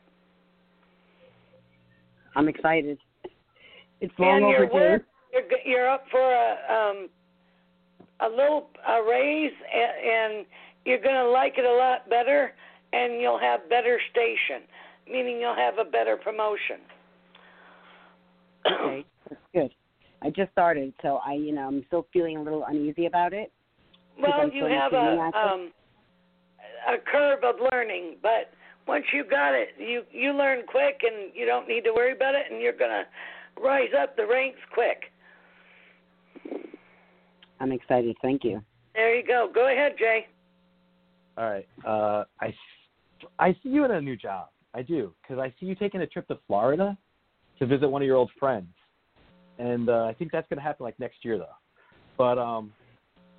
I'm 2.36 2.48
excited. 2.48 3.00
It's 4.02 4.14
long 4.20 4.44
and 4.44 4.50
you're 4.50 4.66
overdue. 4.66 4.76
work, 4.76 5.02
you're 5.34 5.44
you're 5.66 5.90
up 5.90 6.06
for 6.12 6.22
a 6.22 6.56
um 6.72 7.10
a 8.22 8.30
little 8.30 8.70
a 8.88 9.02
raise 9.04 9.52
and, 9.74 10.36
and 10.38 10.46
you're 10.86 11.02
going 11.02 11.16
to 11.16 11.30
like 11.30 11.54
it 11.58 11.66
a 11.66 11.74
lot 11.74 12.10
better 12.10 12.54
and 12.94 13.22
you'll 13.22 13.40
have 13.40 13.68
better 13.70 14.00
station 14.12 14.68
meaning 15.12 15.40
you'll 15.40 15.56
have 15.56 15.78
a 15.78 15.90
better 15.90 16.18
promotion 16.18 16.78
Okay, 18.66 19.06
that's 19.30 19.42
good. 19.54 19.72
I 20.22 20.30
just 20.32 20.52
started, 20.52 20.94
so 21.02 21.20
I, 21.26 21.34
you 21.34 21.54
know, 21.54 21.62
I'm 21.62 21.84
still 21.88 22.06
feeling 22.12 22.36
a 22.36 22.44
little 22.44 22.66
uneasy 22.68 23.06
about 23.06 23.32
it. 23.32 23.52
well 24.22 24.50
you 24.52 24.66
have 24.66 24.92
a 24.92 25.32
um 25.34 25.72
a 26.88 26.98
curve 27.10 27.40
of 27.44 27.56
learning 27.72 28.18
but 28.22 28.52
once 28.88 29.06
you 29.14 29.24
got 29.24 29.54
it 29.54 29.70
you 29.78 30.04
you 30.12 30.34
learn 30.34 30.64
quick 30.68 31.02
and 31.04 31.32
you 31.34 31.46
don't 31.46 31.68
need 31.68 31.84
to 31.84 31.94
worry 31.94 32.12
about 32.12 32.36
it 32.36 32.46
and 32.52 32.62
you're 32.62 32.74
going 32.78 32.92
to 32.92 33.62
rise 33.62 33.92
up 34.02 34.16
the 34.16 34.26
ranks 34.26 34.60
quick 34.74 35.12
I'm 37.60 37.72
excited. 37.72 38.16
Thank 38.22 38.44
you. 38.44 38.62
there 38.94 39.16
you 39.16 39.26
go 39.26 39.50
go 39.54 39.72
ahead 39.72 39.94
jay 39.98 40.28
All 41.38 41.50
right. 41.50 41.68
Uh, 41.86 42.24
I, 42.42 42.54
I 43.38 43.54
see 43.64 43.70
you 43.70 43.86
in 43.86 43.92
a 43.92 44.02
new 44.02 44.16
job. 44.16 44.50
I 44.74 44.82
do 44.82 45.14
because 45.22 45.40
I 45.40 45.54
see 45.60 45.66
you 45.66 45.76
taking 45.76 46.02
a 46.02 46.08
trip 46.08 46.28
to 46.28 46.38
Florida, 46.48 46.98
to 47.58 47.66
visit 47.66 47.88
one 47.88 48.02
of 48.02 48.06
your 48.06 48.18
old 48.18 48.32
friends, 48.40 48.74
and 49.58 49.90
uh, 49.90 50.06
I 50.06 50.14
think 50.14 50.32
that's 50.32 50.48
going 50.48 50.58
to 50.58 50.64
happen 50.64 50.84
like 50.84 51.00
next 51.00 51.26
year 51.26 51.38
though. 51.38 51.46
But 52.18 52.38
um, 52.38 52.72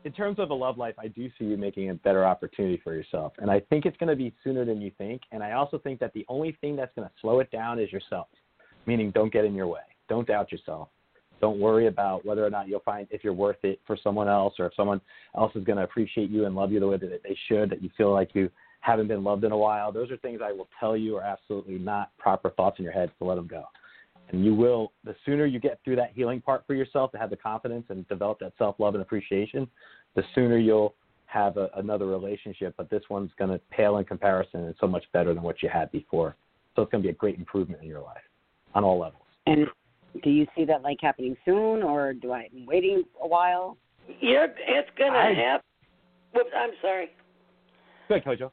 in 0.04 0.12
terms 0.12 0.38
of 0.38 0.50
a 0.50 0.54
love 0.54 0.78
life, 0.78 0.94
I 0.98 1.08
do 1.08 1.28
see 1.38 1.44
you 1.44 1.56
making 1.56 1.90
a 1.90 1.94
better 1.94 2.24
opportunity 2.24 2.80
for 2.82 2.94
yourself, 2.94 3.32
and 3.38 3.50
I 3.50 3.60
think 3.60 3.86
it's 3.86 3.96
going 3.98 4.08
to 4.08 4.16
be 4.16 4.34
sooner 4.42 4.64
than 4.64 4.80
you 4.80 4.90
think. 4.98 5.22
And 5.30 5.42
I 5.42 5.52
also 5.52 5.78
think 5.78 6.00
that 6.00 6.12
the 6.14 6.24
only 6.28 6.56
thing 6.60 6.74
that's 6.76 6.92
going 6.96 7.06
to 7.06 7.14
slow 7.20 7.40
it 7.40 7.50
down 7.50 7.78
is 7.78 7.92
yourself, 7.92 8.28
meaning 8.86 9.10
don't 9.12 9.32
get 9.32 9.44
in 9.44 9.54
your 9.54 9.68
way, 9.68 9.80
don't 10.08 10.26
doubt 10.26 10.50
yourself, 10.50 10.88
don't 11.40 11.58
worry 11.58 11.86
about 11.86 12.24
whether 12.24 12.44
or 12.44 12.50
not 12.50 12.68
you'll 12.68 12.80
find 12.80 13.06
if 13.10 13.24
you're 13.24 13.32
worth 13.32 13.62
it 13.62 13.80
for 13.86 13.96
someone 14.02 14.28
else 14.28 14.54
or 14.58 14.66
if 14.66 14.74
someone 14.74 15.00
else 15.36 15.54
is 15.54 15.64
going 15.64 15.78
to 15.78 15.84
appreciate 15.84 16.30
you 16.30 16.44
and 16.46 16.54
love 16.54 16.72
you 16.72 16.80
the 16.80 16.86
way 16.86 16.96
that 16.96 17.22
they 17.22 17.36
should, 17.48 17.70
that 17.70 17.82
you 17.82 17.90
feel 17.96 18.12
like 18.12 18.34
you 18.34 18.50
haven't 18.80 19.08
been 19.08 19.24
loved 19.24 19.44
in 19.44 19.52
a 19.52 19.56
while. 19.56 19.92
Those 19.92 20.10
are 20.10 20.16
things 20.18 20.40
I 20.42 20.52
will 20.52 20.68
tell 20.78 20.96
you 20.96 21.16
are 21.16 21.22
absolutely 21.22 21.78
not 21.78 22.16
proper 22.18 22.50
thoughts 22.50 22.78
in 22.78 22.84
your 22.84 22.92
head 22.92 23.10
to 23.18 23.24
let 23.24 23.36
them 23.36 23.46
go. 23.46 23.64
And 24.30 24.44
you 24.44 24.54
will, 24.54 24.92
the 25.04 25.16
sooner 25.26 25.44
you 25.44 25.58
get 25.58 25.80
through 25.84 25.96
that 25.96 26.12
healing 26.14 26.40
part 26.40 26.64
for 26.66 26.74
yourself 26.74 27.10
to 27.12 27.18
have 27.18 27.30
the 27.30 27.36
confidence 27.36 27.86
and 27.88 28.06
develop 28.08 28.38
that 28.40 28.52
self 28.58 28.76
love 28.78 28.94
and 28.94 29.02
appreciation, 29.02 29.68
the 30.14 30.22
sooner 30.34 30.56
you'll 30.56 30.94
have 31.26 31.56
a, 31.56 31.68
another 31.76 32.06
relationship. 32.06 32.74
But 32.76 32.90
this 32.90 33.02
one's 33.10 33.32
going 33.38 33.50
to 33.50 33.60
pale 33.70 33.98
in 33.98 34.04
comparison 34.04 34.64
and 34.64 34.74
so 34.80 34.86
much 34.86 35.04
better 35.12 35.34
than 35.34 35.42
what 35.42 35.62
you 35.62 35.68
had 35.68 35.90
before. 35.90 36.36
So 36.76 36.82
it's 36.82 36.92
going 36.92 37.02
to 37.02 37.06
be 37.06 37.12
a 37.12 37.16
great 37.16 37.38
improvement 37.38 37.82
in 37.82 37.88
your 37.88 38.00
life 38.02 38.22
on 38.74 38.84
all 38.84 38.98
levels. 38.98 39.22
And 39.46 39.66
do 40.22 40.30
you 40.30 40.46
see 40.56 40.64
that 40.64 40.82
like 40.82 40.98
happening 41.00 41.36
soon, 41.44 41.82
or 41.82 42.12
do 42.12 42.32
I 42.32 42.48
am 42.54 42.66
waiting 42.66 43.04
a 43.22 43.28
while? 43.28 43.76
Yeah, 44.20 44.46
it's 44.58 44.90
gonna 44.98 45.16
I- 45.18 45.34
happen. 45.34 45.64
Whoops, 46.34 46.50
I'm 46.56 46.70
sorry. 46.80 47.10
Good, 48.08 48.24
Kojo. 48.24 48.50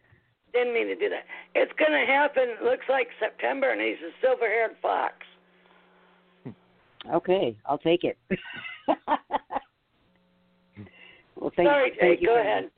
Didn't 0.54 0.74
mean 0.74 0.88
to 0.88 0.96
do 0.96 1.10
that. 1.10 1.26
It's 1.56 1.72
gonna 1.78 2.06
happen. 2.06 2.56
Looks 2.64 2.86
like 2.90 3.08
September, 3.20 3.72
and 3.72 3.82
he's 3.82 3.98
a 4.08 4.12
silver-haired 4.22 4.78
fox. 4.82 5.14
Hmm. 6.44 6.52
Okay, 7.14 7.56
I'll 7.66 7.78
take 7.78 8.04
it. 8.04 8.18
well, 11.36 11.52
thank, 11.56 11.68
sorry, 11.68 11.92
Jay. 12.00 12.18
you. 12.20 12.28
Go 12.28 12.34
for- 12.36 12.40
ahead. 12.40 12.72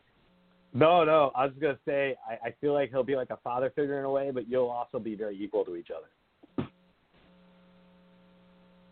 No, 0.74 1.04
no. 1.04 1.32
I 1.36 1.46
was 1.46 1.54
going 1.60 1.74
to 1.76 1.82
say, 1.84 2.15
I, 2.30 2.50
I 2.50 2.52
feel 2.62 2.74
like 2.74 2.92
he'll 2.92 3.04
be 3.04 3.15
like 3.15 3.32
a 3.32 3.38
father 3.38 3.72
figure 3.76 3.98
in 3.98 4.06
a 4.06 4.12
way, 4.12 4.30
but 4.32 4.48
you'll 4.48 4.70
also 4.70 5.00
be 5.00 5.15
very 5.15 5.36
equal 5.42 5.65
to 5.65 5.76
each 5.76 5.89
other. 5.89 6.06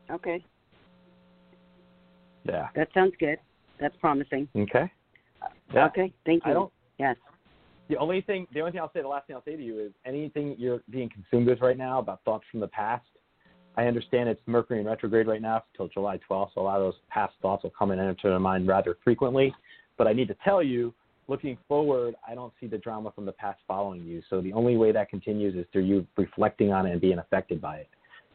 Okay, 0.10 0.44
Yeah. 2.46 2.70
that 2.76 2.88
sounds 2.94 3.14
good. 3.20 3.40
That's 3.80 3.96
promising. 3.98 4.48
Okay. 4.56 4.92
Yeah. 5.74 5.88
Okay, 5.88 6.14
thank 6.26 6.46
you. 6.46 6.72
Yes. 6.98 7.18
The 7.90 7.98
only 7.98 8.22
thing, 8.22 8.48
the 8.54 8.60
only 8.62 8.72
thing 8.72 8.82
I'll 8.82 8.92
say, 8.92 9.02
the 9.02 9.08
last 9.08 9.28
thing 9.28 9.36
I'll 9.36 9.44
say 9.44 9.56
to 9.56 9.64
you 9.64 9.80
is 9.80 9.92
anything 10.06 10.56
you're 10.58 10.82
being 10.90 11.10
consumed 11.10 11.48
with 11.48 11.62
right 11.62 11.78
now 11.78 12.00
about 12.00 12.24
thoughts 12.24 12.46
from 12.52 12.60
the 12.60 12.68
past. 12.68 13.06
I 13.78 13.86
understand 13.86 14.28
it's 14.28 14.42
Mercury 14.48 14.80
in 14.80 14.88
retrograde 14.88 15.28
right 15.28 15.42
now 15.42 15.64
until 15.74 15.88
July 15.88 16.20
12th, 16.30 16.50
so 16.56 16.62
a 16.62 16.64
lot 16.64 16.78
of 16.78 16.84
those 16.84 17.00
past 17.10 17.34
thoughts 17.42 17.64
will 17.64 17.74
come 17.78 17.92
and 17.92 18.02
enter 18.02 18.30
your 18.30 18.40
mind 18.40 18.68
rather 18.68 18.98
frequently. 19.04 19.54
But 19.98 20.08
I 20.08 20.14
need 20.14 20.28
to 20.30 20.36
tell 20.44 20.64
you, 20.64 20.94
looking 21.28 21.58
forward, 21.68 22.16
I 22.28 22.34
don't 22.34 22.52
see 22.60 22.68
the 22.68 22.80
drama 22.80 23.12
from 23.14 23.26
the 23.26 23.32
past 23.34 23.60
following 23.68 24.04
you. 24.04 24.22
So 24.30 24.42
the 24.42 24.54
only 24.54 24.78
way 24.78 24.92
that 24.92 25.10
continues 25.10 25.56
is 25.56 25.66
through 25.72 25.84
you 25.84 26.08
reflecting 26.18 26.74
on 26.74 26.88
it 26.88 26.92
and 26.92 27.02
being 27.02 27.20
affected 27.20 27.62
by 27.62 27.78
it. 27.78 27.90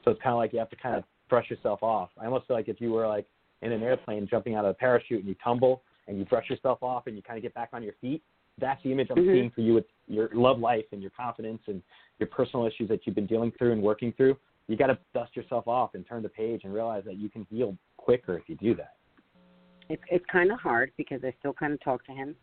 So 0.04 0.12
it's 0.12 0.22
kind 0.22 0.32
of 0.32 0.38
like 0.38 0.52
you 0.52 0.60
have 0.60 0.70
to 0.70 0.76
kind 0.76 0.96
of 0.96 1.04
brush 1.32 1.48
yourself 1.48 1.82
off. 1.82 2.10
I 2.20 2.26
almost 2.26 2.46
feel 2.46 2.56
like 2.56 2.68
if 2.68 2.78
you 2.78 2.92
were 2.92 3.08
like 3.08 3.26
in 3.62 3.72
an 3.72 3.82
airplane 3.82 4.28
jumping 4.30 4.54
out 4.54 4.66
of 4.66 4.72
a 4.72 4.74
parachute 4.74 5.20
and 5.20 5.28
you 5.28 5.34
tumble 5.42 5.82
and 6.06 6.18
you 6.18 6.26
brush 6.26 6.50
yourself 6.50 6.82
off 6.82 7.06
and 7.06 7.16
you 7.16 7.22
kind 7.22 7.38
of 7.38 7.42
get 7.42 7.54
back 7.54 7.70
on 7.72 7.82
your 7.82 7.94
feet, 8.02 8.22
that's 8.58 8.82
the 8.82 8.92
image 8.92 9.08
I'm 9.10 9.16
Mhm. 9.16 9.32
seeing 9.32 9.50
for 9.50 9.62
you 9.62 9.72
with 9.72 9.86
your 10.08 10.28
love 10.34 10.58
life 10.58 10.84
and 10.92 11.00
your 11.00 11.10
confidence 11.12 11.62
and 11.68 11.82
your 12.18 12.26
personal 12.26 12.66
issues 12.66 12.86
that 12.90 13.06
you've 13.06 13.14
been 13.14 13.24
dealing 13.24 13.50
through 13.52 13.72
and 13.72 13.82
working 13.82 14.12
through. 14.12 14.36
You 14.66 14.76
got 14.76 14.88
to 14.88 14.98
dust 15.14 15.34
yourself 15.34 15.66
off 15.66 15.94
and 15.94 16.06
turn 16.06 16.22
the 16.22 16.28
page 16.28 16.64
and 16.64 16.74
realize 16.74 17.02
that 17.06 17.16
you 17.16 17.30
can 17.30 17.44
heal 17.44 17.78
quicker 17.96 18.36
if 18.36 18.46
you 18.50 18.56
do 18.56 18.74
that. 18.74 18.96
It's 19.88 20.02
it's 20.10 20.26
kind 20.26 20.52
of 20.52 20.60
hard 20.60 20.92
because 20.98 21.24
I 21.24 21.32
still 21.38 21.54
kind 21.54 21.72
of 21.72 21.80
talk 21.80 22.04
to 22.04 22.12
him, 22.12 22.36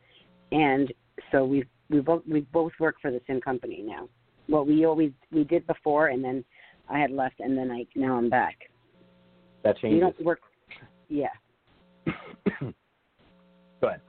and 0.52 0.92
so 1.32 1.46
we 1.46 1.64
we 1.92 2.00
both 2.00 2.26
we 2.26 2.42
both 2.42 2.74
work 2.80 3.00
for 3.00 3.12
the 3.12 3.22
same 3.28 3.40
company 3.40 3.84
now. 3.84 4.10
Well, 4.48 4.66
we 4.66 4.86
always 4.86 5.12
we 5.32 5.44
did 5.44 5.68
before, 5.68 6.08
and 6.08 6.24
then 6.24 6.44
I 6.90 6.98
had 6.98 7.12
left, 7.12 7.40
and 7.40 7.56
then 7.56 7.70
I 7.70 7.86
now 7.96 8.18
I'm 8.18 8.30
back. 8.30 8.58
That 9.64 9.78
changes. 9.78 10.00
don't 10.02 10.26
work. 10.26 10.40
Yeah. 11.10 11.28
Go 12.62 13.88
ahead. 13.88 14.02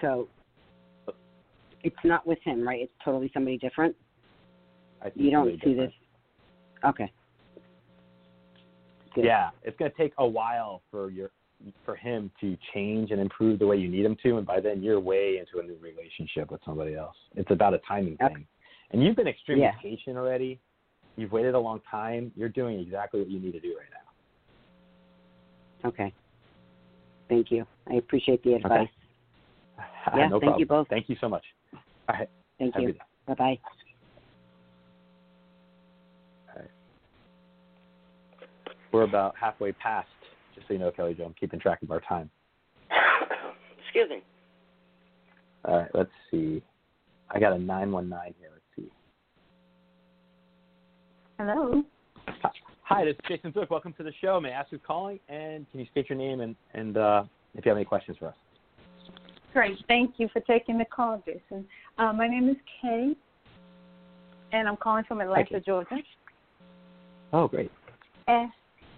So 0.00 0.28
it's 1.82 1.96
not 2.04 2.26
with 2.26 2.38
him, 2.44 2.66
right? 2.66 2.80
It's 2.80 2.92
totally 3.04 3.30
somebody 3.32 3.58
different. 3.58 3.94
I 5.00 5.04
think 5.10 5.16
You 5.24 5.30
don't 5.30 5.46
really 5.46 5.60
see 5.64 5.70
different. 5.74 5.90
this. 5.90 6.88
Okay. 6.90 7.12
Good. 9.14 9.24
Yeah, 9.24 9.50
it's 9.62 9.76
going 9.76 9.90
to 9.90 9.96
take 9.96 10.12
a 10.18 10.26
while 10.26 10.82
for 10.90 11.10
your 11.10 11.30
for 11.86 11.94
him 11.94 12.30
to 12.40 12.58
change 12.74 13.10
and 13.10 13.20
improve 13.20 13.58
the 13.58 13.66
way 13.66 13.76
you 13.76 13.88
need 13.88 14.04
him 14.04 14.16
to, 14.22 14.36
and 14.36 14.46
by 14.46 14.60
then 14.60 14.82
you're 14.82 15.00
way 15.00 15.38
into 15.38 15.60
a 15.60 15.66
new 15.66 15.78
relationship 15.80 16.50
with 16.50 16.60
somebody 16.64 16.94
else. 16.94 17.16
It's 17.36 17.50
about 17.50 17.72
a 17.74 17.78
timing 17.88 18.18
Okay. 18.20 18.34
thing, 18.34 18.46
and 18.90 19.02
you've 19.02 19.16
been 19.16 19.28
extremely 19.28 19.62
Yeah. 19.64 19.72
patient 19.80 20.18
already. 20.18 20.58
You've 21.16 21.32
waited 21.32 21.54
a 21.54 21.58
long 21.58 21.80
time. 21.90 22.32
You're 22.36 22.48
doing 22.48 22.80
exactly 22.80 23.20
what 23.20 23.30
you 23.30 23.38
need 23.40 23.52
to 23.52 23.60
do 23.60 23.76
right 23.78 23.86
now. 25.82 25.88
Okay. 25.88 26.12
Thank 27.28 27.50
you. 27.50 27.66
I 27.88 27.94
appreciate 27.94 28.42
the 28.42 28.54
advice. 28.54 28.88
Okay. 30.06 30.18
Yeah, 30.18 30.28
no 30.28 30.38
thank 30.38 30.50
problem. 30.50 30.60
you 30.60 30.66
both. 30.66 30.86
Thank 30.88 31.08
you 31.08 31.16
so 31.20 31.28
much. 31.28 31.42
All 31.72 31.80
right. 32.10 32.28
Thank 32.58 32.74
Have 32.74 32.82
you. 32.82 32.92
good. 32.92 32.98
Bye 33.26 33.34
bye. 33.34 33.58
We're 38.94 39.02
about 39.02 39.34
halfway 39.36 39.72
past. 39.72 40.06
Just 40.54 40.68
so 40.68 40.74
you 40.74 40.78
know, 40.78 40.92
Kelly 40.92 41.14
Jo, 41.14 41.24
I'm 41.24 41.34
keeping 41.34 41.58
track 41.58 41.82
of 41.82 41.90
our 41.90 42.00
time. 42.00 42.30
Excuse 43.82 44.08
me. 44.08 44.22
All 45.64 45.78
right, 45.78 45.90
let's 45.94 46.12
see. 46.30 46.62
I 47.28 47.40
got 47.40 47.52
a 47.54 47.58
919 47.58 48.34
here. 48.38 48.53
Hello. 51.38 51.82
Hi, 52.82 53.04
this 53.04 53.14
is 53.14 53.20
Jason 53.28 53.52
Zook. 53.52 53.68
Welcome 53.68 53.92
to 53.94 54.04
the 54.04 54.12
show. 54.20 54.40
May 54.40 54.50
I 54.50 54.60
ask 54.60 54.70
who's 54.70 54.78
calling? 54.86 55.18
And 55.28 55.68
can 55.72 55.80
you 55.80 55.86
state 55.90 56.08
your 56.08 56.16
name 56.16 56.40
and, 56.40 56.54
and 56.74 56.96
uh, 56.96 57.24
if 57.54 57.64
you 57.64 57.70
have 57.70 57.76
any 57.76 57.84
questions 57.84 58.16
for 58.20 58.28
us? 58.28 58.34
Great. 59.52 59.76
Thank 59.88 60.14
you 60.18 60.28
for 60.32 60.38
taking 60.40 60.78
the 60.78 60.84
call, 60.84 61.20
Jason. 61.26 61.66
Uh, 61.98 62.12
my 62.12 62.28
name 62.28 62.48
is 62.48 62.56
Kay, 62.80 63.14
and 64.52 64.68
I'm 64.68 64.76
calling 64.76 65.02
from 65.08 65.20
Atlanta. 65.20 65.58
Georgia. 65.58 65.96
Oh, 67.32 67.48
great. 67.48 67.70
And, 68.28 68.50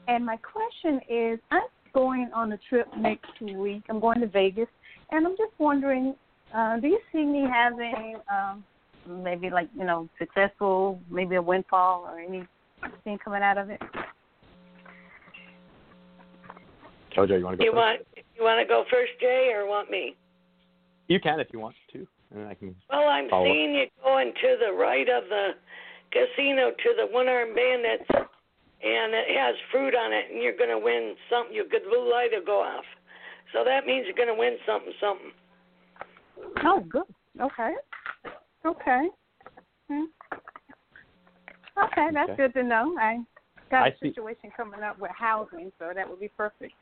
and 0.06 0.26
my 0.26 0.36
question 0.36 1.00
is, 1.08 1.38
I'm 1.50 1.62
going 1.94 2.30
on 2.34 2.52
a 2.52 2.58
trip 2.68 2.86
next 2.98 3.40
week. 3.40 3.82
I'm 3.88 3.98
going 4.00 4.20
to 4.20 4.26
Vegas, 4.26 4.68
and 5.10 5.26
I'm 5.26 5.36
just 5.38 5.52
wondering, 5.58 6.14
uh, 6.54 6.80
do 6.80 6.88
you 6.88 7.00
see 7.12 7.24
me 7.24 7.46
having 7.50 8.16
um, 8.30 8.62
maybe 9.08 9.50
like 9.50 9.68
you 9.76 9.84
know 9.84 10.08
successful, 10.18 11.00
maybe 11.10 11.36
a 11.36 11.42
windfall 11.42 12.04
or 12.06 12.18
anything 12.20 13.18
coming 13.24 13.42
out 13.42 13.58
of 13.58 13.70
it? 13.70 13.80
Jojo, 17.16 17.38
you 17.38 17.44
want 17.44 17.58
to 17.58 17.58
go 17.58 17.64
You 17.64 17.70
first? 17.72 17.76
want 17.76 18.00
you 18.36 18.44
want 18.44 18.60
to 18.60 18.66
go 18.68 18.84
first, 18.90 19.12
Jay, 19.20 19.50
or 19.54 19.66
want 19.66 19.90
me? 19.90 20.14
You 21.08 21.20
can 21.20 21.40
if 21.40 21.48
you 21.52 21.60
want 21.60 21.74
to, 21.92 22.06
and 22.34 22.46
I 22.48 22.54
can. 22.54 22.74
Well, 22.90 23.08
I'm 23.08 23.28
Follow 23.30 23.46
up. 23.46 23.52
seeing 23.52 23.74
you 23.74 23.86
going 24.02 24.32
to 24.34 24.56
the 24.60 24.72
right 24.72 25.08
of 25.08 25.24
the 25.28 25.50
casino 26.10 26.70
to 26.70 26.90
the 26.96 27.06
one-armed 27.12 27.54
bandits, 27.54 28.04
and 28.10 29.14
it 29.14 29.36
has 29.36 29.54
fruit 29.70 29.94
on 29.94 30.12
it, 30.12 30.26
and 30.32 30.42
you're 30.42 30.56
going 30.56 30.70
to 30.70 30.78
win 30.78 31.14
something. 31.30 31.54
Your 31.54 31.66
good 31.66 31.82
blue 31.88 32.10
light 32.10 32.30
will 32.32 32.44
go 32.44 32.60
off, 32.60 32.84
so 33.52 33.64
that 33.64 33.86
means 33.86 34.04
you're 34.06 34.16
going 34.16 34.34
to 34.34 34.38
win 34.38 34.56
something, 34.66 34.92
something. 35.00 35.32
Oh, 36.64 36.80
good. 36.88 37.04
Okay. 37.40 37.72
Okay. 38.66 39.08
Hmm. 39.88 40.04
Okay, 41.84 42.08
that's 42.12 42.30
Okay. 42.30 42.36
good 42.36 42.54
to 42.54 42.62
know. 42.62 42.96
I 42.98 43.18
got 43.70 43.82
I 43.84 43.88
a 43.88 43.92
see- 44.00 44.08
situation 44.08 44.50
coming 44.56 44.82
up 44.82 44.98
with 44.98 45.10
housing, 45.12 45.70
so 45.78 45.92
that 45.94 46.08
would 46.08 46.20
be 46.20 46.28
perfect. 46.36 46.72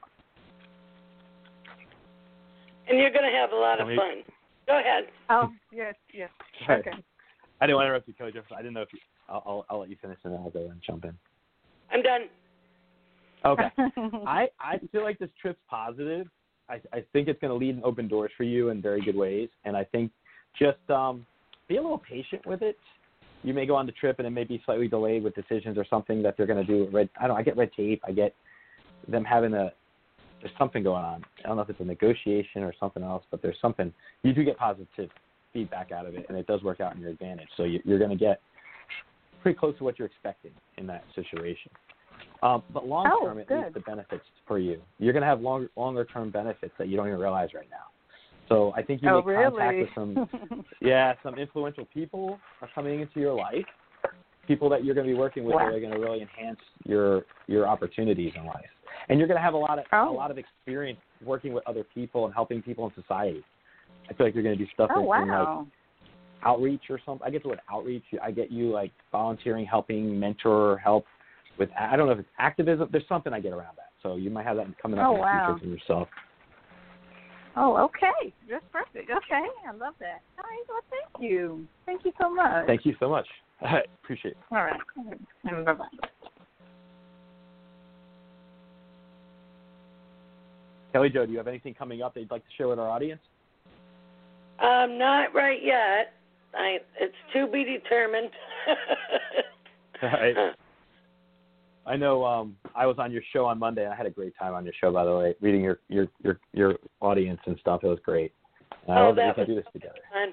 And 2.88 2.98
you're 2.98 3.10
going 3.10 3.24
to 3.30 3.36
have 3.36 3.52
a 3.52 3.56
lot 3.56 3.80
of 3.80 3.88
Tell 3.88 3.96
fun. 3.96 4.22
Go 4.66 4.78
ahead. 4.78 5.04
Oh, 5.30 5.50
yes, 5.72 5.94
yes. 6.12 6.30
Sorry. 6.66 6.80
Okay. 6.80 6.90
I 7.60 7.66
didn't 7.66 7.76
want 7.76 7.84
to 7.84 7.88
interrupt 7.88 8.08
you, 8.08 8.14
Coach. 8.14 8.34
I 8.52 8.56
didn't 8.58 8.74
know 8.74 8.82
if 8.82 8.92
you. 8.92 8.98
I'll, 9.28 9.42
I'll, 9.46 9.66
I'll 9.70 9.80
let 9.80 9.88
you 9.90 9.96
finish 10.00 10.18
and 10.24 10.32
then 10.34 10.40
I'll 10.42 10.50
go 10.50 10.60
and 10.70 10.80
jump 10.86 11.04
in. 11.04 11.16
I'm 11.90 12.02
done. 12.02 12.22
Okay. 13.44 13.70
I 14.26 14.48
I 14.58 14.78
feel 14.92 15.02
like 15.02 15.18
this 15.18 15.30
trip's 15.40 15.60
positive. 15.68 16.26
I 16.68 16.80
I 16.92 17.04
think 17.12 17.28
it's 17.28 17.40
going 17.40 17.50
to 17.50 17.54
lead 17.54 17.74
and 17.74 17.84
open 17.84 18.08
doors 18.08 18.32
for 18.36 18.44
you 18.44 18.70
in 18.70 18.80
very 18.82 19.02
good 19.02 19.16
ways, 19.16 19.48
and 19.64 19.76
I 19.76 19.84
think 19.84 20.10
just 20.58 20.78
um 20.90 21.26
be 21.68 21.76
a 21.76 21.82
little 21.82 21.98
patient 21.98 22.44
with 22.46 22.62
it. 22.62 22.78
You 23.42 23.52
may 23.52 23.66
go 23.66 23.74
on 23.76 23.86
the 23.86 23.92
trip 23.92 24.18
and 24.18 24.26
it 24.26 24.30
may 24.30 24.44
be 24.44 24.62
slightly 24.64 24.88
delayed 24.88 25.22
with 25.22 25.34
decisions 25.34 25.76
or 25.76 25.84
something 25.88 26.22
that 26.22 26.36
they're 26.36 26.46
going 26.46 26.64
to 26.64 26.72
do. 26.72 26.88
Red, 26.92 27.10
I 27.20 27.26
don't. 27.26 27.36
I 27.36 27.42
get 27.42 27.56
red 27.56 27.70
tape. 27.76 28.02
I 28.06 28.12
get 28.12 28.34
them 29.08 29.24
having 29.24 29.52
a. 29.54 29.72
There's 30.40 30.54
something 30.58 30.82
going 30.82 31.04
on. 31.04 31.24
I 31.44 31.48
don't 31.48 31.56
know 31.56 31.62
if 31.62 31.70
it's 31.70 31.80
a 31.80 31.84
negotiation 31.84 32.62
or 32.62 32.74
something 32.78 33.02
else, 33.02 33.24
but 33.30 33.42
there's 33.42 33.56
something. 33.60 33.92
You 34.22 34.32
do 34.32 34.44
get 34.44 34.58
positive 34.58 35.10
feedback 35.52 35.92
out 35.92 36.06
of 36.06 36.14
it, 36.14 36.26
and 36.28 36.36
it 36.36 36.46
does 36.46 36.62
work 36.62 36.80
out 36.80 36.94
in 36.94 37.00
your 37.00 37.10
advantage. 37.10 37.48
So 37.56 37.64
you, 37.64 37.80
you're 37.84 37.98
going 37.98 38.10
to 38.10 38.16
get 38.16 38.40
pretty 39.42 39.58
close 39.58 39.76
to 39.78 39.84
what 39.84 39.98
you're 39.98 40.06
expecting 40.06 40.50
in 40.78 40.86
that 40.88 41.04
situation. 41.14 41.70
Um, 42.42 42.62
but 42.72 42.86
long 42.86 43.10
Oh, 43.10 43.26
term, 43.26 43.38
it 43.38 43.46
good. 43.46 43.62
leads 43.64 43.74
to 43.74 43.80
benefits 43.80 44.24
for 44.46 44.58
you. 44.58 44.80
You're 44.98 45.12
going 45.12 45.22
to 45.22 45.28
have 45.28 45.40
longer 45.40 45.70
longer 45.76 46.04
term 46.04 46.30
benefits 46.30 46.74
that 46.78 46.88
you 46.88 46.96
don't 46.96 47.06
even 47.06 47.18
realize 47.18 47.50
right 47.54 47.68
now. 47.70 47.86
So 48.48 48.72
I 48.76 48.82
think 48.82 49.02
you 49.02 49.08
oh, 49.08 49.22
make 49.22 49.36
contact 49.36 49.78
with 49.78 49.88
some 49.94 50.64
yeah 50.80 51.14
some 51.22 51.38
influential 51.38 51.86
people 51.92 52.38
are 52.60 52.68
coming 52.74 53.00
into 53.00 53.20
your 53.20 53.34
life. 53.34 53.64
People 54.46 54.68
that 54.68 54.84
you're 54.84 54.94
going 54.94 55.06
to 55.06 55.12
be 55.12 55.18
working 55.18 55.44
with 55.44 55.54
Wow. 55.54 55.66
that 55.70 55.74
are 55.74 55.80
going 55.80 55.92
to 55.92 55.98
really 55.98 56.20
enhance 56.20 56.58
your 56.84 57.22
your 57.46 57.66
opportunities 57.66 58.32
in 58.36 58.44
life, 58.44 58.66
and 59.08 59.18
you're 59.18 59.28
going 59.28 59.38
to 59.38 59.42
have 59.42 59.54
a 59.54 59.58
lot 59.58 59.78
of 59.78 59.86
Oh. 59.92 60.10
a 60.10 60.12
lot 60.12 60.30
of 60.30 60.38
experience 60.38 60.98
working 61.24 61.52
with 61.52 61.66
other 61.66 61.84
people 61.94 62.26
and 62.26 62.34
helping 62.34 62.60
people 62.60 62.86
in 62.86 63.02
society. 63.02 63.42
I 64.10 64.12
feel 64.12 64.26
like 64.26 64.34
you're 64.34 64.44
going 64.44 64.58
to 64.58 64.62
do 64.64 64.70
stuff 64.74 64.90
oh, 64.94 65.12
in, 65.14 65.22
in 65.22 65.28
like 65.28 65.66
outreach 66.44 66.82
or 66.90 67.00
something. 67.06 67.26
I 67.26 67.30
get 67.30 67.42
the 67.42 67.48
word 67.48 67.60
outreach. 67.70 68.04
I 68.22 68.30
get 68.30 68.50
you 68.50 68.70
like 68.70 68.92
volunteering, 69.10 69.64
helping, 69.64 70.18
mentor, 70.20 70.76
help 70.76 71.06
with. 71.58 71.70
I 71.78 71.96
don't 71.96 72.06
know 72.06 72.12
if 72.12 72.18
it's 72.18 72.28
activism. 72.38 72.88
There's 72.92 73.08
something 73.08 73.32
I 73.32 73.40
get 73.40 73.52
around 73.52 73.76
that. 73.76 73.90
So 74.02 74.16
you 74.16 74.28
might 74.28 74.44
have 74.44 74.58
that 74.58 74.66
coming 74.80 75.00
up 75.00 75.06
Oh, 75.08 75.12
in 75.12 75.16
the 75.16 75.22
wow. 75.22 75.56
future 75.56 75.64
for 75.64 75.74
yourself. 75.74 76.08
Oh, 77.56 77.76
okay. 77.84 78.32
That's 78.50 78.64
perfect. 78.72 79.10
Okay, 79.10 79.46
I 79.68 79.72
love 79.72 79.94
that. 80.00 80.22
All 80.38 80.44
right, 80.44 80.64
well, 80.68 80.80
thank 80.90 81.22
you. 81.22 81.66
Thank 81.86 82.04
you 82.04 82.12
so 82.20 82.28
much. 82.28 82.66
Thank 82.66 82.84
you 82.84 82.94
so 82.98 83.08
much. 83.08 83.26
I 83.60 83.82
appreciate 84.02 84.32
it. 84.32 84.38
All 84.50 84.58
right. 84.58 84.80
Bye 85.44 85.72
bye. 85.72 85.84
Kelly 90.92 91.10
Jo, 91.10 91.26
do 91.26 91.32
you 91.32 91.38
have 91.38 91.48
anything 91.48 91.74
coming 91.74 92.02
up 92.02 92.14
that 92.14 92.20
you'd 92.20 92.30
like 92.30 92.44
to 92.44 92.52
share 92.56 92.68
with 92.68 92.78
our 92.78 92.88
audience? 92.88 93.20
Um, 94.60 94.96
not 94.96 95.34
right 95.34 95.60
yet. 95.62 96.14
I 96.54 96.78
it's 97.00 97.14
to 97.32 97.48
be 97.48 97.64
determined. 97.64 98.30
I, 100.02 100.52
I 101.86 101.96
know 101.96 102.24
um, 102.24 102.56
I 102.74 102.86
was 102.86 102.96
on 102.98 103.12
your 103.12 103.22
show 103.32 103.44
on 103.44 103.58
Monday. 103.58 103.84
and 103.84 103.92
I 103.92 103.96
had 103.96 104.06
a 104.06 104.10
great 104.10 104.34
time 104.38 104.54
on 104.54 104.64
your 104.64 104.74
show, 104.80 104.92
by 104.92 105.04
the 105.04 105.14
way, 105.16 105.34
reading 105.40 105.62
your 105.62 105.78
your 105.88 106.08
your, 106.22 106.40
your 106.52 106.74
audience 107.00 107.40
and 107.46 107.58
stuff. 107.60 107.84
It 107.84 107.88
was 107.88 107.98
great. 108.04 108.32
And 108.86 108.98
I 108.98 109.02
Oh, 109.02 109.06
love 109.08 109.16
that 109.16 109.36
we 109.36 109.44
can 109.44 109.54
do 109.54 109.60
this 109.60 109.72
together. 109.72 109.98
Fun. 110.12 110.32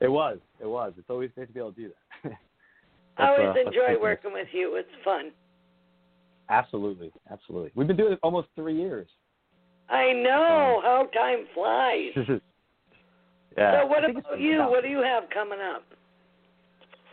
It 0.00 0.08
was. 0.08 0.38
It 0.60 0.66
was. 0.66 0.92
It's 0.98 1.08
always 1.10 1.30
great 1.34 1.48
to 1.48 1.52
be 1.52 1.60
able 1.60 1.72
to 1.72 1.80
do 1.82 1.90
that. 2.24 2.32
I 3.18 3.28
always 3.28 3.56
uh, 3.56 3.68
enjoy 3.68 4.00
working 4.00 4.32
with 4.32 4.48
you. 4.52 4.76
It's 4.76 4.88
fun. 5.04 5.30
Absolutely, 6.50 7.10
absolutely. 7.30 7.70
We've 7.74 7.86
been 7.86 7.96
doing 7.96 8.12
it 8.12 8.18
almost 8.22 8.48
three 8.54 8.76
years. 8.76 9.08
I 9.88 10.12
know 10.12 10.80
how 10.82 11.08
time 11.14 11.46
flies. 11.54 12.12
yeah. 13.56 13.82
so 13.82 13.86
what 13.86 14.04
I 14.04 14.10
about 14.10 14.40
you? 14.40 14.60
What 14.62 14.82
do 14.82 14.88
you 14.88 15.02
have 15.02 15.24
coming 15.32 15.58
up? 15.60 15.84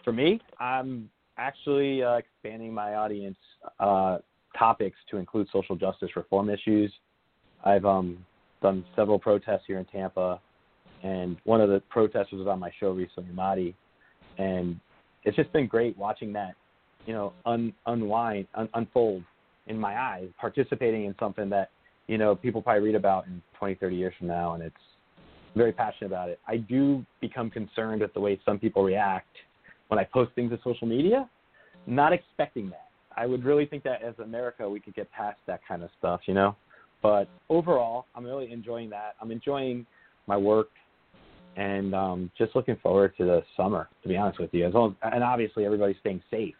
For 0.03 0.11
me, 0.11 0.41
I'm 0.59 1.09
actually 1.41 2.03
uh, 2.03 2.17
expanding 2.17 2.73
my 2.73 2.95
audience 2.95 3.37
uh, 3.79 4.19
topics 4.57 4.97
to 5.09 5.17
include 5.17 5.47
social 5.51 5.75
justice 5.75 6.09
reform 6.15 6.49
issues. 6.49 6.91
I've 7.65 7.85
um, 7.85 8.23
done 8.61 8.85
several 8.95 9.17
protests 9.17 9.63
here 9.65 9.79
in 9.79 9.85
Tampa, 9.85 10.39
and 11.03 11.37
one 11.43 11.61
of 11.61 11.69
the 11.69 11.81
protesters 11.89 12.39
was 12.39 12.47
on 12.47 12.59
my 12.59 12.71
show 12.79 12.91
recently, 12.91 13.33
Madi, 13.33 13.75
and 14.37 14.79
it's 15.23 15.35
just 15.35 15.51
been 15.51 15.67
great 15.67 15.97
watching 15.97 16.31
that, 16.33 16.53
you 17.05 17.13
know, 17.13 17.33
un- 17.45 17.73
unwind, 17.87 18.47
un- 18.55 18.69
unfold 18.75 19.23
in 19.67 19.79
my 19.79 19.99
eyes, 19.99 20.27
participating 20.39 21.05
in 21.05 21.15
something 21.19 21.49
that, 21.49 21.69
you 22.07 22.17
know, 22.17 22.35
people 22.35 22.61
probably 22.61 22.83
read 22.83 22.95
about 22.95 23.25
in 23.25 23.41
20, 23.57 23.75
30 23.75 23.95
years 23.95 24.13
from 24.17 24.27
now, 24.27 24.53
and 24.53 24.63
it's 24.63 24.75
very 25.55 25.71
passionate 25.71 26.07
about 26.07 26.29
it. 26.29 26.39
I 26.47 26.57
do 26.57 27.03
become 27.19 27.49
concerned 27.49 28.01
with 28.01 28.13
the 28.13 28.19
way 28.19 28.39
some 28.45 28.59
people 28.59 28.83
react 28.83 29.35
when 29.91 29.99
I 29.99 30.05
post 30.05 30.31
things 30.35 30.51
to 30.51 30.59
social 30.63 30.87
media, 30.87 31.29
not 31.85 32.13
expecting 32.13 32.69
that. 32.69 32.87
I 33.17 33.25
would 33.25 33.43
really 33.43 33.65
think 33.65 33.83
that 33.83 34.01
as 34.01 34.13
America, 34.19 34.67
we 34.67 34.79
could 34.79 34.95
get 34.95 35.11
past 35.11 35.37
that 35.47 35.59
kind 35.67 35.83
of 35.83 35.89
stuff, 35.99 36.21
you 36.27 36.33
know. 36.33 36.55
But 37.03 37.27
overall, 37.49 38.05
I'm 38.15 38.23
really 38.23 38.53
enjoying 38.53 38.89
that. 38.91 39.15
I'm 39.21 39.31
enjoying 39.31 39.85
my 40.27 40.37
work, 40.37 40.69
and 41.57 41.93
um, 41.93 42.31
just 42.37 42.55
looking 42.55 42.77
forward 42.81 43.15
to 43.17 43.25
the 43.25 43.43
summer. 43.57 43.89
To 44.03 44.07
be 44.07 44.15
honest 44.15 44.39
with 44.39 44.53
you, 44.53 44.65
as 44.65 44.73
long 44.73 44.95
as, 45.03 45.11
and 45.13 45.25
obviously 45.25 45.65
everybody's 45.65 45.97
staying 45.99 46.21
safe. 46.31 46.55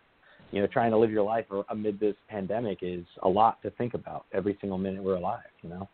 You 0.52 0.60
know, 0.60 0.68
trying 0.68 0.92
to 0.92 0.98
live 0.98 1.12
your 1.12 1.24
life 1.24 1.46
amid 1.70 2.02
this 2.02 2.16
pandemic 2.28 2.80
is 2.82 3.06
a 3.24 3.30
lot 3.30 3.62
to 3.62 3.70
think 3.72 3.94
about 3.94 4.26
every 4.34 4.58
single 4.60 4.78
minute 4.78 5.02
we're 5.02 5.16
alive. 5.16 5.40
You 5.62 5.70
know 5.70 5.88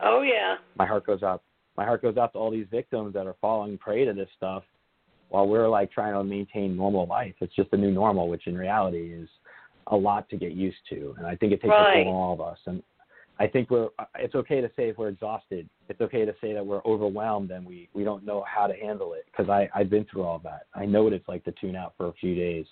Oh 0.00 0.22
yeah. 0.22 0.58
my 0.76 0.86
heart 0.86 1.04
goes 1.04 1.24
out 1.24 1.42
my 1.76 1.84
heart 1.84 2.02
goes 2.02 2.16
out 2.16 2.32
to 2.34 2.38
all 2.38 2.52
these 2.52 2.66
victims 2.70 3.14
that 3.14 3.26
are 3.26 3.34
falling 3.40 3.78
prey 3.78 4.04
to 4.04 4.12
this 4.12 4.28
stuff 4.36 4.62
while 5.28 5.46
we're 5.46 5.68
like 5.68 5.90
trying 5.92 6.14
to 6.14 6.24
maintain 6.24 6.76
normal 6.76 7.06
life. 7.06 7.34
It's 7.40 7.54
just 7.54 7.72
a 7.72 7.76
new 7.76 7.90
normal, 7.90 8.28
which 8.28 8.46
in 8.46 8.56
reality 8.56 9.12
is 9.12 9.28
a 9.88 9.96
lot 9.96 10.28
to 10.30 10.36
get 10.36 10.52
used 10.52 10.78
to. 10.90 11.14
And 11.18 11.26
I 11.26 11.36
think 11.36 11.52
it 11.52 11.56
takes 11.62 11.66
a 11.66 11.76
Right. 11.76 12.04
toll 12.04 12.14
on 12.14 12.20
all 12.22 12.32
of 12.34 12.40
us. 12.40 12.58
And 12.66 12.82
I 13.38 13.46
think 13.46 13.70
we're 13.70 13.88
uh, 13.98 14.04
it's 14.18 14.34
okay 14.34 14.60
to 14.60 14.68
say 14.76 14.88
if 14.88 14.98
we're 14.98 15.08
exhausted. 15.08 15.68
It's 15.88 16.00
okay 16.00 16.24
to 16.24 16.34
say 16.40 16.52
that 16.54 16.64
we're 16.64 16.82
overwhelmed 16.84 17.50
and 17.50 17.64
we 17.64 17.88
we 17.94 18.04
don't 18.04 18.24
know 18.24 18.42
how 18.46 18.66
to 18.66 18.74
handle 18.74 19.12
it 19.14 19.26
because 19.30 19.48
I 19.48 19.68
I've 19.74 19.90
been 19.90 20.04
through 20.06 20.24
all 20.24 20.40
that. 20.40 20.62
I 20.74 20.84
know 20.86 21.04
what 21.04 21.12
it's 21.12 21.28
like 21.28 21.44
to 21.44 21.52
tune 21.52 21.76
out 21.76 21.94
for 21.96 22.08
a 22.08 22.12
few 22.14 22.34
days, 22.34 22.66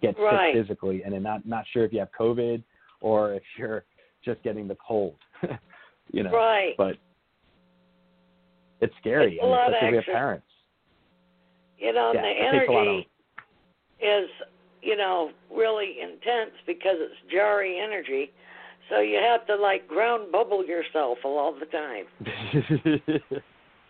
get 0.00 0.18
Right. 0.18 0.54
sick 0.54 0.62
physically, 0.62 1.02
and 1.04 1.12
then 1.12 1.22
not 1.22 1.44
not 1.46 1.64
sure 1.72 1.84
if 1.84 1.92
you 1.92 1.98
have 1.98 2.10
COVID 2.18 2.62
or 3.00 3.34
if 3.34 3.42
you're 3.58 3.84
just 4.24 4.42
getting 4.42 4.66
the 4.66 4.76
cold. 4.76 5.16
you 6.12 6.22
know. 6.22 6.30
Right. 6.32 6.74
But 6.78 6.96
it's 8.80 8.94
scary. 9.00 9.34
It's 9.34 9.42
a 9.42 9.44
I 9.44 9.48
mean, 9.48 9.50
lot 9.56 9.72
especially 9.72 9.86
if 9.88 9.90
we 9.90 9.96
have 9.96 9.98
extra- 10.02 10.14
parents. 10.14 10.46
You 11.78 11.92
know, 11.92 12.12
Yeah, 12.14 12.22
the 12.22 12.28
it 12.28 12.60
takes 12.60 12.68
a 12.68 12.72
lot 12.72 12.88
energy 12.88 13.08
is, 14.00 14.28
you 14.82 14.96
know, 14.96 15.30
really 15.54 15.96
intense 16.00 16.52
because 16.66 16.96
it's 16.98 17.14
jarring 17.30 17.80
energy. 17.82 18.32
So 18.88 19.00
you 19.00 19.18
have 19.18 19.46
to 19.46 19.56
like 19.56 19.86
ground 19.86 20.32
bubble 20.32 20.64
yourself 20.64 21.18
all 21.24 21.54
the 21.58 21.66
time. 21.66 22.06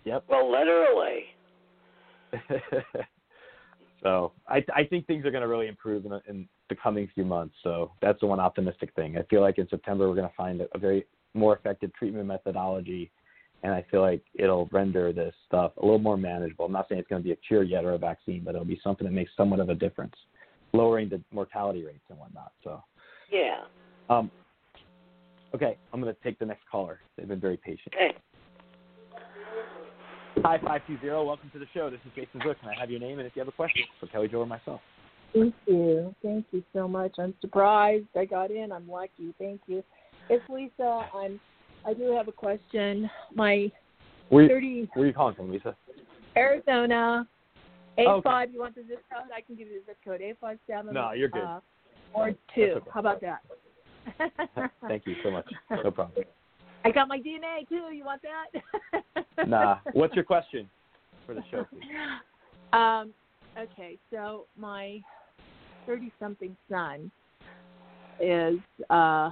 yep. 0.04 0.24
Well, 0.28 0.50
literally. 0.50 1.24
so 4.02 4.32
I 4.48 4.64
I 4.74 4.84
think 4.84 5.06
things 5.06 5.24
are 5.24 5.30
going 5.30 5.42
to 5.42 5.48
really 5.48 5.68
improve 5.68 6.04
in 6.04 6.10
the, 6.10 6.20
in 6.28 6.48
the 6.68 6.74
coming 6.74 7.08
few 7.14 7.24
months. 7.24 7.54
So 7.62 7.92
that's 8.02 8.20
the 8.20 8.26
one 8.26 8.40
optimistic 8.40 8.92
thing. 8.94 9.16
I 9.16 9.22
feel 9.24 9.40
like 9.40 9.58
in 9.58 9.68
September 9.68 10.08
we're 10.08 10.16
going 10.16 10.28
to 10.28 10.34
find 10.36 10.60
a, 10.60 10.66
a 10.74 10.78
very 10.78 11.06
more 11.34 11.56
effective 11.56 11.92
treatment 11.94 12.26
methodology, 12.26 13.10
and 13.62 13.72
I 13.72 13.84
feel 13.90 14.00
like 14.00 14.22
it'll 14.34 14.68
render 14.72 15.12
this 15.12 15.34
stuff 15.46 15.72
a 15.78 15.84
little 15.84 15.98
more 15.98 16.16
manageable. 16.16 16.66
I'm 16.66 16.72
not 16.72 16.88
saying 16.88 17.00
it's 17.00 17.08
going 17.08 17.22
to 17.22 17.26
be 17.26 17.32
a 17.32 17.36
cure 17.36 17.62
yet 17.62 17.84
or 17.84 17.92
a 17.92 17.98
vaccine, 17.98 18.42
but 18.44 18.54
it'll 18.54 18.64
be 18.64 18.80
something 18.82 19.06
that 19.06 19.12
makes 19.12 19.32
somewhat 19.36 19.60
of 19.60 19.68
a 19.68 19.74
difference, 19.74 20.14
lowering 20.72 21.08
the 21.08 21.20
mortality 21.32 21.84
rates 21.84 22.04
and 22.08 22.18
whatnot. 22.18 22.52
So. 22.62 22.82
Yeah. 23.30 23.64
Um, 24.08 24.30
okay, 25.54 25.76
I'm 25.92 26.00
going 26.00 26.14
to 26.14 26.20
take 26.22 26.38
the 26.38 26.46
next 26.46 26.62
caller. 26.70 27.00
They've 27.16 27.28
been 27.28 27.40
very 27.40 27.56
patient. 27.56 27.94
Okay. 27.94 28.16
Hi, 30.44 30.56
520. 30.58 31.26
Welcome 31.26 31.50
to 31.52 31.58
the 31.58 31.66
show. 31.74 31.90
This 31.90 31.98
is 32.06 32.12
Jason 32.14 32.40
Zook. 32.46 32.60
Can 32.60 32.68
I 32.68 32.78
have 32.78 32.90
your 32.90 33.00
name 33.00 33.18
and 33.18 33.26
if 33.26 33.34
you 33.34 33.40
have 33.40 33.48
a 33.48 33.52
question 33.52 33.82
for 33.98 34.06
Kelly 34.06 34.28
Jo 34.28 34.38
or 34.38 34.46
myself? 34.46 34.80
Thank 35.34 35.54
you. 35.66 36.14
Thank 36.22 36.46
you 36.52 36.62
so 36.72 36.86
much. 36.86 37.16
I'm 37.18 37.34
surprised 37.40 38.06
I 38.16 38.24
got 38.24 38.50
in. 38.50 38.70
I'm 38.72 38.88
lucky. 38.88 39.34
Thank 39.38 39.60
you. 39.66 39.82
It's 40.30 40.48
Lisa. 40.48 41.08
I'm 41.12 41.40
I 41.88 41.94
do 41.94 42.12
have 42.14 42.28
a 42.28 42.32
question. 42.32 43.08
My 43.34 43.72
Where, 44.28 44.42
you- 44.42 44.48
thirty 44.50 44.90
where 44.92 45.04
are 45.04 45.06
you 45.08 45.14
calling 45.14 45.34
from, 45.34 45.50
Lisa? 45.50 45.74
Arizona 46.36 47.26
eight 47.96 48.06
Oh, 48.06 48.16
okay. 48.16 48.28
five 48.28 48.52
you 48.52 48.60
want 48.60 48.74
the 48.74 48.82
zip 48.82 49.02
code? 49.10 49.30
I 49.34 49.40
can 49.40 49.56
give 49.56 49.68
you 49.68 49.80
the 49.80 49.86
zip 49.86 49.96
code. 50.04 50.20
Eight 50.20 50.36
five 50.38 50.58
seven 50.66 50.92
No, 50.92 51.12
you're 51.12 51.28
good. 51.30 51.42
Uh, 51.42 51.60
or 52.12 52.32
two. 52.54 52.74
okay. 52.76 52.90
How 52.92 53.00
about 53.00 53.22
that? 53.22 53.42
Thank 54.86 55.06
you 55.06 55.14
so 55.24 55.30
much. 55.30 55.46
No 55.70 55.90
problem. 55.90 56.24
I 56.84 56.90
got 56.90 57.08
my 57.08 57.18
DNA 57.18 57.66
too. 57.68 57.88
You 57.94 58.04
want 58.04 58.22
that? 58.22 59.24
Nah. 59.48 59.78
What's 59.92 60.14
your 60.14 60.24
question 60.24 60.68
for 61.24 61.32
the 61.34 61.42
show, 61.50 61.64
please? 61.70 61.84
Um, 62.72 63.12
okay, 63.56 63.96
so 64.10 64.46
my 64.58 65.00
thirty-something 65.86 66.56
son 66.68 67.10
is 68.20 68.58
uh, 68.90 69.30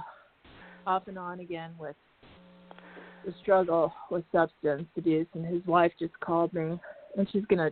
off 0.87 1.07
and 1.07 1.19
on 1.19 1.41
again 1.41 1.71
with 1.77 1.95
the 3.25 3.33
struggle 3.41 3.93
with 4.09 4.23
substance 4.31 4.87
abuse, 4.97 5.27
and 5.33 5.45
his 5.45 5.65
wife 5.65 5.91
just 5.99 6.17
called 6.19 6.53
me, 6.53 6.79
and 7.17 7.29
she's 7.31 7.45
gonna 7.49 7.71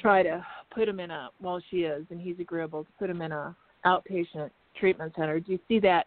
try 0.00 0.22
to 0.22 0.44
put 0.74 0.88
him 0.88 1.00
in 1.00 1.10
a 1.10 1.30
well, 1.40 1.60
she 1.70 1.78
is, 1.78 2.04
and 2.10 2.20
he's 2.20 2.38
agreeable 2.38 2.84
to 2.84 2.90
put 2.98 3.10
him 3.10 3.22
in 3.22 3.32
a 3.32 3.54
outpatient 3.86 4.50
treatment 4.78 5.12
center. 5.16 5.40
Do 5.40 5.52
you 5.52 5.58
see 5.68 5.78
that 5.80 6.06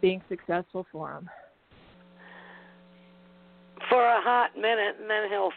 being 0.00 0.22
successful 0.28 0.86
for 0.92 1.12
him? 1.12 1.30
For 3.88 4.04
a 4.04 4.20
hot 4.20 4.56
minute, 4.56 4.96
and 5.00 5.08
then 5.08 5.30
he'll 5.30 5.52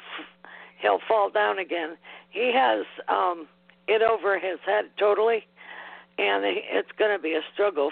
he'll 0.82 1.00
fall 1.08 1.30
down 1.30 1.60
again. 1.60 1.98
He 2.30 2.52
has 2.54 2.86
um 3.08 3.48
it 3.88 4.02
over 4.02 4.38
his 4.40 4.60
head 4.66 4.86
totally, 5.00 5.46
and 6.18 6.44
it's 6.46 6.92
going 6.98 7.16
to 7.16 7.22
be 7.22 7.34
a 7.34 7.42
struggle 7.54 7.92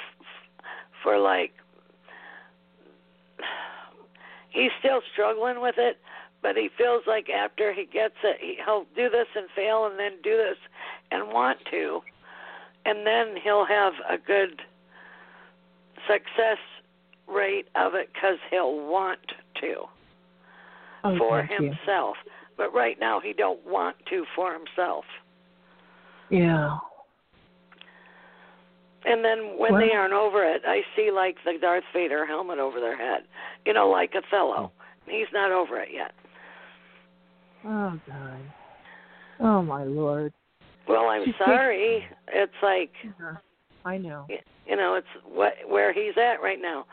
for 1.03 1.17
like. 1.17 1.51
He's 4.55 4.71
still 4.79 5.01
struggling 5.11 5.61
with 5.61 5.75
it, 5.77 5.97
but 6.41 6.55
he 6.55 6.69
feels 6.77 7.03
like 7.05 7.29
after 7.29 7.73
he 7.73 7.85
gets 7.85 8.15
it, 8.23 8.37
he, 8.39 8.57
he'll 8.65 8.85
do 8.95 9.09
this 9.09 9.27
and 9.35 9.47
fail, 9.55 9.85
and 9.85 9.99
then 9.99 10.13
do 10.23 10.37
this 10.37 10.57
and 11.11 11.27
want 11.27 11.59
to, 11.71 12.01
and 12.85 13.05
then 13.05 13.35
he'll 13.43 13.65
have 13.65 13.93
a 14.09 14.17
good 14.17 14.61
success 16.07 16.57
rate 17.27 17.67
of 17.75 17.95
it 17.95 18.09
because 18.13 18.37
he'll 18.49 18.87
want 18.87 19.19
to 19.59 19.85
Oh, 21.03 21.17
for 21.17 21.45
thank 21.47 21.61
you. 21.61 21.71
himself. 21.71 22.17
But 22.57 22.73
right 22.73 22.97
now 22.99 23.19
he 23.19 23.33
don't 23.33 23.63
want 23.65 23.95
to 24.09 24.25
for 24.35 24.53
himself. 24.53 25.05
Yeah. 26.29 26.77
And 29.05 29.23
then 29.23 29.57
when 29.57 29.77
they 29.79 29.91
aren't 29.93 30.13
over 30.13 30.43
it, 30.43 30.63
I 30.65 30.81
see 30.95 31.11
like 31.13 31.37
the 31.45 31.53
Darth 31.61 31.83
Vader 31.93 32.25
helmet 32.25 32.57
over 32.57 32.79
their 32.79 32.97
head, 32.97 33.23
you 33.65 33.73
know, 33.73 33.87
like 33.87 34.13
Othello. 34.15 34.71
He's 35.05 35.27
not 35.31 35.51
over 35.51 35.79
it 35.79 35.89
yet. 35.93 36.13
Oh 37.65 37.99
God. 38.07 38.39
Oh 39.39 39.61
my 39.61 39.83
lord. 39.83 40.33
Well, 40.87 41.05
I'm 41.05 41.25
She's 41.25 41.35
sorry. 41.37 42.05
It's 42.29 42.53
like 42.63 42.91
uh-huh. 43.05 43.37
I 43.85 43.97
know. 43.97 44.25
you 44.65 44.75
know, 44.75 44.95
it's 44.95 45.07
what 45.23 45.53
where 45.67 45.93
he's 45.93 46.17
at 46.17 46.41
right 46.41 46.59
now. 46.59 46.85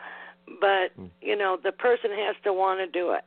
But 0.61 0.93
hmm. 0.97 1.07
you 1.23 1.37
know, 1.37 1.57
the 1.63 1.73
person 1.73 2.11
has 2.11 2.37
to 2.45 2.53
want 2.53 2.81
to 2.81 2.87
do 2.87 3.13
it. 3.13 3.25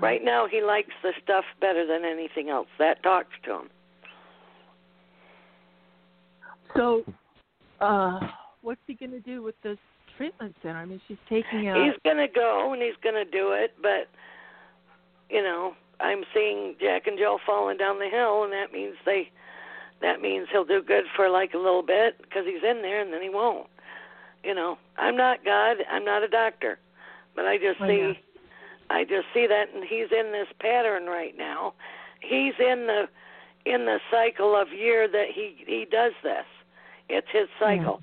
Right 0.00 0.24
now, 0.24 0.48
he 0.50 0.60
likes 0.60 0.90
the 1.02 1.12
stuff 1.22 1.44
better 1.60 1.86
than 1.86 2.04
anything 2.04 2.48
else. 2.48 2.66
That 2.78 3.02
talks 3.02 3.30
to 3.44 3.52
him. 3.52 3.70
So, 6.76 7.04
uh, 7.80 8.20
what's 8.62 8.80
he 8.86 8.94
going 8.94 9.12
to 9.12 9.20
do 9.20 9.42
with 9.42 9.54
this 9.62 9.78
treatment 10.16 10.54
center? 10.62 10.78
I 10.78 10.84
mean, 10.84 11.00
she's 11.08 11.16
taking 11.28 11.68
a. 11.68 11.84
He's 11.84 11.94
gonna 12.04 12.28
go 12.28 12.72
and 12.72 12.82
he's 12.82 12.98
gonna 13.02 13.24
do 13.24 13.52
it, 13.52 13.74
but 13.80 14.08
you 15.30 15.42
know, 15.42 15.72
I'm 16.00 16.24
seeing 16.34 16.74
Jack 16.80 17.06
and 17.06 17.18
Jill 17.18 17.38
falling 17.46 17.76
down 17.78 17.98
the 17.98 18.08
hill, 18.08 18.44
and 18.44 18.52
that 18.52 18.72
means 18.72 18.94
they, 19.04 19.30
that 20.00 20.20
means 20.20 20.48
he'll 20.50 20.64
do 20.64 20.82
good 20.82 21.04
for 21.16 21.28
like 21.28 21.54
a 21.54 21.58
little 21.58 21.82
bit 21.82 22.20
because 22.22 22.44
he's 22.44 22.62
in 22.68 22.82
there, 22.82 23.00
and 23.00 23.12
then 23.12 23.22
he 23.22 23.30
won't. 23.30 23.68
You 24.44 24.54
know, 24.54 24.78
I'm 24.96 25.16
not 25.16 25.44
God, 25.44 25.78
I'm 25.90 26.04
not 26.04 26.22
a 26.22 26.28
doctor, 26.28 26.78
but 27.34 27.44
I 27.44 27.58
just 27.58 27.80
I 27.80 27.88
see, 27.88 28.00
know. 28.00 28.14
I 28.90 29.04
just 29.04 29.26
see 29.34 29.46
that, 29.46 29.66
and 29.74 29.84
he's 29.84 30.08
in 30.12 30.32
this 30.32 30.48
pattern 30.60 31.06
right 31.06 31.36
now. 31.36 31.74
He's 32.20 32.54
in 32.58 32.86
the, 32.86 33.04
in 33.66 33.84
the 33.84 33.98
cycle 34.10 34.60
of 34.60 34.72
year 34.72 35.08
that 35.08 35.26
he 35.34 35.56
he 35.66 35.86
does 35.90 36.12
this. 36.22 36.44
It's 37.08 37.26
his 37.32 37.48
cycle. 37.58 38.02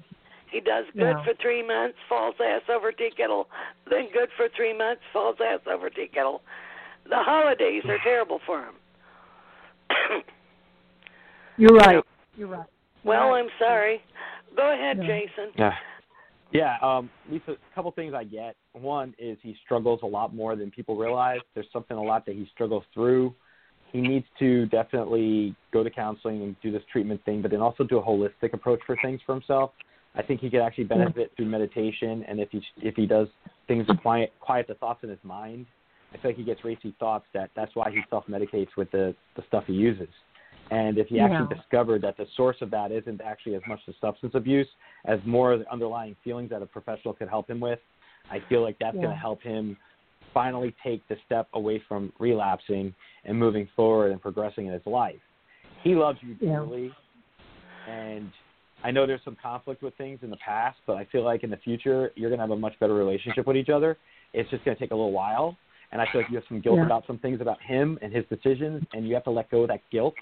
He 0.51 0.61
does 0.61 0.85
good 0.93 1.17
Yeah. 1.17 1.23
for 1.23 1.33
three 1.41 1.61
months, 1.65 1.97
falls 2.07 2.35
ass 2.39 2.61
over 2.69 2.91
tea 2.91 3.11
kettle, 3.15 3.47
then 3.89 4.09
good 4.13 4.29
for 4.37 4.47
three 4.55 4.73
months, 4.73 5.01
falls 5.11 5.35
ass 5.41 5.59
over 5.67 5.89
tea 5.89 6.07
kettle. 6.07 6.41
The 7.09 7.17
holidays 7.17 7.83
are 7.85 7.99
terrible 8.03 8.39
for 8.45 8.61
him. 8.63 8.75
You're 11.57 11.75
right. 11.75 12.03
You're 12.35 12.47
right. 12.47 12.67
well, 13.03 13.33
I'm 13.33 13.49
sorry. 13.59 14.01
Go 14.55 14.73
ahead, 14.73 15.01
Jason. 15.01 15.51
Yeah. 15.57 15.73
Yeah, 16.51 16.77
um, 16.81 17.09
Lisa, 17.29 17.51
a 17.51 17.75
couple 17.75 17.91
things 17.91 18.13
I 18.13 18.23
get. 18.23 18.55
One 18.73 19.13
is 19.17 19.37
he 19.41 19.55
struggles 19.65 19.99
a 20.03 20.05
lot 20.05 20.33
more 20.33 20.55
than 20.55 20.71
people 20.71 20.95
realize. 20.95 21.39
There's 21.53 21.67
something 21.73 21.97
a 21.97 22.01
lot 22.03 22.25
that 22.27 22.35
he 22.35 22.47
struggles 22.53 22.83
through. 22.93 23.33
He 23.95 24.01
needs 24.01 24.25
to 24.39 24.65
definitely 24.65 25.55
go 25.71 25.81
to 25.81 25.89
counseling 25.89 26.41
and 26.41 26.55
do 26.61 26.69
this 26.69 26.81
treatment 26.91 27.23
thing, 27.23 27.41
but 27.41 27.49
then 27.49 27.61
also 27.61 27.85
do 27.85 27.97
a 27.97 28.03
holistic 28.03 28.51
approach 28.51 28.81
for 28.85 28.97
things 29.01 29.21
for 29.25 29.33
himself. 29.33 29.71
I 30.15 30.21
think 30.21 30.41
he 30.41 30.49
could 30.49 30.59
actually 30.59 30.83
benefit 30.83 31.31
through 31.37 31.45
meditation, 31.45 32.25
and 32.27 32.41
if 32.41 32.49
he 32.51 32.61
if 32.81 32.95
he 32.97 33.05
does 33.05 33.29
things 33.69 33.87
to 33.87 33.95
quiet 33.95 34.33
quiet 34.41 34.67
the 34.67 34.73
thoughts 34.75 35.01
in 35.03 35.09
his 35.09 35.23
mind, 35.23 35.65
I 36.13 36.17
feel 36.17 36.31
like 36.31 36.37
he 36.37 36.43
gets 36.43 36.65
racy 36.65 36.93
thoughts. 36.99 37.25
That 37.33 37.51
that's 37.55 37.73
why 37.73 37.89
he 37.89 38.01
self 38.09 38.27
medicates 38.27 38.75
with 38.75 38.91
the 38.91 39.15
the 39.37 39.43
stuff 39.47 39.63
he 39.65 39.73
uses. 39.73 40.09
And 40.71 40.97
if 40.97 41.07
he 41.07 41.21
actually 41.21 41.47
Yeah. 41.49 41.55
discovered 41.55 42.01
that 42.01 42.17
the 42.17 42.27
source 42.35 42.57
of 42.61 42.71
that 42.71 42.91
isn't 42.91 43.21
actually 43.21 43.55
as 43.55 43.61
much 43.65 43.79
the 43.85 43.93
substance 44.01 44.35
abuse 44.35 44.67
as 45.05 45.19
more 45.25 45.53
of 45.53 45.59
the 45.59 45.71
underlying 45.71 46.15
feelings 46.21 46.49
that 46.49 46.61
a 46.61 46.65
professional 46.65 47.13
could 47.13 47.29
help 47.29 47.49
him 47.49 47.61
with, 47.61 47.79
I 48.29 48.39
feel 48.49 48.61
like 48.61 48.77
that's 48.79 48.97
going 48.97 49.09
to 49.09 49.15
help 49.15 49.41
him 49.41 49.77
finally 50.35 50.75
take 50.83 51.01
the 51.07 51.15
step 51.25 51.47
away 51.53 51.81
from 51.87 52.11
relapsing 52.19 52.93
and 53.23 53.39
moving 53.39 53.67
forward 53.75 54.11
and 54.11 54.21
progressing 54.21 54.67
in 54.67 54.73
his 54.73 54.85
life. 54.85 55.21
He 55.81 55.95
loves 55.95 56.19
you 56.21 56.35
Yeah. 56.41 56.57
dearly, 56.57 56.91
and 57.87 58.31
I 58.83 58.91
know 58.91 59.07
there's 59.07 59.23
some 59.23 59.37
conflict 59.41 59.81
with 59.81 59.95
things 59.95 60.19
in 60.21 60.29
the 60.29 60.37
past, 60.37 60.77
but 60.85 60.97
I 60.97 61.05
feel 61.05 61.23
like 61.23 61.43
in 61.43 61.49
the 61.49 61.57
future 61.57 62.11
you're 62.15 62.29
going 62.29 62.39
to 62.39 62.43
have 62.43 62.51
a 62.51 62.55
much 62.55 62.77
better 62.79 62.93
relationship 62.93 63.47
with 63.47 63.55
each 63.57 63.69
other. 63.69 63.97
It's 64.33 64.49
just 64.49 64.63
going 64.65 64.75
to 64.75 64.79
take 64.79 64.91
a 64.91 64.95
little 64.95 65.13
while, 65.13 65.57
and 65.91 66.01
I 66.01 66.05
feel 66.11 66.21
like 66.21 66.29
you 66.29 66.35
have 66.35 66.45
some 66.49 66.59
guilt 66.59 66.77
Yeah. 66.77 66.85
about 66.85 67.07
some 67.07 67.17
things 67.17 67.39
about 67.41 67.61
him 67.61 67.97
and 68.01 68.13
his 68.13 68.25
decisions, 68.27 68.83
and 68.93 69.07
you 69.07 69.13
have 69.15 69.23
to 69.23 69.31
let 69.31 69.49
go 69.49 69.61
of 69.61 69.69
that 69.69 69.81
guilt 69.89 70.15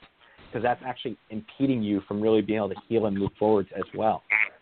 because 0.47 0.61
that's 0.61 0.83
actually 0.85 1.17
impeding 1.31 1.81
you 1.81 2.01
from 2.01 2.21
really 2.21 2.41
being 2.41 2.57
able 2.57 2.69
to 2.69 2.79
heal 2.87 3.07
and 3.07 3.17
move 3.17 3.31
forward 3.39 3.67
as 3.75 3.85
well. 3.95 4.21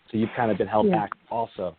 So 0.09 0.17
you've 0.17 0.33
kind 0.37 0.49
of 0.49 0.57
been 0.57 0.67
held 0.67 0.87
Yeah. 0.87 1.01
back 1.01 1.11
also. 1.29 1.75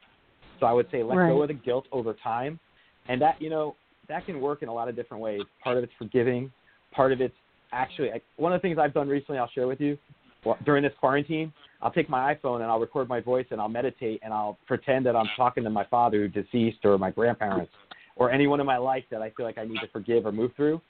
So 0.60 0.66
I 0.66 0.72
would 0.72 0.90
say 0.90 1.02
let 1.02 1.16
Right. 1.16 1.28
go 1.28 1.40
of 1.42 1.48
the 1.48 1.54
guilt 1.54 1.88
over 1.92 2.12
time, 2.12 2.60
and 3.08 3.20
that 3.20 3.40
you 3.40 3.50
know 3.50 3.76
that 4.08 4.26
can 4.26 4.40
work 4.40 4.62
in 4.62 4.68
a 4.68 4.74
lot 4.74 4.88
of 4.88 4.96
different 4.96 5.22
ways. 5.22 5.42
Part 5.62 5.78
of 5.78 5.84
it's 5.84 5.92
forgiving, 5.98 6.52
part 6.92 7.12
of 7.12 7.20
it's 7.20 7.34
actually 7.72 8.10
like, 8.10 8.24
one 8.36 8.52
of 8.52 8.60
the 8.60 8.66
things 8.66 8.78
I've 8.78 8.94
done 8.94 9.08
recently. 9.08 9.38
I'll 9.38 9.50
share 9.50 9.66
with 9.66 9.80
you 9.80 9.96
well, 10.44 10.58
during 10.64 10.82
this 10.82 10.92
quarantine. 11.00 11.52
I'll 11.80 11.92
take 11.92 12.08
my 12.08 12.34
iPhone 12.34 12.56
and 12.56 12.64
I'll 12.64 12.78
record 12.78 13.08
my 13.08 13.20
voice 13.20 13.46
and 13.50 13.60
I'll 13.60 13.68
meditate 13.68 14.20
and 14.22 14.32
I'll 14.32 14.58
pretend 14.66 15.04
that 15.06 15.16
I'm 15.16 15.28
talking 15.36 15.64
to 15.64 15.70
my 15.70 15.84
father 15.86 16.18
who's 16.28 16.44
deceased 16.44 16.84
or 16.84 16.96
my 16.98 17.10
grandparents 17.10 17.72
or 18.16 18.30
anyone 18.30 18.60
in 18.60 18.66
my 18.66 18.76
life 18.76 19.04
that 19.10 19.22
I 19.22 19.30
feel 19.30 19.46
like 19.46 19.58
I 19.58 19.64
need 19.64 19.80
to 19.80 19.88
forgive 19.92 20.26
or 20.26 20.32
move 20.32 20.52
through, 20.54 20.80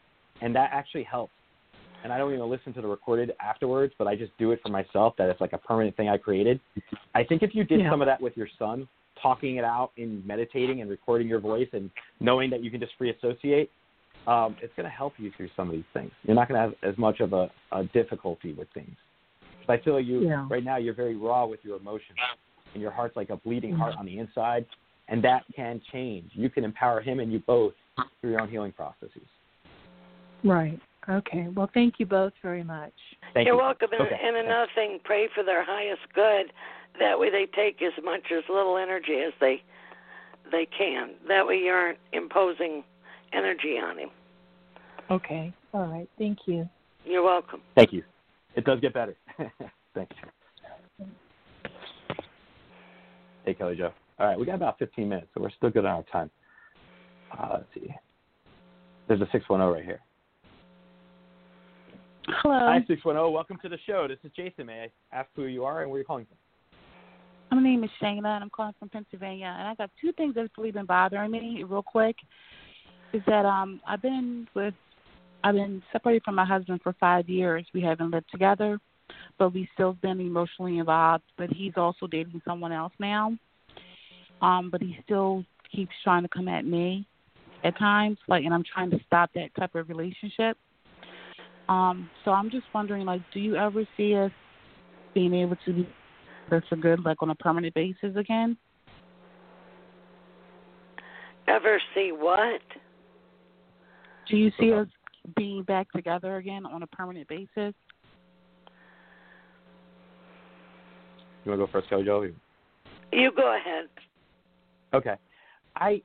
and 0.41 0.55
that 0.55 0.71
actually 0.73 1.05
helps. 1.05 1.33
And 2.05 2.13
I 2.13 2.19
don't 2.19 2.35
even 2.35 2.51
listen 2.51 2.75
to 2.75 2.83
the 2.83 2.89
recorded 2.89 3.33
afterwards, 3.41 3.95
but 3.97 4.09
I 4.09 4.17
just 4.17 4.33
do 4.37 4.51
it 4.51 4.59
for 4.61 4.71
myself. 4.71 5.15
That 5.19 5.31
it's 5.31 5.41
like 5.41 5.53
a 5.53 5.59
permanent 5.59 5.97
thing 5.97 6.09
I 6.09 6.17
created. 6.17 6.59
I 7.15 7.23
think 7.23 7.43
if 7.43 7.55
you 7.55 7.63
did 7.63 7.81
Yeah. 7.81 7.91
some 7.91 8.03
of 8.03 8.07
that 8.07 8.21
with 8.21 8.37
your 8.37 8.49
son, 8.59 8.89
talking 9.23 9.57
it 9.57 9.65
out 9.65 9.93
and 9.97 10.27
meditating 10.27 10.81
and 10.81 10.91
recording 10.91 11.29
your 11.29 11.41
voice 11.41 11.69
and 11.73 11.91
knowing 12.21 12.51
that 12.51 12.63
you 12.63 12.71
can 12.71 12.81
just 12.81 12.93
free 12.99 13.11
associate, 13.11 13.71
um, 14.27 14.57
it's 14.63 14.73
going 14.77 14.85
to 14.85 14.91
help 14.95 15.15
you 15.19 15.33
through 15.37 15.49
some 15.57 15.69
of 15.69 15.75
these 15.75 15.85
things. 15.93 16.11
You're 16.25 16.37
not 16.37 16.49
going 16.49 16.61
to 16.61 16.69
have 16.69 16.93
as 16.93 16.99
much 16.99 17.21
of 17.21 17.33
a, 17.33 17.51
a 17.73 17.85
difficulty 17.85 18.53
with 18.53 18.69
things. 18.75 18.97
But 19.67 19.81
I 19.81 19.85
feel 19.85 19.95
like 19.95 20.07
you 20.07 20.21
Yeah. 20.29 20.47
right 20.51 20.65
now 20.65 20.77
you're 20.77 20.95
very 20.95 21.17
raw 21.17 21.47
with 21.47 21.61
your 21.63 21.77
emotions, 21.77 22.19
and 22.75 22.83
your 22.83 22.91
heart's 22.91 23.17
like 23.17 23.31
a 23.31 23.37
bleeding 23.37 23.75
heart 23.75 23.95
on 23.99 24.07
the 24.07 24.19
inside, 24.19 24.67
and 25.09 25.23
that 25.25 25.43
can 25.55 25.81
change. 25.93 26.31
You 26.33 26.51
can 26.51 26.65
empower 26.65 27.01
him 27.01 27.21
and 27.21 27.33
you 27.33 27.41
both 27.41 27.75
through 28.21 28.31
your 28.31 28.41
own 28.41 28.49
healing 28.49 28.73
processes. 28.73 29.23
Right. 30.45 30.81
Okay. 31.09 31.49
Well, 31.55 31.69
thank 31.75 31.95
you 31.99 32.07
both 32.07 32.33
very 32.43 32.63
much. 32.63 32.93
Thank 33.35 33.47
You're 33.47 33.57
you. 33.57 33.61
welcome. 33.61 33.89
And, 33.93 34.09
and 34.09 34.47
another 34.47 34.69
thing, 34.75 35.01
pray 35.05 35.29
for 35.35 35.43
their 35.43 35.65
highest 35.65 36.03
good. 36.15 36.53
That 36.99 37.19
way, 37.19 37.31
they 37.31 37.47
take 37.55 37.81
as 37.83 37.93
much 38.05 38.33
as 38.37 38.45
little 38.49 38.77
energy 38.77 39.23
as 39.27 39.33
they 39.41 39.63
they 40.51 40.67
can. 40.77 41.13
That 41.29 41.47
way, 41.47 41.57
you 41.57 41.71
aren't 41.71 41.99
imposing 42.13 42.85
energy 43.33 43.79
on 43.83 43.99
him. 43.99 44.11
Okay. 45.11 45.53
All 45.73 45.87
right. 45.87 46.09
Thank 46.19 46.41
you. 46.47 46.69
You're 47.05 47.23
welcome. 47.23 47.61
Thank 47.75 47.93
you. 47.93 48.03
It 48.55 48.65
does 48.65 48.81
get 48.81 48.93
better. 48.93 49.17
Thanks. 49.95 50.15
Hey, 53.45 53.55
Kelly 53.55 53.77
Jo. 53.77 53.93
All 54.19 54.27
right, 54.27 54.39
we 54.39 54.47
got 54.47 54.55
about 54.55 54.79
15 54.79 55.09
minutes, 55.09 55.29
so 55.35 55.43
we're 55.43 55.51
still 55.51 55.71
good 55.71 55.85
on 55.85 55.97
our 55.97 56.05
time. 56.05 56.31
Uh, 57.37 57.49
let's 57.55 57.65
see. 57.75 57.93
There's 59.09 59.21
a 59.21 59.29
610 59.33 59.61
right 59.61 59.85
here. 59.85 60.01
Hello. 62.27 62.59
Hi, 62.59 62.79
610. 62.87 63.33
Welcome 63.33 63.59
to 63.63 63.69
the 63.69 63.79
show. 63.85 64.07
This 64.07 64.19
is 64.23 64.31
Jason. 64.37 64.67
May 64.67 64.91
I 65.13 65.17
ask 65.17 65.29
who 65.35 65.47
you 65.47 65.65
are 65.65 65.83
and 65.83 65.91
where 65.91 65.99
you're 65.99 66.05
calling 66.05 66.27
from? 66.27 66.37
My 67.53 67.63
name 67.63 67.85
is 67.85 67.91
Shayna, 68.01 68.35
and 68.35 68.43
I'm 68.43 68.49
calling 68.49 68.73
from 68.79 68.89
Pennsylvania. 68.89 69.55
And 69.59 69.69
I 69.69 69.75
got 69.75 69.91
two 70.01 70.11
things 70.13 70.35
that's 70.35 70.49
really 70.57 70.71
been 70.71 70.87
bothering 70.87 71.31
me, 71.31 71.63
real 71.69 71.83
quick. 71.83 72.17
Is 73.13 73.21
that 73.27 73.45
um 73.45 73.79
I've 73.87 74.01
been 74.01 74.49
with 74.55 74.73
I've 75.45 75.55
been 75.55 75.83
separated 75.93 76.23
from 76.25 76.37
my 76.37 76.47
husband 76.47 76.81
for 76.83 76.95
five 76.99 77.29
years. 77.29 77.67
We 77.75 77.83
haven't 77.83 78.11
lived 78.11 78.31
together, 78.33 78.79
but 79.39 79.53
we 79.53 79.69
still 79.75 79.93
been 80.01 80.19
emotionally 80.19 80.79
involved. 80.79 81.25
But 81.37 81.51
he's 81.51 81.75
also 81.77 82.07
dating 82.07 82.41
someone 82.43 82.73
else 82.73 82.95
now. 82.99 83.37
Um, 84.41 84.71
but 84.71 84.81
he 84.81 84.97
still 85.05 85.45
keeps 85.71 85.93
trying 86.03 86.23
to 86.23 86.29
come 86.31 86.49
at 86.49 86.65
me 86.65 87.07
at 87.65 87.79
times, 87.79 88.17
like, 88.29 88.45
and 88.45 88.55
I'm 88.55 88.65
trying 88.65 88.91
to 88.93 88.99
stop 89.07 89.31
that 89.35 89.55
type 89.59 89.75
of 89.75 89.91
relationship. 89.91 90.57
Um, 91.69 92.09
so 92.25 92.31
I'm 92.31 92.51
just 92.51 92.65
wondering, 92.75 93.05
like, 93.05 93.21
do 93.33 93.41
you 93.41 93.57
ever 93.57 93.87
see 93.97 94.17
us 94.17 94.33
being 95.15 95.35
able 95.35 95.57
to 95.67 95.73
be 95.73 95.89
together 96.51 96.65
for 96.69 96.77
good, 96.77 97.05
like 97.05 97.23
on 97.23 97.31
a 97.31 97.35
permanent 97.35 97.75
basis 97.75 98.17
again? 98.17 98.57
Ever 101.49 101.81
see 101.95 102.13
what? 102.13 102.61
Do 104.29 104.37
you 104.37 104.53
see 104.59 104.73
us 104.73 104.87
being 105.37 105.63
back 105.65 105.91
together 105.93 106.37
again 106.37 106.65
on 106.67 106.83
a 106.83 106.87
permanent 106.87 107.29
basis? 107.29 107.75
You 111.45 111.51
want 111.51 111.61
to 111.61 111.67
go 111.67 111.73
first, 111.73 111.89
Kelly 111.89 112.05
Jo? 112.05 112.29
You 113.13 113.33
go 113.35 113.57
ahead. 113.57 113.89
Okay. 114.95 115.17
I 115.77 116.03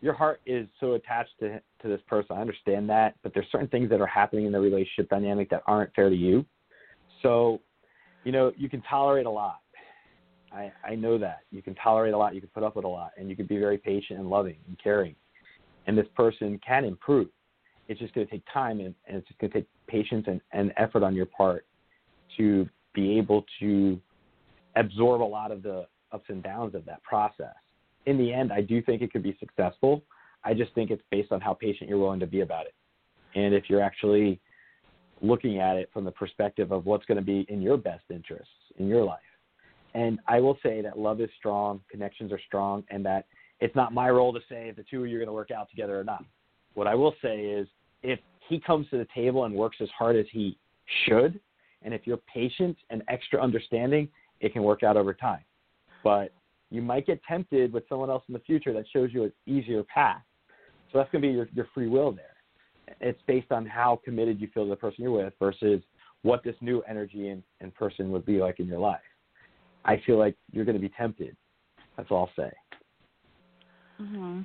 your 0.00 0.14
heart 0.14 0.40
is 0.46 0.68
so 0.80 0.94
attached 0.94 1.32
to 1.40 1.60
to 1.82 1.88
this 1.88 2.00
person. 2.06 2.36
I 2.36 2.40
understand 2.40 2.88
that, 2.90 3.14
but 3.22 3.34
there's 3.34 3.46
certain 3.52 3.68
things 3.68 3.90
that 3.90 4.00
are 4.00 4.06
happening 4.06 4.46
in 4.46 4.52
the 4.52 4.60
relationship 4.60 5.08
dynamic 5.08 5.50
that 5.50 5.62
aren't 5.66 5.94
fair 5.94 6.08
to 6.08 6.16
you. 6.16 6.44
So, 7.22 7.60
you 8.26 8.32
know, 8.32 8.52
you 8.56 8.68
can 8.68 8.82
tolerate 8.82 9.24
a 9.24 9.30
lot. 9.30 9.60
I, 10.52 10.72
I 10.84 10.96
know 10.96 11.16
that. 11.16 11.42
You 11.52 11.62
can 11.62 11.76
tolerate 11.76 12.12
a 12.12 12.18
lot, 12.18 12.34
you 12.34 12.40
can 12.40 12.50
put 12.50 12.64
up 12.64 12.74
with 12.74 12.84
a 12.84 12.88
lot, 12.88 13.12
and 13.16 13.30
you 13.30 13.36
can 13.36 13.46
be 13.46 13.56
very 13.56 13.78
patient 13.78 14.18
and 14.18 14.28
loving 14.28 14.56
and 14.66 14.76
caring. 14.82 15.14
And 15.86 15.96
this 15.96 16.08
person 16.16 16.58
can 16.66 16.84
improve. 16.84 17.28
It's 17.86 18.00
just 18.00 18.12
going 18.14 18.26
to 18.26 18.30
take 18.30 18.42
time 18.52 18.80
and, 18.80 18.92
and 19.06 19.18
it's 19.18 19.28
just 19.28 19.38
going 19.38 19.52
to 19.52 19.60
take 19.60 19.68
patience 19.86 20.24
and, 20.26 20.40
and 20.50 20.72
effort 20.76 21.04
on 21.04 21.14
your 21.14 21.26
part 21.26 21.66
to 22.36 22.68
be 22.94 23.16
able 23.16 23.44
to 23.60 24.00
absorb 24.74 25.22
a 25.22 25.24
lot 25.24 25.52
of 25.52 25.62
the 25.62 25.86
ups 26.10 26.24
and 26.26 26.42
downs 26.42 26.74
of 26.74 26.84
that 26.86 27.00
process. 27.04 27.54
In 28.06 28.18
the 28.18 28.32
end, 28.32 28.52
I 28.52 28.60
do 28.60 28.82
think 28.82 29.02
it 29.02 29.12
could 29.12 29.22
be 29.22 29.36
successful. 29.38 30.02
I 30.42 30.52
just 30.52 30.74
think 30.74 30.90
it's 30.90 31.02
based 31.12 31.30
on 31.30 31.40
how 31.40 31.54
patient 31.54 31.88
you're 31.88 32.00
willing 32.00 32.20
to 32.20 32.26
be 32.26 32.40
about 32.40 32.66
it. 32.66 32.74
And 33.36 33.54
if 33.54 33.70
you're 33.70 33.82
actually 33.82 34.40
looking 35.20 35.58
at 35.58 35.76
it 35.76 35.90
from 35.92 36.04
the 36.04 36.10
perspective 36.10 36.72
of 36.72 36.86
what's 36.86 37.04
going 37.06 37.16
to 37.16 37.24
be 37.24 37.46
in 37.48 37.60
your 37.62 37.76
best 37.76 38.04
interests 38.10 38.52
in 38.78 38.86
your 38.86 39.04
life. 39.04 39.20
And 39.94 40.18
I 40.26 40.40
will 40.40 40.58
say 40.62 40.82
that 40.82 40.98
love 40.98 41.20
is 41.20 41.30
strong, 41.38 41.80
connections 41.90 42.32
are 42.32 42.40
strong, 42.46 42.84
and 42.90 43.04
that 43.06 43.26
it's 43.60 43.74
not 43.74 43.94
my 43.94 44.10
role 44.10 44.32
to 44.32 44.40
say 44.48 44.68
if 44.68 44.76
the 44.76 44.84
two 44.90 45.02
of 45.02 45.08
you 45.08 45.16
are 45.16 45.20
going 45.20 45.28
to 45.28 45.32
work 45.32 45.50
out 45.50 45.70
together 45.70 45.98
or 45.98 46.04
not. 46.04 46.24
What 46.74 46.86
I 46.86 46.94
will 46.94 47.14
say 47.22 47.40
is 47.40 47.66
if 48.02 48.18
he 48.48 48.60
comes 48.60 48.86
to 48.90 48.98
the 48.98 49.06
table 49.14 49.44
and 49.44 49.54
works 49.54 49.78
as 49.80 49.88
hard 49.96 50.16
as 50.16 50.26
he 50.30 50.58
should, 51.06 51.40
and 51.82 51.94
if 51.94 52.02
you're 52.06 52.18
patient 52.32 52.76
and 52.90 53.02
extra 53.08 53.40
understanding, 53.40 54.08
it 54.40 54.52
can 54.52 54.62
work 54.62 54.82
out 54.82 54.96
over 54.96 55.14
time. 55.14 55.42
But 56.04 56.32
you 56.70 56.82
might 56.82 57.06
get 57.06 57.22
tempted 57.24 57.72
with 57.72 57.84
someone 57.88 58.10
else 58.10 58.24
in 58.28 58.34
the 58.34 58.40
future 58.40 58.72
that 58.74 58.84
shows 58.92 59.10
you 59.12 59.24
an 59.24 59.32
easier 59.46 59.82
path. 59.82 60.22
So 60.92 60.98
that's 60.98 61.10
going 61.10 61.22
to 61.22 61.28
be 61.28 61.32
your, 61.32 61.48
your 61.54 61.68
free 61.74 61.88
will 61.88 62.12
there. 62.12 62.35
It's 63.00 63.20
based 63.26 63.52
on 63.52 63.66
how 63.66 64.00
committed 64.04 64.40
you 64.40 64.48
feel 64.52 64.64
to 64.64 64.70
the 64.70 64.76
person 64.76 65.04
you're 65.04 65.12
with 65.12 65.32
versus 65.38 65.82
what 66.22 66.42
this 66.42 66.56
new 66.60 66.82
energy 66.82 67.28
and, 67.28 67.42
and 67.60 67.74
person 67.74 68.10
would 68.10 68.24
be 68.24 68.38
like 68.38 68.60
in 68.60 68.66
your 68.66 68.78
life. 68.78 69.00
I 69.84 70.02
feel 70.04 70.18
like 70.18 70.36
you're 70.52 70.64
going 70.64 70.76
to 70.76 70.80
be 70.80 70.92
tempted. 70.96 71.36
That's 71.96 72.10
all 72.10 72.30
I'll 72.36 72.44
say. 72.44 72.52
hmm 73.98 74.40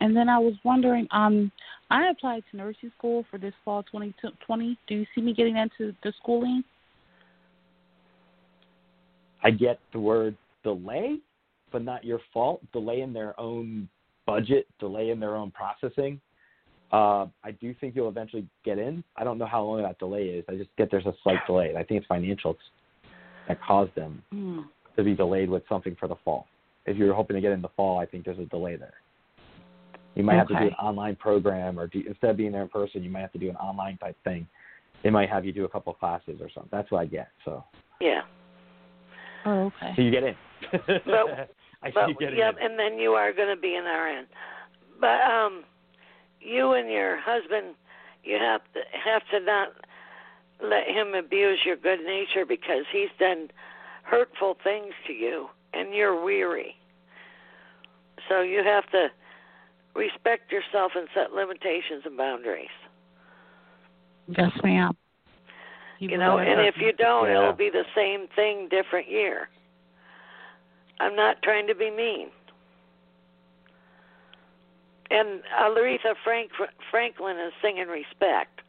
And 0.00 0.16
then 0.16 0.28
I 0.28 0.38
was 0.38 0.54
wondering, 0.64 1.06
um, 1.10 1.52
I 1.90 2.08
applied 2.08 2.44
to 2.50 2.56
nursing 2.56 2.90
school 2.96 3.24
for 3.30 3.38
this 3.38 3.54
fall 3.64 3.82
2020. 3.84 4.78
Do 4.86 4.94
you 4.94 5.06
see 5.14 5.20
me 5.20 5.34
getting 5.34 5.56
into 5.56 5.94
the 6.02 6.12
schooling? 6.22 6.64
I 9.44 9.50
get 9.50 9.78
the 9.92 10.00
word 10.00 10.36
delay, 10.62 11.18
but 11.70 11.82
not 11.82 12.04
your 12.04 12.20
fault. 12.32 12.60
Delay 12.72 13.00
in 13.00 13.12
their 13.12 13.38
own 13.38 13.88
budget, 14.26 14.66
delay 14.78 15.10
in 15.10 15.20
their 15.20 15.36
own 15.36 15.50
processing. 15.50 16.20
Uh, 16.92 17.26
I 17.42 17.52
do 17.58 17.74
think 17.80 17.96
you'll 17.96 18.08
eventually 18.08 18.46
get 18.64 18.78
in. 18.78 19.02
I 19.16 19.24
don't 19.24 19.38
know 19.38 19.46
how 19.46 19.62
long 19.62 19.82
that 19.82 19.98
delay 19.98 20.24
is. 20.24 20.44
I 20.48 20.56
just 20.56 20.68
get 20.76 20.90
there's 20.90 21.06
a 21.06 21.14
slight 21.22 21.38
delay. 21.46 21.70
I 21.70 21.82
think 21.82 21.98
it's 22.00 22.06
financial 22.06 22.56
that 23.48 23.58
caused 23.62 23.94
them 23.94 24.22
mm. 24.32 24.64
to 24.96 25.02
be 25.02 25.14
delayed 25.14 25.48
with 25.48 25.62
something 25.68 25.96
for 25.98 26.06
the 26.06 26.16
fall. 26.22 26.46
If 26.84 26.96
you're 26.96 27.14
hoping 27.14 27.36
to 27.36 27.40
get 27.40 27.52
in 27.52 27.62
the 27.62 27.70
fall, 27.76 27.98
I 27.98 28.04
think 28.04 28.24
there's 28.24 28.38
a 28.38 28.44
delay 28.44 28.76
there. 28.76 28.94
You 30.14 30.22
might 30.22 30.32
okay. 30.32 30.38
have 30.38 30.48
to 30.48 30.54
do 30.54 30.66
an 30.66 30.74
online 30.74 31.16
program, 31.16 31.78
or 31.78 31.86
do, 31.86 32.02
instead 32.06 32.30
of 32.30 32.36
being 32.36 32.52
there 32.52 32.62
in 32.62 32.68
person, 32.68 33.02
you 33.02 33.08
might 33.08 33.20
have 33.20 33.32
to 33.32 33.38
do 33.38 33.48
an 33.48 33.56
online 33.56 33.96
type 33.96 34.16
thing. 34.24 34.46
They 35.02 35.08
might 35.08 35.30
have 35.30 35.46
you 35.46 35.52
do 35.52 35.64
a 35.64 35.68
couple 35.68 35.92
of 35.92 35.98
classes 35.98 36.40
or 36.40 36.50
something. 36.52 36.68
That's 36.70 36.90
what 36.90 37.00
I 37.00 37.06
get. 37.06 37.28
So. 37.44 37.64
Yeah. 38.00 38.20
Oh, 39.46 39.72
okay. 39.80 39.92
So 39.96 40.02
you 40.02 40.10
get 40.10 40.24
in. 40.24 40.34
but, 40.70 41.50
I 41.82 41.88
see 41.88 41.92
but, 41.94 42.08
you 42.08 42.14
get 42.18 42.36
yep, 42.36 42.56
in. 42.60 42.70
and 42.70 42.78
then 42.78 42.98
you 42.98 43.12
are 43.12 43.32
going 43.32 43.54
to 43.54 43.60
be 43.60 43.74
an 43.74 43.84
RN. 43.84 44.26
But 45.00 45.20
um, 45.22 45.64
you 46.44 46.72
and 46.72 46.90
your 46.90 47.18
husband, 47.20 47.74
you 48.24 48.38
have 48.38 48.60
to 48.74 48.80
have 49.04 49.22
to 49.32 49.40
not 49.40 49.68
let 50.62 50.86
him 50.86 51.14
abuse 51.14 51.60
your 51.64 51.76
good 51.76 52.00
nature 52.04 52.46
because 52.46 52.84
he's 52.92 53.10
done 53.18 53.50
hurtful 54.04 54.56
things 54.62 54.92
to 55.06 55.12
you, 55.12 55.48
and 55.72 55.94
you're 55.94 56.22
weary. 56.22 56.76
So 58.28 58.42
you 58.42 58.62
have 58.64 58.88
to 58.90 59.08
respect 59.94 60.52
yourself 60.52 60.92
and 60.94 61.08
set 61.14 61.32
limitations 61.32 62.02
and 62.04 62.16
boundaries. 62.16 62.68
Yes, 64.28 64.52
ma'am. 64.62 64.96
You 65.98 66.18
know, 66.18 66.38
and 66.38 66.60
if 66.60 66.76
you 66.78 66.92
don't, 66.92 67.28
Yeah. 67.28 67.38
it'll 67.38 67.52
be 67.52 67.70
the 67.70 67.86
same 67.94 68.26
thing, 68.28 68.68
different 68.68 69.08
year. 69.08 69.48
I'm 70.98 71.14
not 71.14 71.42
trying 71.42 71.66
to 71.68 71.74
be 71.74 71.90
mean. 71.90 72.30
And 75.12 75.42
Aretha 75.60 76.14
Frank, 76.24 76.50
Franklin 76.90 77.36
is 77.36 77.52
singing 77.60 77.88
respect. 77.88 78.62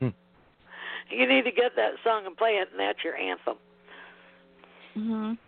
Hmm. 0.00 0.08
You 1.08 1.28
need 1.28 1.44
to 1.44 1.52
get 1.52 1.76
that 1.76 1.92
song 2.02 2.26
and 2.26 2.36
play 2.36 2.56
it, 2.60 2.68
and 2.72 2.80
that's 2.80 3.04
your 3.04 3.14
anthem. 3.16 3.56
Mhm. 4.96 5.38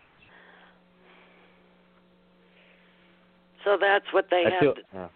So 3.64 3.76
that's 3.76 4.12
what 4.12 4.30
they 4.30 4.44
I 4.46 4.50
have 4.50 4.61
feel. 4.61 4.74
to 4.76 4.82
yeah. 4.94 5.09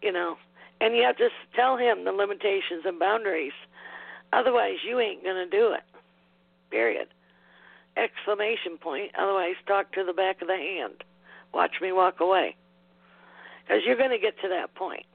you 0.00 0.12
know, 0.12 0.36
and 0.80 0.94
you 0.94 1.02
have 1.02 1.16
to 1.16 1.28
tell 1.56 1.76
him 1.76 2.04
the 2.04 2.12
limitations 2.12 2.84
and 2.84 3.00
boundaries. 3.00 3.52
Otherwise, 4.32 4.76
you 4.84 5.00
ain't 5.00 5.24
going 5.24 5.36
to 5.36 5.50
do 5.50 5.72
it. 5.72 5.82
Period. 6.70 7.08
Exclamation 7.96 8.78
point. 8.78 9.10
Otherwise, 9.18 9.56
talk 9.66 9.92
to 9.92 10.04
the 10.04 10.12
back 10.12 10.40
of 10.42 10.48
the 10.48 10.56
hand. 10.56 11.02
Watch 11.54 11.72
me 11.80 11.92
walk 11.92 12.20
away. 12.20 12.56
Because 13.62 13.82
you're 13.86 13.96
going 13.96 14.10
to 14.10 14.18
get 14.18 14.34
to 14.42 14.48
that 14.48 14.74
point. 14.74 15.06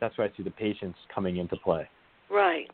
That's 0.00 0.16
where 0.16 0.28
I 0.28 0.36
see 0.36 0.42
the 0.42 0.50
patience 0.50 0.96
coming 1.12 1.38
into 1.38 1.56
play. 1.56 1.88
Right. 2.30 2.70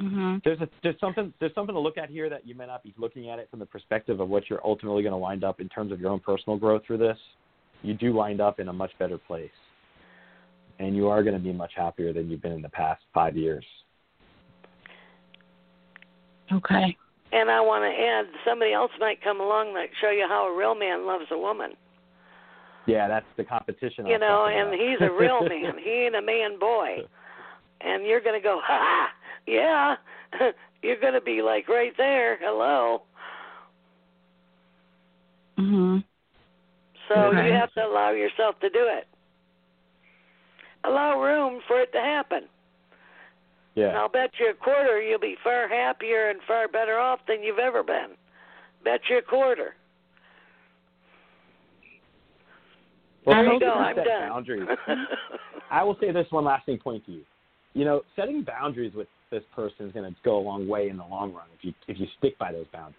Mm-hmm. 0.00 0.38
There's 0.44 0.60
a 0.60 0.68
there's 0.82 0.98
something 1.00 1.32
there's 1.38 1.54
something 1.54 1.74
to 1.74 1.80
look 1.80 1.96
at 1.96 2.10
here 2.10 2.28
that 2.28 2.46
you 2.46 2.56
may 2.56 2.66
not 2.66 2.82
be 2.82 2.92
looking 2.98 3.30
at 3.30 3.38
it 3.38 3.48
from 3.50 3.60
the 3.60 3.66
perspective 3.66 4.18
of 4.18 4.28
what 4.28 4.50
you're 4.50 4.64
ultimately 4.64 5.02
going 5.02 5.12
to 5.12 5.18
wind 5.18 5.44
up 5.44 5.60
in 5.60 5.68
terms 5.68 5.92
of 5.92 6.00
your 6.00 6.10
own 6.10 6.18
personal 6.18 6.58
growth 6.58 6.82
through 6.84 6.98
this. 6.98 7.16
You 7.82 7.94
do 7.94 8.12
wind 8.12 8.40
up 8.40 8.58
in 8.58 8.68
a 8.68 8.72
much 8.72 8.90
better 8.98 9.16
place, 9.16 9.50
and 10.80 10.96
you 10.96 11.08
are 11.08 11.22
going 11.22 11.36
to 11.36 11.42
be 11.42 11.52
much 11.52 11.72
happier 11.76 12.12
than 12.12 12.28
you've 12.28 12.42
been 12.42 12.52
in 12.52 12.62
the 12.62 12.68
past 12.68 13.02
five 13.14 13.36
years. 13.36 13.64
Okay. 16.52 16.96
And 17.32 17.50
I 17.50 17.60
want 17.62 17.82
to 17.84 17.88
add, 17.90 18.26
somebody 18.46 18.72
else 18.74 18.90
might 19.00 19.22
come 19.22 19.40
along 19.40 19.72
that 19.74 19.88
show 20.00 20.10
you 20.10 20.26
how 20.28 20.52
a 20.52 20.56
real 20.56 20.74
man 20.74 21.06
loves 21.06 21.24
a 21.30 21.38
woman. 21.38 21.72
Yeah, 22.86 23.08
that's 23.08 23.26
the 23.36 23.44
competition. 23.44 24.06
I 24.06 24.10
You 24.10 24.18
know, 24.18 24.46
and 24.46 24.68
about. 24.68 24.78
he's 24.80 24.98
a 25.00 25.10
real 25.10 25.40
man. 25.48 25.78
He 25.82 25.90
ain't 25.90 26.14
a 26.14 26.20
man 26.22 26.58
boy. 26.58 26.98
And 27.80 28.04
you're 28.04 28.20
going 28.20 28.38
to 28.38 28.42
go, 28.44 28.60
ha, 28.62 29.08
yeah. 29.46 29.96
you're 30.82 31.00
going 31.00 31.14
to 31.14 31.20
be 31.20 31.40
like 31.42 31.68
right 31.68 31.92
there. 31.96 32.38
Hello. 32.42 33.02
Mhm. 35.58 36.04
So 37.08 37.14
Okay. 37.14 37.46
you 37.48 37.52
have 37.54 37.72
to 37.74 37.84
allow 37.84 38.10
yourself 38.10 38.58
to 38.60 38.68
do 38.70 38.86
it. 38.88 39.06
Allow 40.84 41.20
room 41.20 41.60
for 41.66 41.80
it 41.80 41.92
to 41.92 42.00
happen. 42.00 42.42
And 43.74 43.84
yeah. 43.84 43.98
I'll 43.98 44.08
bet 44.08 44.30
you 44.38 44.50
a 44.50 44.54
quarter 44.54 45.00
you'll 45.00 45.18
be 45.18 45.36
far 45.42 45.68
happier 45.68 46.30
and 46.30 46.40
far 46.46 46.68
better 46.68 46.98
off 46.98 47.20
than 47.26 47.42
you've 47.42 47.58
ever 47.58 47.82
been. 47.82 48.08
Bet 48.84 49.00
you 49.08 49.18
a 49.18 49.22
quarter. 49.22 49.74
Well, 53.24 53.36
there 53.36 53.52
you 53.52 53.60
go. 53.60 53.72
I'm 53.72 53.94
set 53.94 54.04
done. 54.04 54.28
Boundaries. 54.28 54.68
I 55.70 55.82
will 55.84 55.96
say 56.00 56.10
this 56.10 56.26
one 56.30 56.44
lasting 56.44 56.78
point 56.78 57.06
to 57.06 57.12
you. 57.12 57.22
You 57.74 57.84
know, 57.84 58.02
setting 58.16 58.42
boundaries 58.42 58.92
with 58.94 59.08
this 59.30 59.42
person 59.54 59.86
is 59.86 59.92
going 59.92 60.10
to 60.10 60.16
go 60.24 60.38
a 60.38 60.42
long 60.42 60.68
way 60.68 60.88
in 60.88 60.96
the 60.98 61.04
long 61.04 61.32
run 61.32 61.46
if 61.58 61.64
you 61.64 61.72
if 61.88 61.98
you 61.98 62.06
stick 62.18 62.38
by 62.38 62.52
those 62.52 62.66
boundaries. 62.72 62.96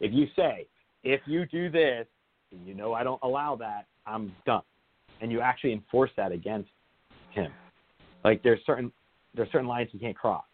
If 0.00 0.12
you 0.12 0.26
say, 0.34 0.66
if 1.04 1.20
you 1.26 1.46
do 1.46 1.70
this, 1.70 2.06
and 2.50 2.66
you 2.66 2.74
know 2.74 2.94
I 2.94 3.04
don't 3.04 3.20
allow 3.22 3.54
that, 3.56 3.86
I'm 4.06 4.32
done, 4.46 4.62
and 5.20 5.30
you 5.30 5.40
actually 5.40 5.72
enforce 5.72 6.10
that 6.16 6.32
against 6.32 6.70
him. 7.30 7.52
Like 8.24 8.42
there's 8.42 8.60
certain 8.66 8.90
there's 9.38 9.50
certain 9.50 9.68
lines 9.68 9.88
you 9.92 10.00
can't 10.00 10.16
cross, 10.16 10.44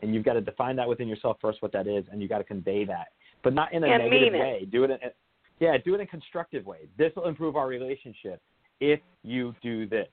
and 0.00 0.14
you've 0.14 0.24
got 0.24 0.34
to 0.34 0.40
define 0.40 0.76
that 0.76 0.88
within 0.88 1.08
yourself 1.08 1.36
first 1.40 1.60
what 1.60 1.72
that 1.72 1.86
is, 1.86 2.04
and 2.10 2.22
you've 2.22 2.30
got 2.30 2.38
to 2.38 2.44
convey 2.44 2.84
that, 2.86 3.08
but 3.42 3.52
not 3.52 3.72
in 3.74 3.84
a 3.84 3.88
And 3.88 3.98
negative 3.98 4.32
way. 4.32 4.66
Do 4.70 4.84
it 4.84 4.90
in 4.90 4.98
yeah, 5.58 5.76
do 5.76 5.92
it 5.92 5.96
in 5.96 6.00
a 6.02 6.06
constructive 6.06 6.64
way. 6.64 6.88
This 6.96 7.12
will 7.14 7.26
improve 7.26 7.54
our 7.54 7.66
relationship 7.66 8.40
if 8.80 8.98
you 9.22 9.54
do 9.62 9.86
this. 9.86 10.08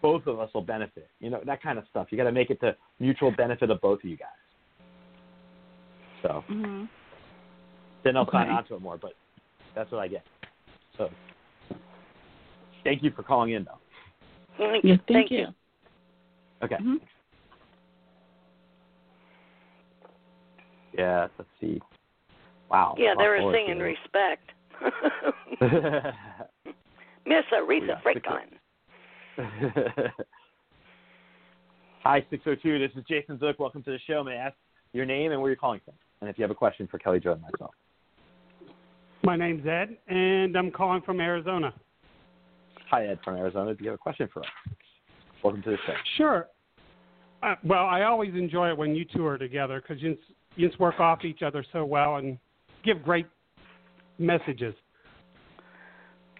Both 0.00 0.28
of 0.28 0.38
us 0.38 0.48
will 0.54 0.62
benefit. 0.62 1.08
You 1.18 1.30
know, 1.30 1.40
that 1.44 1.60
kind 1.60 1.80
of 1.80 1.84
stuff. 1.90 2.06
You 2.10 2.16
got 2.16 2.24
to 2.24 2.32
make 2.32 2.50
it 2.50 2.60
the 2.60 2.76
mutual 3.00 3.32
benefit 3.32 3.70
of 3.70 3.80
both 3.80 3.98
of 4.04 4.08
you 4.08 4.16
guys. 4.16 4.28
So 6.22 6.44
Mhm. 6.48 6.88
then 8.04 8.16
I'll 8.16 8.30
sign 8.30 8.46
Okay. 8.46 8.52
on 8.52 8.64
to 8.66 8.74
it 8.76 8.80
more, 8.80 8.98
but 8.98 9.14
that's 9.74 9.90
what 9.90 10.00
I 10.00 10.06
get. 10.06 10.24
So 10.96 11.10
thank 12.84 13.02
you 13.02 13.10
for 13.10 13.24
calling 13.24 13.50
in, 13.52 13.64
though. 13.64 13.78
Thank 14.58 14.84
Yeah, 14.84 14.92
you. 14.92 14.98
thank, 15.08 15.30
you. 15.30 15.38
you. 15.38 15.54
Okay. 16.62 16.76
Mhm. 16.76 17.00
Yeah, 20.96 21.28
let's 21.38 21.50
see. 21.60 21.80
Wow. 22.70 22.94
Yeah, 22.98 23.14
they 23.16 23.24
Lot 23.24 23.30
were 23.30 23.40
more 23.40 23.54
singing 23.54 23.76
here. 23.76 23.86
respect. 23.86 24.50
Miss 27.26 27.44
Aretha 27.52 28.02
Franklin. 28.02 28.58
Hi, 32.02 32.24
602. 32.30 32.78
This 32.78 32.90
is 32.96 33.04
Jason 33.08 33.38
Zook. 33.38 33.58
Welcome 33.58 33.82
to 33.84 33.90
the 33.90 33.98
show. 34.06 34.24
May 34.24 34.32
I 34.32 34.46
ask 34.46 34.56
your 34.92 35.06
name 35.06 35.32
and 35.32 35.40
where 35.40 35.50
you're 35.50 35.56
calling 35.56 35.80
from? 35.84 35.94
And 36.20 36.28
if 36.28 36.38
you 36.38 36.42
have 36.42 36.50
a 36.50 36.54
question 36.54 36.88
for 36.90 36.98
Kelly 36.98 37.20
Jo 37.20 37.32
and 37.32 37.42
myself. 37.42 37.72
My 39.24 39.36
name's 39.36 39.64
Ed, 39.66 39.96
and 40.08 40.56
I'm 40.56 40.72
calling 40.72 41.00
from 41.02 41.20
Arizona. 41.20 41.72
Hi, 42.90 43.06
Ed 43.06 43.20
from 43.24 43.36
Arizona. 43.36 43.74
Do 43.74 43.84
you 43.84 43.90
have 43.90 43.94
a 43.94 44.02
question 44.02 44.28
for 44.32 44.40
us? 44.40 44.48
Welcome 45.44 45.62
to 45.62 45.70
the 45.70 45.76
show. 45.86 45.92
Sure. 46.16 46.48
Uh, 47.42 47.54
well, 47.64 47.86
I 47.86 48.02
always 48.02 48.34
enjoy 48.34 48.70
it 48.70 48.76
when 48.76 48.94
you 48.94 49.04
two 49.04 49.24
are 49.26 49.38
together 49.38 49.80
because 49.80 50.02
you, 50.56 50.68
you 50.68 50.74
work 50.78 51.00
off 51.00 51.24
each 51.24 51.42
other 51.42 51.64
so 51.72 51.84
well 51.84 52.16
and 52.16 52.38
give 52.84 53.02
great 53.02 53.26
messages. 54.18 54.74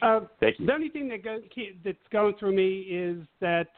Uh, 0.01 0.21
Thank 0.41 0.59
you. 0.59 0.67
The 0.67 0.73
only 0.73 0.89
thing 0.89 1.09
that 1.09 1.23
goes, 1.23 1.43
that's 1.85 1.97
going 2.11 2.35
through 2.39 2.55
me 2.57 2.81
is 2.81 3.19
that 3.41 3.69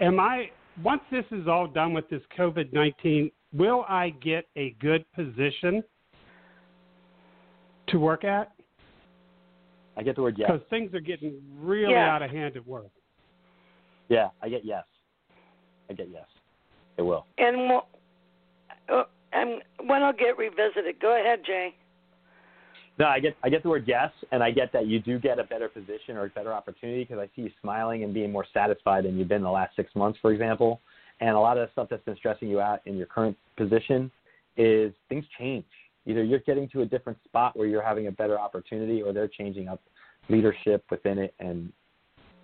am 0.00 0.18
I 0.18 0.50
once 0.82 1.02
this 1.10 1.24
is 1.30 1.46
all 1.46 1.66
done 1.66 1.92
with 1.92 2.08
this 2.08 2.22
COVID 2.36 2.72
nineteen, 2.72 3.30
will 3.52 3.84
I 3.88 4.10
get 4.22 4.46
a 4.56 4.74
good 4.80 5.04
position 5.14 5.84
to 7.88 7.98
work 7.98 8.24
at? 8.24 8.52
I 9.96 10.02
get 10.02 10.16
the 10.16 10.22
word 10.22 10.36
yes. 10.38 10.50
Because 10.50 10.66
things 10.70 10.94
are 10.94 11.00
getting 11.00 11.34
really 11.58 11.92
Yes. 11.92 12.08
out 12.08 12.22
of 12.22 12.30
hand 12.30 12.56
at 12.56 12.66
work. 12.66 12.90
Yeah, 14.08 14.30
I 14.40 14.48
get 14.48 14.64
yes. 14.64 14.84
I 15.90 15.92
get 15.92 16.08
yes. 16.10 16.26
It 16.96 17.02
will. 17.02 17.26
And 17.38 17.68
mo- 17.68 17.86
uh, 18.88 19.04
and 19.32 19.62
when 19.88 20.02
I'll 20.02 20.12
get 20.12 20.38
revisited. 20.38 21.00
Go 21.00 21.18
ahead, 21.20 21.40
Jay. 21.44 21.74
No, 22.98 23.06
I 23.06 23.20
get 23.20 23.36
I 23.42 23.48
get 23.48 23.62
the 23.62 23.68
word 23.68 23.84
yes, 23.86 24.10
and 24.32 24.42
I 24.42 24.50
get 24.50 24.72
that 24.72 24.86
you 24.86 25.00
do 25.00 25.18
get 25.18 25.38
a 25.38 25.44
better 25.44 25.68
position 25.68 26.16
or 26.16 26.26
a 26.26 26.28
better 26.28 26.52
opportunity 26.52 27.04
because 27.04 27.18
I 27.18 27.26
see 27.34 27.42
you 27.42 27.50
smiling 27.60 28.04
and 28.04 28.12
being 28.12 28.30
more 28.30 28.46
satisfied 28.52 29.04
than 29.04 29.16
you've 29.16 29.28
been 29.28 29.42
the 29.42 29.50
last 29.50 29.74
six 29.76 29.94
months, 29.94 30.18
for 30.20 30.32
example. 30.32 30.80
And 31.20 31.30
a 31.30 31.38
lot 31.38 31.56
of 31.56 31.66
the 31.66 31.72
stuff 31.72 31.88
that's 31.88 32.04
been 32.04 32.16
stressing 32.16 32.48
you 32.48 32.60
out 32.60 32.80
in 32.84 32.96
your 32.96 33.06
current 33.06 33.36
position 33.56 34.10
is 34.56 34.92
things 35.08 35.24
change. 35.38 35.64
Either 36.04 36.22
you're 36.22 36.40
getting 36.40 36.68
to 36.70 36.82
a 36.82 36.86
different 36.86 37.18
spot 37.24 37.56
where 37.56 37.66
you're 37.66 37.82
having 37.82 38.08
a 38.08 38.12
better 38.12 38.38
opportunity, 38.38 39.02
or 39.02 39.12
they're 39.12 39.28
changing 39.28 39.68
up 39.68 39.80
leadership 40.28 40.84
within 40.90 41.18
it, 41.18 41.34
and 41.38 41.72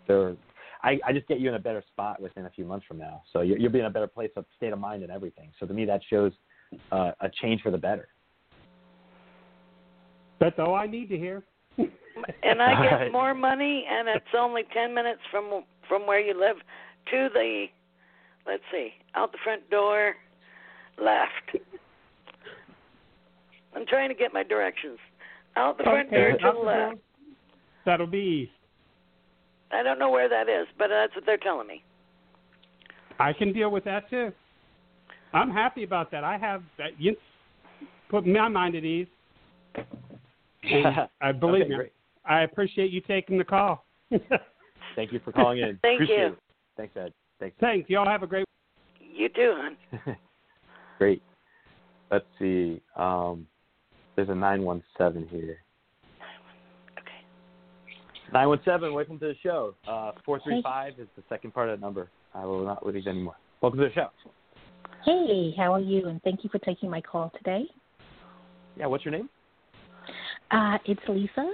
they're. 0.06 0.36
I, 0.82 0.98
I 1.04 1.12
just 1.12 1.26
get 1.26 1.40
you 1.40 1.48
in 1.48 1.56
a 1.56 1.58
better 1.58 1.82
spot 1.92 2.22
within 2.22 2.46
a 2.46 2.50
few 2.50 2.64
months 2.64 2.86
from 2.86 2.98
now. 2.98 3.22
So 3.32 3.40
you'll 3.40 3.72
be 3.72 3.80
in 3.80 3.86
a 3.86 3.90
better 3.90 4.06
place 4.06 4.30
of 4.36 4.44
state 4.56 4.72
of 4.72 4.78
mind 4.78 5.02
and 5.02 5.10
everything. 5.10 5.50
So 5.58 5.66
to 5.66 5.74
me, 5.74 5.84
that 5.86 6.00
shows 6.08 6.32
uh, 6.92 7.12
a 7.20 7.28
change 7.42 7.62
for 7.62 7.70
the 7.70 7.78
better. 7.78 8.08
That's 10.40 10.58
all 10.58 10.74
I 10.74 10.86
need 10.86 11.08
to 11.08 11.16
hear. 11.18 11.42
And 11.78 12.62
I 12.62 12.82
get 12.82 12.92
Right. 13.00 13.12
more 13.12 13.34
money, 13.34 13.84
and 13.90 14.08
it's 14.08 14.24
only 14.36 14.62
ten 14.74 14.94
minutes 14.94 15.20
from 15.30 15.64
from 15.88 16.06
where 16.06 16.20
you 16.20 16.38
live 16.38 16.56
to 17.10 17.28
the. 17.32 17.66
Let's 18.46 18.62
see, 18.72 18.90
out 19.14 19.32
the 19.32 19.38
front 19.44 19.68
door, 19.70 20.14
left. 21.02 21.58
I'm 23.76 23.84
trying 23.86 24.08
to 24.08 24.14
get 24.14 24.32
my 24.32 24.42
directions. 24.42 24.98
Out 25.56 25.76
the 25.76 25.84
front 25.84 26.10
door 26.10 26.30
Okay, 26.30 26.38
to 26.38 26.46
the 26.46 26.52
the 26.52 26.58
left. 26.58 26.92
door. 26.92 27.00
That'll 27.84 28.06
be 28.06 28.48
east. 28.48 28.52
I 29.70 29.82
don't 29.82 29.98
know 29.98 30.10
where 30.10 30.28
that 30.28 30.48
is, 30.48 30.66
but 30.78 30.88
that's 30.88 31.14
what 31.14 31.26
they're 31.26 31.36
telling 31.36 31.66
me. 31.66 31.82
I 33.18 33.32
can 33.32 33.52
deal 33.52 33.70
with 33.70 33.84
that 33.84 34.08
too. 34.08 34.32
I'm 35.32 35.50
happy 35.50 35.84
about 35.84 36.10
that. 36.10 36.24
I 36.24 36.38
have 36.38 36.62
that. 36.78 36.98
You 36.98 37.16
put 38.08 38.26
my 38.26 38.48
mind 38.48 38.74
at 38.74 38.84
ease. 38.84 39.06
I 41.20 41.32
believe 41.32 41.62
Okay, 41.62 41.70
me. 41.70 41.76
great. 41.76 41.92
I 42.24 42.42
appreciate 42.42 42.90
you 42.90 43.00
taking 43.00 43.38
the 43.38 43.44
call. 43.44 43.84
Thank 44.96 45.12
you 45.12 45.20
for 45.24 45.32
calling 45.32 45.58
in. 45.58 45.78
Thank 45.82 45.96
Appreciate 46.02 46.18
you. 46.18 46.26
It. 46.26 46.38
Thanks, 46.76 46.96
Ed. 46.96 47.12
Thanks. 47.38 47.56
Thanks. 47.60 47.88
Y'all 47.88 48.06
have 48.06 48.22
a 48.22 48.26
great. 48.26 48.44
You 49.00 49.28
too, 49.28 49.54
hon. 49.56 50.16
Great. 50.98 51.22
Let's 52.10 52.24
see. 52.38 52.80
Um, 52.96 53.46
there's 54.16 54.28
a 54.28 54.34
917 54.34 55.28
here. 55.28 55.58
917, 58.32 58.92
welcome 58.92 59.18
to 59.20 59.26
the 59.28 59.34
show. 59.42 59.74
Uh, 59.86 60.12
435 60.24 60.94
is 60.98 61.08
the 61.16 61.22
second 61.28 61.54
part 61.54 61.68
of 61.68 61.78
that 61.78 61.84
number. 61.84 62.08
I 62.34 62.44
will 62.44 62.64
not 62.64 62.84
leave 62.84 63.06
anymore. 63.06 63.36
Welcome 63.60 63.80
to 63.80 63.86
the 63.86 63.94
show. 63.94 64.08
Hey, 65.08 65.54
how 65.56 65.72
are 65.72 65.80
you? 65.80 66.08
And 66.08 66.22
thank 66.22 66.44
you 66.44 66.50
for 66.50 66.58
taking 66.58 66.90
my 66.90 67.00
call 67.00 67.32
today. 67.38 67.64
Yeah, 68.76 68.84
what's 68.88 69.06
your 69.06 69.12
name? 69.12 69.30
Uh, 70.50 70.76
it's 70.84 71.00
Lisa. 71.08 71.50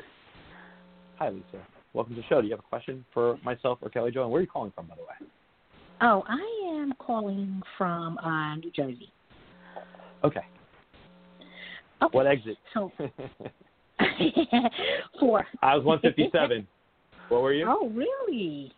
Hi, 1.21 1.29
Lisa. 1.29 1.65
Welcome 1.93 2.17
to 2.17 2.21
the 2.21 2.27
show. 2.27 2.41
Do 2.41 2.49
you 2.49 2.53
have 2.53 2.59
a 2.59 2.69
question 2.69 3.05
for 3.15 3.39
myself 3.45 3.79
or 3.81 3.91
Kelly 3.91 4.11
Jo? 4.11 4.23
And 4.23 4.33
where 4.33 4.41
are 4.41 4.43
you 4.43 4.49
calling 4.49 4.73
from, 4.75 4.87
by 4.87 4.97
the 4.97 5.03
way? 5.03 5.31
Oh, 6.01 6.25
I 6.27 6.81
am 6.81 6.95
calling 6.99 7.63
from 7.79 8.19
uh, 8.19 8.57
New 8.57 8.73
Jersey. 8.73 9.13
Okay. 10.25 10.41
Okay. 12.03 12.11
What 12.11 12.27
exit? 12.27 12.57
So, 12.73 12.91
for. 15.21 15.47
I 15.63 15.77
was 15.77 15.85
157. 15.85 16.67
what 17.29 17.41
were 17.41 17.53
you? 17.53 17.67
Oh, 17.69 17.89
really? 17.91 18.73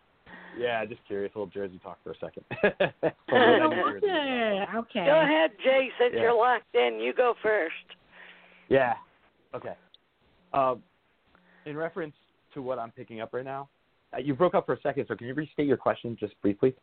Yeah, 0.59 0.85
just 0.85 1.01
curious. 1.07 1.31
A 1.35 1.39
little 1.39 1.51
Jersey 1.51 1.79
talk 1.83 1.97
for 2.03 2.11
a 2.11 2.15
second. 2.19 2.43
From 3.29 3.39
no 3.39 3.69
New 3.69 3.75
Jersey. 3.75 4.07
wonder. 4.07 4.65
Okay. 4.77 5.05
Go 5.05 5.21
ahead, 5.21 5.51
Jay. 5.63 5.89
Since 5.99 6.13
Yeah. 6.15 6.21
you're 6.21 6.33
locked 6.37 6.73
in, 6.73 6.99
you 6.99 7.13
go 7.13 7.33
first. 7.41 7.73
Yeah. 8.69 8.95
Okay. 9.53 9.73
Um, 10.53 10.81
in 11.65 11.75
reference 11.77 12.15
to 12.53 12.61
what 12.61 12.79
I'm 12.79 12.91
picking 12.91 13.21
up 13.21 13.33
right 13.33 13.45
now, 13.45 13.69
uh, 14.13 14.19
you 14.19 14.33
broke 14.33 14.55
up 14.55 14.65
for 14.65 14.73
a 14.73 14.81
second, 14.81 15.05
so 15.07 15.15
can 15.15 15.27
you 15.27 15.33
restate 15.33 15.67
your 15.67 15.77
question 15.77 16.15
just 16.19 16.39
briefly? 16.41 16.73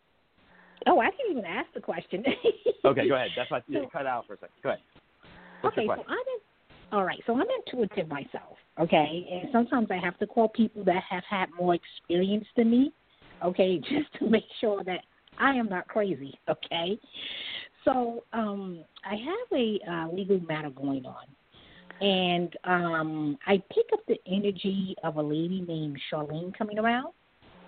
Oh, 0.87 0.99
I 1.01 1.11
didn't 1.11 1.31
even 1.33 1.45
ask 1.45 1.69
the 1.75 1.81
question. 1.81 2.25
Okay, 2.87 3.09
go 3.09 3.15
ahead. 3.15 3.31
That's 3.35 3.51
why 3.51 3.63
you 3.67 3.89
cut 3.91 4.07
out 4.07 4.27
for 4.27 4.35
a 4.35 4.37
second. 4.37 4.51
Go 4.63 4.69
ahead. 4.69 4.83
What's 5.63 5.79
okay, 5.79 5.87
so? 5.87 5.93
I'm 5.93 6.03
in, 6.03 6.93
all 6.93 7.03
right. 7.03 7.19
So 7.27 7.33
I'm 7.35 7.47
intuitive 7.67 8.09
myself. 8.09 8.59
Okay, 8.79 9.27
and 9.33 9.49
sometimes 9.53 9.89
I 9.91 9.97
have 9.97 10.19
to 10.19 10.27
call 10.27 10.51
people 10.51 10.85
that 10.85 11.03
have 11.09 11.23
had 11.29 11.47
more 11.59 11.75
experience 11.75 12.45
than 12.59 12.71
me. 12.71 12.93
Okay, 13.43 13.79
just 13.91 14.13
to 14.19 14.29
make 14.29 14.45
sure 14.61 14.83
that 14.85 15.01
I 15.39 15.55
am 15.55 15.69
not 15.69 15.89
crazy. 15.89 16.39
Okay, 16.49 16.99
so 17.85 18.25
um, 18.33 18.85
I 19.05 19.15
have 19.17 19.59
a 19.59 19.79
uh, 19.91 20.13
legal 20.13 20.41
matter 20.41 20.71
going 20.71 21.05
on, 21.05 21.27
and 22.01 22.55
um, 22.65 23.39
I 23.47 23.63
pick 23.73 23.87
up 23.93 24.01
the 24.07 24.19
energy 24.27 24.97
of 25.05 25.17
a 25.17 25.23
lady 25.23 25.65
named 25.67 25.99
Charlene 26.11 26.57
coming 26.57 26.79
around, 26.79 27.13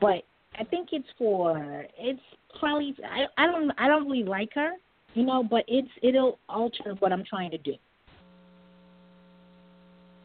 but 0.01 0.23
I 0.59 0.65
think 0.65 0.89
it's 0.93 1.09
for 1.19 1.85
it's 1.99 2.21
probably 2.59 2.95
I 3.05 3.27
I 3.43 3.47
don't 3.47 3.71
I 3.79 3.89
don't 3.89 4.09
really 4.09 4.25
like 4.25 4.51
her, 4.55 4.73
you 5.15 5.25
know, 5.25 5.43
but 5.43 5.65
it's 5.69 5.89
it'll 6.03 6.39
alter 6.49 6.95
what 6.99 7.13
I'm 7.13 7.25
trying 7.25 7.51
to 7.51 7.59
do. 7.59 7.75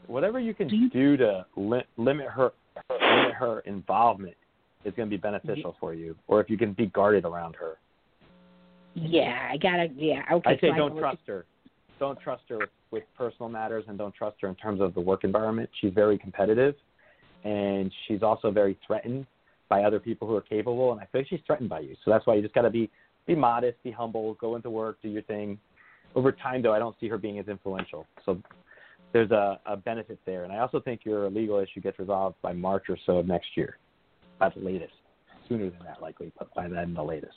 Whatever 0.08 0.40
you 0.40 0.54
can 0.54 0.90
do 0.92 1.18
to 1.18 1.46
li- 1.56 1.84
limit 1.98 2.28
her, 2.28 2.52
her 2.90 2.98
limit 3.00 3.34
her 3.34 3.60
involvement 3.62 4.36
is 4.86 4.94
going 4.96 5.10
to 5.10 5.16
be 5.16 5.18
beneficial 5.18 5.76
for 5.80 5.94
you, 5.94 6.16
or 6.28 6.42
if 6.42 6.50
you 6.50 6.58
can 6.58 6.74
be 6.74 6.88
guarded 6.88 7.26
around 7.26 7.56
her. 7.56 7.78
Yeah, 8.94 9.50
I 9.50 9.58
gotta. 9.58 9.88
Yeah, 9.96 10.22
okay. 10.32 10.52
I'd 10.52 10.60
say 10.60 10.70
so 10.72 10.78
don't 10.78 10.94
go- 10.94 11.00
trust 11.00 11.22
her. 11.28 11.46
Don't 12.00 12.20
trust 12.20 12.44
her 12.50 12.58
with, 12.58 12.70
with 12.90 13.04
personal 13.16 13.48
matters, 13.48 13.86
and 13.88 13.98
don't 13.98 14.14
trust 14.14 14.38
her 14.42 14.48
in 14.48 14.56
terms 14.56 14.82
of 14.82 14.94
the 14.94 15.00
work 15.00 15.24
environment. 15.24 15.70
She's 15.80 15.94
very 15.94 16.18
competitive, 16.18 16.76
and 17.44 17.92
she's 18.08 18.24
also 18.24 18.52
very 18.52 18.78
threatened 18.86 19.28
by 19.70 19.84
other 19.84 20.00
people 20.00 20.28
who 20.28 20.36
are 20.36 20.42
capable. 20.42 20.92
And 20.92 21.00
I 21.00 21.06
feel 21.06 21.22
like 21.22 21.28
she's 21.30 21.40
threatened 21.46 21.70
by 21.70 21.82
you. 21.82 21.96
So 22.04 22.12
that's 22.12 22.26
why 22.26 22.36
you 22.36 22.42
just 22.42 22.56
got 22.56 22.64
to 22.64 22.70
be 22.70 22.90
be 23.28 23.36
modest, 23.36 23.82
be 23.84 23.92
humble, 23.92 24.34
go 24.36 24.56
into 24.56 24.70
work, 24.70 24.98
do 25.02 25.10
your 25.10 25.22
thing. 25.24 25.60
Over 26.16 26.32
time, 26.32 26.62
though, 26.62 26.74
I 26.74 26.80
don't 26.80 26.96
see 27.00 27.08
her 27.08 27.18
being 27.18 27.40
as 27.40 27.48
influential. 27.48 28.06
So 28.26 28.42
there's 29.14 29.32
a, 29.32 29.60
a 29.66 29.78
benefit 29.78 30.20
there. 30.26 30.44
And 30.44 30.52
I 30.52 30.60
also 30.60 30.80
think 30.80 31.02
your 31.04 31.30
legal 31.30 31.60
issue 31.60 31.82
gets 31.82 32.00
resolved 32.00 32.36
by 32.42 32.54
March 32.54 32.86
or 32.90 32.98
so 33.06 33.18
of 33.18 33.28
next 33.28 33.56
year, 33.56 33.78
at 34.42 34.54
the 34.56 34.62
latest. 34.62 34.94
Sooner 35.48 35.70
than 35.70 35.80
that, 35.86 36.02
likely, 36.02 36.32
but 36.40 36.54
by 36.54 36.68
then 36.68 36.94
the 36.94 37.04
latest. 37.04 37.36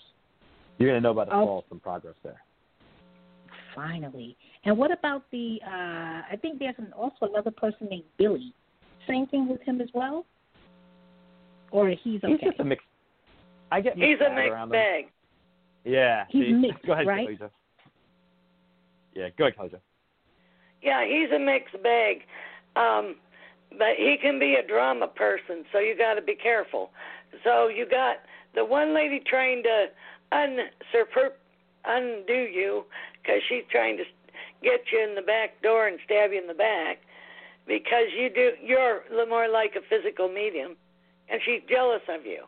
You're 0.78 0.90
going 0.90 1.00
to 1.00 1.02
know 1.02 1.10
about 1.12 1.28
the 1.28 1.34
Oh. 1.34 1.44
fall 1.46 1.64
some 1.68 1.80
progress 1.80 2.14
there. 2.22 2.40
Finally. 3.74 4.36
And 4.64 4.78
what 4.78 4.90
about 4.92 5.22
the? 5.32 5.58
uh 5.66 6.22
I 6.32 6.36
think 6.40 6.58
there's 6.58 6.74
an, 6.78 6.92
also 6.96 7.26
another 7.26 7.50
person 7.50 7.88
named 7.90 8.04
Billy. 8.18 8.52
Same 9.08 9.26
thing 9.26 9.48
with 9.48 9.60
him 9.62 9.80
as 9.80 9.88
well. 9.94 10.24
Or 11.70 11.88
he's 11.88 12.22
okay. 12.22 12.32
He's 12.32 12.40
just 12.40 12.60
a 12.60 12.64
mix. 12.64 12.84
I 13.72 13.80
get 13.80 13.98
mixed 13.98 14.20
He's 14.20 14.26
a 14.26 14.32
mixed 14.32 14.50
around 14.52 14.68
him. 14.68 14.72
bag. 14.72 15.04
Yeah. 15.84 16.24
He's 16.28 16.44
see? 16.46 16.52
mixed, 16.52 16.86
go 16.86 16.92
ahead, 16.92 17.06
right? 17.06 17.26
Kelly 17.26 17.36
Jo. 17.36 17.50
Yeah, 19.14 19.28
go 19.36 19.44
ahead, 19.44 19.56
Kelly 19.56 19.68
Jo. 19.70 19.78
Yeah, 20.82 21.04
he's 21.04 21.30
a 21.34 21.38
mixed 21.38 21.82
bag. 21.82 22.18
Um, 22.76 23.16
but 23.78 23.96
he 23.96 24.16
can 24.20 24.38
be 24.38 24.54
a 24.54 24.66
drama 24.66 25.08
person, 25.08 25.64
so 25.72 25.78
you 25.78 25.96
got 25.96 26.14
to 26.14 26.22
be 26.22 26.34
careful. 26.34 26.90
So 27.42 27.68
you 27.68 27.86
got 27.88 28.16
the 28.54 28.64
one 28.64 28.94
lady 28.94 29.20
trying 29.26 29.62
to 29.64 29.86
undo 31.84 32.32
you 32.32 32.84
because 33.22 33.40
she's 33.48 33.64
trying 33.70 33.96
to 33.96 34.04
get 34.62 34.80
you 34.92 35.06
in 35.08 35.14
the 35.14 35.22
back 35.22 35.60
door 35.62 35.88
and 35.88 35.98
stab 36.04 36.32
you 36.32 36.40
in 36.40 36.46
the 36.46 36.54
back 36.54 36.98
because 37.66 38.08
you 38.16 38.30
do 38.30 38.52
you're 38.62 39.02
more 39.28 39.48
like 39.48 39.74
a 39.76 39.82
physical 39.88 40.28
medium. 40.28 40.76
and 41.28 41.40
she's 41.44 41.62
jealous 41.68 42.02
of 42.08 42.26
you. 42.26 42.44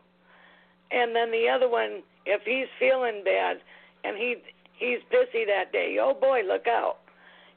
And 0.91 1.15
then 1.15 1.31
the 1.31 1.49
other 1.49 1.67
one, 1.69 2.03
if 2.25 2.41
he's 2.45 2.67
feeling 2.79 3.21
bad 3.25 3.57
and 4.03 4.15
he 4.17 4.35
he's 4.77 4.99
pissy 5.11 5.45
that 5.47 5.71
day, 5.71 5.97
oh 5.99 6.13
boy, 6.13 6.41
look 6.47 6.67
out. 6.67 6.97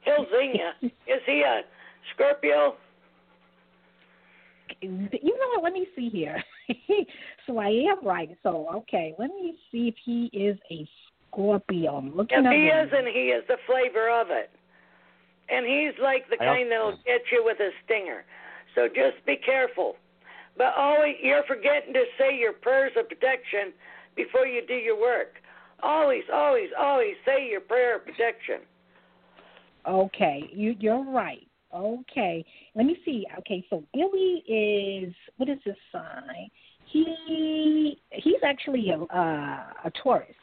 He'll 0.03 0.25
zing 0.31 0.55
you. 0.55 0.89
Is 1.07 1.21
he 1.25 1.41
a 1.41 1.61
Scorpio? 2.13 2.75
You 4.81 5.37
know 5.37 5.47
what? 5.55 5.63
Let 5.63 5.73
me 5.73 5.87
see 5.95 6.09
here. 6.09 6.41
so 7.47 7.57
I 7.57 7.67
am 7.67 8.05
right. 8.05 8.29
So 8.43 8.67
okay, 8.75 9.13
let 9.19 9.29
me 9.29 9.55
see 9.71 9.87
if 9.87 9.95
he 10.03 10.25
is 10.33 10.57
a 10.71 10.87
Scorpio. 11.27 11.95
I'm 11.95 12.15
looking 12.15 12.45
If 12.45 12.51
he 12.51 12.65
his- 12.65 12.87
isn't, 12.87 13.07
he 13.13 13.29
is 13.29 13.43
the 13.47 13.57
flavor 13.65 14.09
of 14.09 14.27
it. 14.29 14.49
And 15.49 15.65
he's 15.65 15.93
like 16.01 16.29
the 16.29 16.41
I 16.41 16.45
don't- 16.45 16.55
kind 16.57 16.71
that'll 16.71 16.97
get 17.05 17.21
you 17.31 17.43
with 17.43 17.59
a 17.59 17.71
stinger. 17.85 18.23
So 18.75 18.87
just 18.87 19.23
be 19.25 19.35
careful. 19.35 19.95
But 20.57 20.73
always, 20.77 21.15
you're 21.21 21.43
forgetting 21.43 21.93
to 21.93 22.03
say 22.17 22.37
your 22.37 22.53
prayers 22.53 22.91
of 22.97 23.07
protection 23.09 23.73
before 24.15 24.45
you 24.45 24.61
do 24.67 24.73
your 24.75 24.99
work. 24.99 25.35
Always, 25.83 26.23
always, 26.31 26.69
always 26.77 27.15
say 27.25 27.47
your 27.49 27.61
prayer 27.61 27.95
of 27.97 28.05
protection. 28.05 28.61
Okay, 29.87 30.49
you 30.53 30.75
you're 30.79 31.03
right. 31.03 31.47
Okay, 31.73 32.43
let 32.75 32.85
me 32.85 32.97
see. 33.05 33.25
Okay, 33.39 33.65
so 33.69 33.83
Billy 33.93 34.43
is 34.47 35.13
what 35.37 35.49
is 35.49 35.57
his 35.63 35.75
sign? 35.91 36.49
He 36.85 37.99
he's 38.11 38.41
actually 38.43 38.89
a 38.89 39.01
uh, 39.03 39.63
a 39.85 39.91
Taurus. 40.03 40.35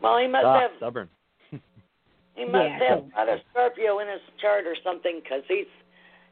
Well, 0.00 0.18
he 0.18 0.26
must 0.26 0.44
Ah, 0.46 0.60
have 0.60 0.70
stubborn. 0.78 1.08
he 1.50 2.44
must 2.44 2.64
Yeah, 2.64 2.78
have 2.88 2.98
so- 3.00 3.10
got 3.14 3.28
a 3.28 3.42
Scorpio 3.50 3.98
in 4.00 4.08
his 4.08 4.20
chart 4.40 4.66
or 4.66 4.76
something 4.82 5.20
because 5.22 5.42
he's 5.48 5.66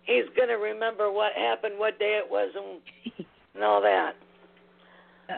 he's 0.05 0.25
gonna 0.37 0.57
remember 0.59 1.13
what 1.13 1.33
happened, 1.35 1.79
what 1.79 1.99
day 1.99 2.19
it 2.25 2.31
was, 2.31 2.51
and, 2.57 3.27
and 3.55 3.63
all 3.65 3.81
that. 3.83 4.15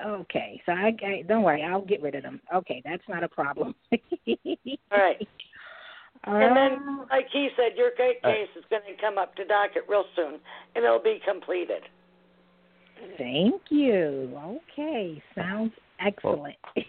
Okay, 0.07 0.63
so 0.65 0.73
I, 0.73 0.97
I 1.05 1.23
don't 1.29 1.43
worry, 1.43 1.63
I'll 1.63 1.85
get 1.85 2.01
rid 2.01 2.15
of 2.15 2.23
them. 2.23 2.41
Okay, 2.55 2.81
that's 2.83 3.03
not 3.11 3.23
a 3.23 3.29
problem. 3.29 3.75
All 3.93 3.99
right. 4.99 5.29
And 6.25 6.57
then, 6.57 7.07
like 7.11 7.27
he 7.33 7.49
said, 7.57 7.77
your 7.77 7.91
ca- 7.97 8.19
Uh, 8.23 8.33
case 8.33 8.49
is 8.57 8.65
going 8.71 8.83
to 8.87 9.01
come 9.01 9.19
up 9.19 9.35
to 9.37 9.45
docket 9.45 9.85
real 9.89 10.05
soon, 10.15 10.39
and 10.75 10.85
it'll 10.85 10.99
be 11.03 11.21
completed. 11.25 11.83
Thank 13.19 13.63
you. 13.71 14.39
Okay, 14.73 15.23
sounds 15.35 15.73
excellent. 15.99 16.57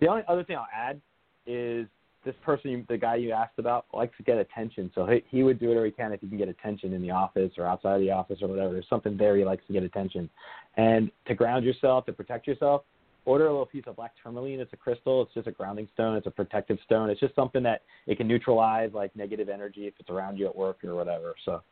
The 0.00 0.06
only 0.06 0.22
other 0.28 0.44
thing 0.44 0.54
I'll 0.54 0.68
add 0.72 1.00
is 1.44 1.88
this 2.24 2.36
person, 2.44 2.86
the 2.88 2.96
guy 2.96 3.16
you 3.16 3.32
asked 3.32 3.58
about, 3.58 3.86
likes 3.92 4.16
to 4.18 4.22
get 4.22 4.38
attention. 4.38 4.92
So 4.94 5.06
he, 5.06 5.24
he 5.28 5.42
would 5.42 5.58
do 5.58 5.68
whatever 5.68 5.86
he 5.86 5.90
can 5.90 6.12
if 6.12 6.20
he 6.20 6.28
can 6.28 6.38
get 6.38 6.48
attention 6.48 6.92
in 6.92 7.02
the 7.02 7.10
office 7.10 7.50
or 7.58 7.66
outside 7.66 7.94
of 7.94 8.00
the 8.00 8.10
office 8.10 8.38
or 8.42 8.48
whatever. 8.48 8.72
There's 8.72 8.88
something 8.88 9.16
there 9.16 9.36
he 9.36 9.44
likes 9.44 9.66
to 9.66 9.72
get 9.72 9.82
attention. 9.82 10.30
And 10.76 11.10
to 11.26 11.34
ground 11.34 11.64
yourself, 11.64 12.06
to 12.06 12.12
protect 12.12 12.46
yourself, 12.46 12.82
order 13.28 13.46
a 13.46 13.50
little 13.50 13.66
piece 13.66 13.84
of 13.86 13.96
black 13.96 14.12
tourmaline. 14.22 14.58
It's 14.60 14.72
a 14.72 14.76
crystal. 14.76 15.22
It's 15.22 15.34
just 15.34 15.46
a 15.46 15.52
grounding 15.52 15.86
stone. 15.92 16.16
It's 16.16 16.26
a 16.26 16.30
protective 16.30 16.78
stone. 16.84 17.10
It's 17.10 17.20
just 17.20 17.34
something 17.34 17.62
that 17.62 17.82
it 18.06 18.16
can 18.16 18.26
neutralize 18.26 18.90
like 18.94 19.14
negative 19.14 19.48
energy 19.48 19.86
if 19.86 19.94
it's 20.00 20.08
around 20.10 20.38
you 20.38 20.46
at 20.46 20.56
work 20.56 20.82
or 20.84 20.94
whatever. 20.94 21.34
So 21.44 21.62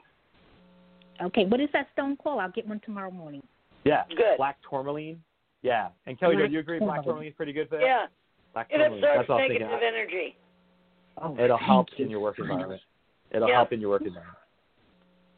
okay, 1.23 1.47
what 1.47 1.61
is 1.61 1.69
that 1.73 1.89
stone 1.95 2.17
called? 2.17 2.41
I'll 2.41 2.51
get 2.51 2.67
one 2.69 2.81
tomorrow 2.85 3.11
morning. 3.11 3.43
yeah, 3.85 4.03
Good. 4.11 4.37
black 4.37 4.59
tourmaline. 4.69 5.23
Yeah. 5.63 5.89
And 6.07 6.21
Kelly, 6.21 6.37
Black 6.37 6.49
do 6.49 6.53
you 6.55 6.61
agree 6.61 6.79
black 6.79 6.97
tourmaline. 6.97 7.05
tourmaline 7.05 7.29
is 7.29 7.35
pretty 7.35 7.53
good 7.53 7.69
for 7.69 7.77
that? 7.79 7.83
Yeah, 7.85 8.07
Black 8.53 8.69
it 8.71 8.77
tourmaline. 8.79 8.99
absorbs 9.03 9.19
That's 9.19 9.31
all 9.31 9.39
I 9.39 9.43
was 9.43 9.49
negative 9.49 9.69
thinking. 9.81 9.89
energy. 9.89 10.37
Oh, 11.23 11.37
It'll 11.43 11.57
help 11.59 11.87
you. 11.97 12.05
in 12.05 12.11
your 12.11 12.21
work 12.21 12.39
environment. 12.39 12.83
It'll 13.31 13.49
Yeah. 13.49 13.55
help 13.57 13.73
in 13.73 13.81
your 13.81 13.91
work 13.91 14.03
environment. 14.03 14.39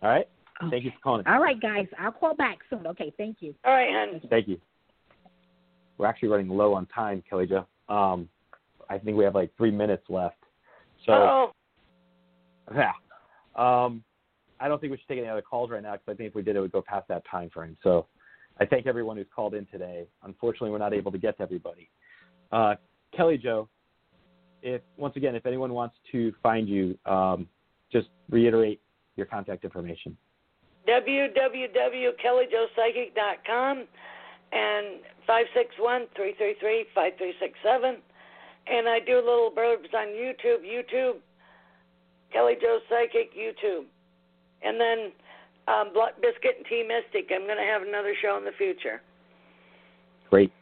All 0.03 0.11
right. 0.11 0.29
Thank 0.71 0.83
you 0.85 0.91
for 0.91 0.99
calling. 0.99 1.25
All 1.29 1.41
right, 1.41 1.59
guys, 1.61 1.87
I'll 2.01 2.11
call 2.11 2.35
back 2.35 2.59
soon. 2.69 2.85
Okay, 2.89 3.13
thank 3.17 3.37
you. 3.41 3.55
All 3.65 3.73
right, 3.73 3.89
hon. 3.93 4.21
Thank 4.29 4.49
you. 4.49 4.61
We're 5.99 6.07
actually 6.07 6.29
running 6.29 6.49
low 6.49 6.75
on 6.75 6.87
time, 6.87 7.23
Kelly 7.29 7.47
Jo. 7.47 7.67
Um, 7.93 8.29
I 8.89 8.99
think 8.99 9.17
we 9.17 9.25
have 9.25 9.35
like 9.35 9.51
three 9.57 9.71
minutes 9.71 10.05
left. 10.09 10.37
So 11.05 11.13
oh, 11.13 11.53
yeah. 12.75 12.93
Um, 13.57 14.03
I 14.61 14.69
don't 14.69 14.81
think 14.81 14.93
we 14.93 14.97
should 14.97 15.09
take 15.09 15.19
any 15.19 15.29
other 15.29 15.43
calls 15.43 15.71
right 15.71 15.83
now 15.83 15.93
because 15.93 16.07
I 16.09 16.15
think 16.15 16.31
if 16.31 16.35
we 16.35 16.43
did, 16.43 16.57
it 16.57 16.61
would 16.61 16.73
go 16.73 16.83
past 16.83 17.07
that 17.09 17.23
time 17.31 17.51
frame. 17.51 17.77
So 17.83 18.07
I 18.61 18.65
thank 18.65 18.87
everyone 18.87 19.17
who's 19.17 19.27
called 19.35 19.55
in 19.55 19.67
today. 19.67 20.07
Unfortunately, 20.25 20.71
we're 20.71 20.79
not 20.79 20.95
able 20.95 21.13
to 21.13 21.19
get 21.19 21.37
to 21.39 21.43
everybody. 21.43 21.91
Uh, 22.51 22.75
Kelly 23.15 23.39
Jo, 23.39 23.69
if 24.63 24.81
once 24.97 25.17
again, 25.17 25.35
if 25.35 25.47
anyone 25.47 25.73
wants 25.73 25.97
to 26.13 26.33
find 26.43 26.69
you, 26.69 26.99
um, 27.07 27.49
just 27.93 28.09
reiterate 28.31 28.81
your 29.17 29.27
contact 29.27 29.65
information. 29.65 30.17
www.kellyjopsychic.com 30.89 33.85
and 34.53 35.01
561-333-5367. 35.29 37.97
And 38.71 38.89
I 38.89 39.01
do 39.01 39.17
little 39.17 39.51
blurbs 39.57 39.93
on 39.95 40.09
YouTube, 40.09 40.63
YouTube, 40.65 41.17
Kelly 42.33 42.55
Jo 42.61 42.79
Psychic, 42.89 43.35
YouTube. 43.35 43.85
And 44.63 44.79
then 44.81 45.13
um, 45.69 45.93
Block 45.95 46.13
Biscuit 46.21 46.57
and 46.59 46.67
Tea 46.67 46.83
Mystic. 46.87 47.31
I'm 47.35 47.45
going 47.47 47.57
to 47.57 47.63
have 47.65 47.83
another 47.83 48.15
show 48.21 48.37
in 48.39 48.45
the 48.45 48.53
future. 48.59 49.01
Great. 50.31 50.53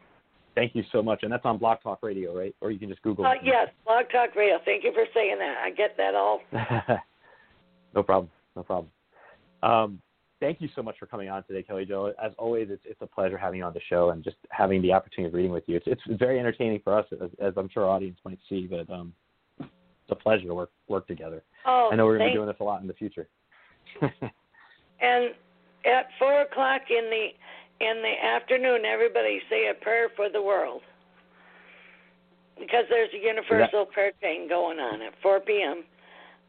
Thank 0.55 0.75
you 0.75 0.85
so 0.93 1.03
much. 1.03 1.21
And 1.23 1.33
that's 1.33 1.45
on 1.45 1.59
Blog 1.59 1.79
Talk 1.83 1.99
Radio, 2.03 2.37
right? 2.37 2.55
Or 2.61 2.71
you 2.71 2.79
can 2.79 2.89
just 2.89 3.03
Google 3.03 3.27
Uh, 3.27 3.33
it. 3.33 3.41
yes, 3.45 3.69
Blog 3.85 4.07
Talk 4.11 4.35
Radio. 4.37 4.59
Thank 4.65 4.85
you 4.85 4.93
for 4.93 5.05
saying 5.13 5.39
that. 5.39 5.57
I 5.63 5.71
get 5.71 5.97
that 5.97 6.15
all. 6.15 6.41
no 7.95 8.03
problem. 8.03 8.31
No 8.55 8.63
problem. 8.63 8.91
Um, 9.63 10.01
thank 10.41 10.61
you 10.61 10.69
so 10.75 10.83
much 10.83 10.97
for 10.99 11.07
coming 11.07 11.29
on 11.29 11.43
today, 11.45 11.63
Kelly 11.63 11.85
Jo. 11.85 12.13
As 12.23 12.33
always, 12.39 12.69
it's, 12.71 12.83
it's 12.85 13.01
a 13.03 13.07
pleasure 13.07 13.39
having 13.39 13.59
you 13.59 13.65
on 13.65 13.73
the 13.73 13.81
show 13.89 14.11
and 14.11 14.23
just 14.23 14.37
having 14.51 14.83
the 14.83 14.93
opportunity 14.93 15.29
of 15.29 15.35
reading 15.35 15.53
with 15.53 15.65
you. 15.67 15.77
It's, 15.77 15.87
it's 15.87 16.19
very 16.19 16.39
entertaining 16.39 16.81
for 16.83 16.99
us, 16.99 17.07
as, 17.13 17.31
as 17.41 17.55
I'm 17.57 17.69
sure 17.69 17.85
our 17.85 17.91
audience 17.91 18.19
might 18.25 18.39
see, 18.49 18.67
but 18.67 18.89
um, 18.93 19.13
it's 19.61 19.69
a 20.11 20.15
pleasure 20.15 20.47
to 20.47 20.55
work 20.55 20.71
work 20.89 21.07
together. 21.07 21.43
Oh, 21.67 21.91
I 21.93 21.97
know 21.97 22.07
we're 22.07 22.19
going 22.19 22.31
to 22.31 22.35
be 22.35 22.39
doing 22.39 22.49
this 22.49 22.57
a 22.61 22.65
lot 22.65 22.81
in 22.83 22.87
the 22.87 22.95
future. 22.95 23.29
And 25.01 25.35
at 25.85 26.09
four 26.19 26.43
o'clock 26.43 26.83
in 26.91 27.11
the 27.11 27.29
in 27.85 28.03
the 28.03 28.27
afternoon, 28.27 28.85
everybody 28.87 29.41
say 29.51 29.69
a 29.69 29.75
prayer 29.75 30.09
for 30.17 30.31
the 30.31 30.41
world 30.41 30.81
because 32.59 32.85
there's 32.89 33.11
a 33.13 33.23
universal 33.23 33.85
prayer 33.85 34.13
chain 34.23 34.49
going 34.49 34.79
on 34.79 35.03
at 35.03 35.13
4 35.23 35.41
p.m. 35.41 35.85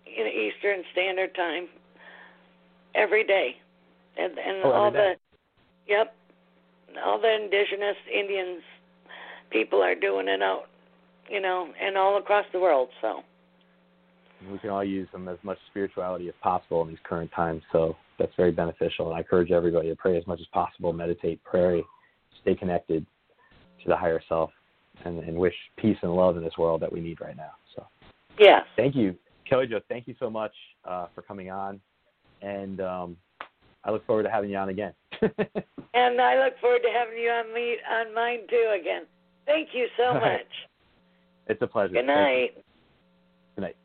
in 0.05 0.25
Eastern 0.25 0.83
Standard 0.93 1.35
Time 1.35 1.67
every 2.95 3.25
day, 3.25 3.57
and 4.17 4.37
and 4.37 4.63
Oh, 4.63 4.71
all 4.71 4.91
the 4.91 5.13
yep, 5.87 6.15
all 7.05 7.19
the 7.19 7.33
indigenous 7.43 7.97
Indians 8.13 8.61
people 9.49 9.81
are 9.81 9.95
doing 9.95 10.27
it 10.27 10.41
out, 10.41 10.65
you 11.29 11.41
know, 11.41 11.69
and 11.79 11.97
all 11.97 12.17
across 12.17 12.45
the 12.51 12.59
world. 12.59 12.89
So 13.01 13.21
we 14.51 14.57
can 14.59 14.69
all 14.69 14.83
use 14.83 15.07
them 15.11 15.27
as 15.27 15.37
much 15.43 15.57
spirituality 15.69 16.27
as 16.27 16.35
possible 16.41 16.81
in 16.83 16.89
these 16.89 16.97
current 17.03 17.31
times. 17.35 17.61
So 17.71 17.95
that's 18.19 18.33
very 18.35 18.51
beneficial. 18.51 19.07
And 19.07 19.15
I 19.15 19.19
encourage 19.19 19.51
everybody 19.51 19.89
to 19.89 19.95
pray 19.95 20.17
as 20.17 20.27
much 20.27 20.39
as 20.39 20.47
possible, 20.47 20.93
meditate, 20.93 21.41
pray, 21.43 21.83
stay 22.41 22.55
connected 22.55 23.05
to 23.83 23.87
the 23.87 23.95
higher 23.95 24.21
self, 24.27 24.51
and, 25.05 25.19
and 25.19 25.37
wish 25.37 25.53
peace 25.77 25.97
and 26.01 26.13
love 26.13 26.37
in 26.37 26.43
this 26.43 26.57
world 26.57 26.81
that 26.81 26.91
we 26.91 26.99
need 26.99 27.21
right 27.21 27.37
now. 27.37 27.51
So 27.75 27.85
yes, 28.39 28.63
thank 28.75 28.95
you, 28.95 29.15
Kelly 29.49 29.67
Jo. 29.67 29.79
Thank 29.87 30.07
you 30.07 30.15
so 30.19 30.29
much 30.29 30.53
uh, 30.85 31.07
for 31.13 31.21
coming 31.21 31.51
on, 31.51 31.79
and 32.41 32.81
um, 32.81 33.17
I 33.87 33.91
look 33.91 34.05
forward 34.05 34.23
to 34.23 34.29
having 34.29 34.49
you 34.49 34.57
on 34.57 34.67
again. 34.67 34.93
and 35.21 36.21
I 36.21 36.43
look 36.43 36.59
forward 36.59 36.81
to 36.83 36.89
having 36.93 37.17
you 37.17 37.29
on 37.29 37.53
me 37.53 37.77
on 37.89 38.13
mine 38.13 38.39
too 38.49 38.75
again. 38.79 39.03
Thank 39.45 39.69
you 39.71 39.87
so 39.97 40.13
much. 40.13 40.23
right. 40.23 40.45
it's 41.47 41.61
a 41.61 41.67
pleasure. 41.67 41.93
Good 41.93 42.05
night. 42.05 42.49
Good 43.55 43.61
night. 43.61 43.77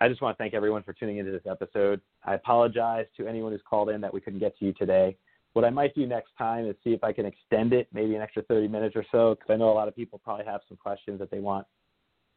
I 0.00 0.08
just 0.08 0.22
want 0.22 0.36
to 0.36 0.42
thank 0.42 0.54
everyone 0.54 0.82
for 0.82 0.94
tuning 0.94 1.18
into 1.18 1.30
this 1.30 1.42
episode. 1.48 2.00
I 2.24 2.34
apologize 2.34 3.04
to 3.18 3.26
anyone 3.28 3.52
who's 3.52 3.60
called 3.68 3.90
in 3.90 4.00
that 4.00 4.12
we 4.12 4.22
couldn't 4.22 4.40
get 4.40 4.58
to 4.60 4.64
you 4.64 4.72
today. 4.72 5.18
What 5.52 5.66
I 5.66 5.70
might 5.70 5.94
do 5.94 6.06
next 6.06 6.30
time 6.38 6.64
is 6.66 6.74
see 6.82 6.94
if 6.94 7.04
I 7.04 7.12
can 7.12 7.26
extend 7.26 7.74
it 7.74 7.86
maybe 7.92 8.14
an 8.14 8.22
extra 8.22 8.42
30 8.44 8.68
minutes 8.68 8.96
or 8.96 9.04
so 9.12 9.34
because 9.34 9.52
I 9.52 9.56
know 9.56 9.70
a 9.70 9.74
lot 9.74 9.88
of 9.88 9.96
people 9.96 10.18
probably 10.24 10.46
have 10.46 10.62
some 10.68 10.78
questions 10.78 11.18
that 11.18 11.30
they 11.30 11.40
want 11.40 11.66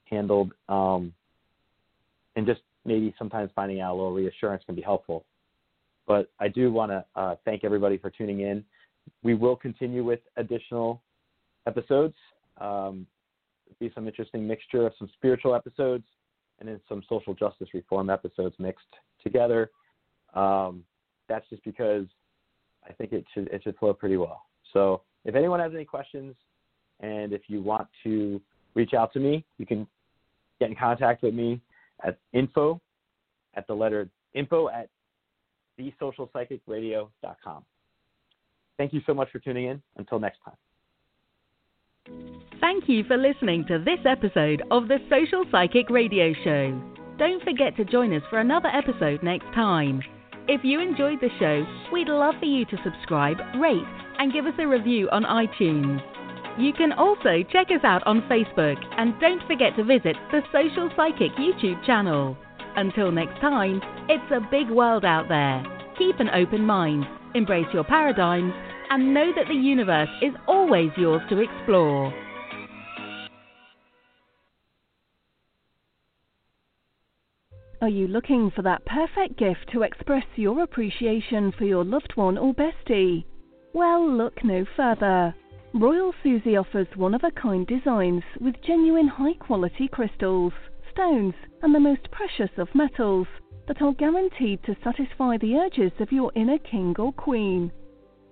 handled. 0.10 0.51
Um, 0.68 1.14
and 2.36 2.45
just 2.45 2.62
maybe 2.86 3.14
sometimes 3.18 3.52
finding 3.56 3.82
out 3.82 3.94
a 3.94 3.96
little 3.96 4.14
reassurance 4.14 4.64
can 4.66 4.76
be 4.76 4.82
helpful. 4.82 5.26
But 6.06 6.30
I 6.40 6.48
do 6.48 6.72
want 6.72 6.92
to 6.92 7.06
uh, 7.16 7.36
thank 7.46 7.64
everybody 7.64 7.98
for 7.98 8.10
tuning 8.10 8.42
in. 8.42 8.64
We 9.24 9.34
will 9.36 9.56
continue 9.56 10.04
with 10.04 10.20
additional 10.38 11.02
episodes. 11.66 12.16
Um, 12.60 13.08
be 13.80 13.92
some 13.96 14.08
interesting 14.08 14.48
mixture 14.48 14.86
of 14.86 14.94
some 14.98 15.10
spiritual 15.16 15.56
episodes 15.56 16.04
and 16.60 16.70
then 16.70 16.80
some 16.88 17.04
social 17.10 17.34
justice 17.34 17.68
reform 17.74 18.10
episodes 18.10 18.56
mixed 18.60 18.86
together. 19.24 19.72
Um, 20.34 20.84
that's 21.28 21.46
just 21.50 21.64
because 21.64 22.06
I 22.88 22.94
think 22.94 23.14
it 23.14 23.26
should 23.34 23.48
it 23.48 23.64
should 23.64 23.78
flow 23.78 23.94
pretty 23.94 24.18
well. 24.18 24.44
So 24.72 25.02
if 25.26 25.36
anyone 25.36 25.60
has 25.60 25.72
any 25.74 25.86
questions 25.86 26.36
and 27.00 27.34
if 27.34 27.42
you 27.48 27.62
want 27.62 27.88
to 28.04 28.42
reach 28.76 28.94
out 28.94 29.14
to 29.14 29.20
me, 29.20 29.44
you 29.58 29.66
can 29.66 29.88
get 30.60 30.70
in 30.70 30.76
contact 30.76 31.24
with 31.24 31.34
me 31.34 31.60
at 32.04 32.18
info 32.34 32.82
at 33.56 33.68
the 33.68 33.74
letter 33.74 34.10
info 34.34 34.70
at 34.70 34.89
thesocialpsychicradio.com. 35.80 37.64
Thank 38.78 38.93
you 38.93 39.01
so 39.06 39.14
much 39.14 39.30
for 39.32 39.39
tuning 39.39 39.66
in. 39.66 39.82
Until 39.97 40.20
next 40.20 40.39
time. 40.43 40.56
Thank 42.60 42.89
you 42.89 43.04
for 43.06 43.18
listening 43.18 43.66
to 43.68 43.80
this 43.80 43.99
episode 44.06 44.64
of 44.72 44.88
the 44.88 44.99
Social 45.10 45.45
Psychic 45.51 45.89
Radio 45.89 46.34
Show. 46.43 46.82
Don't 47.18 47.43
forget 47.43 47.76
to 47.78 47.86
join 47.86 48.14
us 48.14 48.24
for 48.30 48.39
another 48.39 48.70
episode 48.70 49.24
next 49.24 49.45
time. 49.54 50.01
If 50.47 50.62
you 50.64 50.82
enjoyed 50.82 51.20
the 51.22 51.30
show, 51.39 51.66
we'd 51.93 52.10
love 52.10 52.36
for 52.39 52.45
you 52.45 52.66
to 52.66 52.78
subscribe, 52.84 53.38
rate, 53.60 53.86
and 54.20 54.34
give 54.34 54.45
us 54.45 54.54
a 54.60 54.68
review 54.68 55.10
on 55.12 55.24
iTunes. 55.24 56.01
You 56.58 56.72
can 56.72 56.91
also 56.91 57.41
check 57.51 57.72
us 57.72 57.84
out 57.84 58.06
on 58.06 58.22
Facebook 58.30 58.78
and 58.97 59.20
don't 59.20 59.41
forget 59.47 59.76
to 59.76 59.84
visit 59.84 60.16
the 60.32 60.41
Social 60.51 60.89
Psychic 60.95 61.32
YouTube 61.32 61.84
channel. 61.84 62.38
Until 62.76 63.12
next 63.12 63.39
time, 63.41 63.82
it's 64.08 64.32
a 64.32 64.47
big 64.51 64.70
world 64.70 65.04
out 65.04 65.28
there. 65.30 65.64
Keep 65.97 66.20
an 66.20 66.30
open 66.30 66.62
mind, 66.62 67.06
embrace 67.34 67.66
your 67.74 67.84
paradigms, 67.84 68.54
and 68.91 69.16
know 69.16 69.32
that 69.36 69.47
the 69.47 69.56
universe 69.56 70.10
is 70.22 70.34
always 70.47 70.91
yours 70.95 71.22
to 71.30 71.39
explore. 71.39 72.14
Are 77.82 77.89
you 77.89 78.08
looking 78.08 78.51
for 78.56 78.62
that 78.62 78.86
perfect 78.86 79.38
gift 79.38 79.72
to 79.74 79.82
express 79.82 80.26
your 80.36 80.62
appreciation 80.62 81.51
for 81.58 81.66
your 81.66 81.84
loved 81.84 82.14
one 82.16 82.38
or 82.38 82.54
bestie? 82.54 83.26
Well, 83.74 84.10
look 84.10 84.43
no 84.43 84.66
further. 84.78 85.36
Royal 85.76 86.14
Susie 86.22 86.56
offers 86.56 86.86
one 86.96 87.16
of 87.16 87.24
a 87.24 87.32
kind 87.32 87.66
designs 87.66 88.22
with 88.40 88.62
genuine 88.62 89.08
high 89.08 89.34
quality 89.34 89.88
crystals, 89.88 90.54
stones, 90.92 91.34
and 91.64 91.74
the 91.74 91.80
most 91.80 92.12
precious 92.12 92.52
of 92.58 92.76
metals 92.76 93.26
that 93.68 93.82
are 93.82 93.94
guaranteed 93.94 94.62
to 94.64 94.78
satisfy 94.84 95.36
the 95.38 95.58
urges 95.58 95.92
of 96.00 96.12
your 96.12 96.32
inner 96.36 96.60
king 96.60 96.96
or 97.00 97.12
queen. 97.12 97.72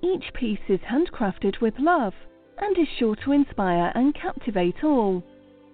Each 0.03 0.31
piece 0.35 0.59
is 0.69 0.81
handcrafted 0.81 1.59
with 1.61 1.79
love 1.79 2.13
and 2.59 2.77
is 2.77 2.87
sure 2.99 3.15
to 3.15 3.31
inspire 3.31 3.91
and 3.95 4.13
captivate 4.13 4.83
all. 4.83 5.23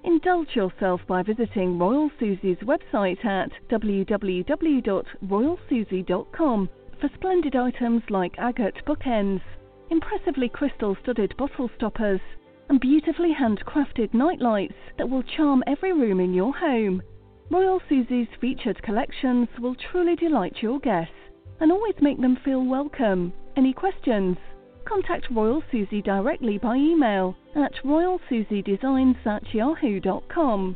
Indulge 0.06 0.56
yourself 0.56 1.02
by 1.06 1.22
visiting 1.22 1.78
Royal 1.78 2.10
Susie's 2.18 2.60
website 2.60 3.26
at 3.26 3.52
www.royalsusie.com 3.70 6.70
for 7.02 7.10
splendid 7.14 7.58
items 7.58 8.04
like 8.10 8.36
agate 8.38 8.86
bookends, 8.86 9.42
impressively 9.90 10.50
crystal 10.50 10.96
studded 11.02 11.36
bottle 11.38 11.70
stoppers, 11.76 12.22
and 12.70 12.80
beautifully 12.80 13.34
handcrafted 13.34 14.14
nightlights 14.14 14.76
that 14.98 15.10
will 15.10 15.24
charm 15.24 15.64
every 15.68 15.94
room 15.94 16.20
in 16.20 16.34
your 16.34 16.54
home. 16.54 17.02
Royal 17.50 17.82
Susie's 17.88 18.28
featured 18.42 18.82
collections 18.84 19.48
will 19.60 19.76
truly 19.76 20.16
delight 20.16 20.62
your 20.62 20.80
guests 20.80 21.14
and 21.60 21.72
always 21.72 21.96
make 22.02 22.20
them 22.20 22.38
feel 22.44 22.66
welcome. 22.66 23.32
Any 23.56 23.74
questions? 23.74 24.38
Contact 24.86 25.28
Royal 25.32 25.64
Susie 25.72 26.02
directly 26.02 26.58
by 26.58 26.76
email 26.76 27.36
at 27.56 27.74
royalsusiedesigns 27.84 29.26
at 29.26 29.54
yahoo.com. 29.54 30.76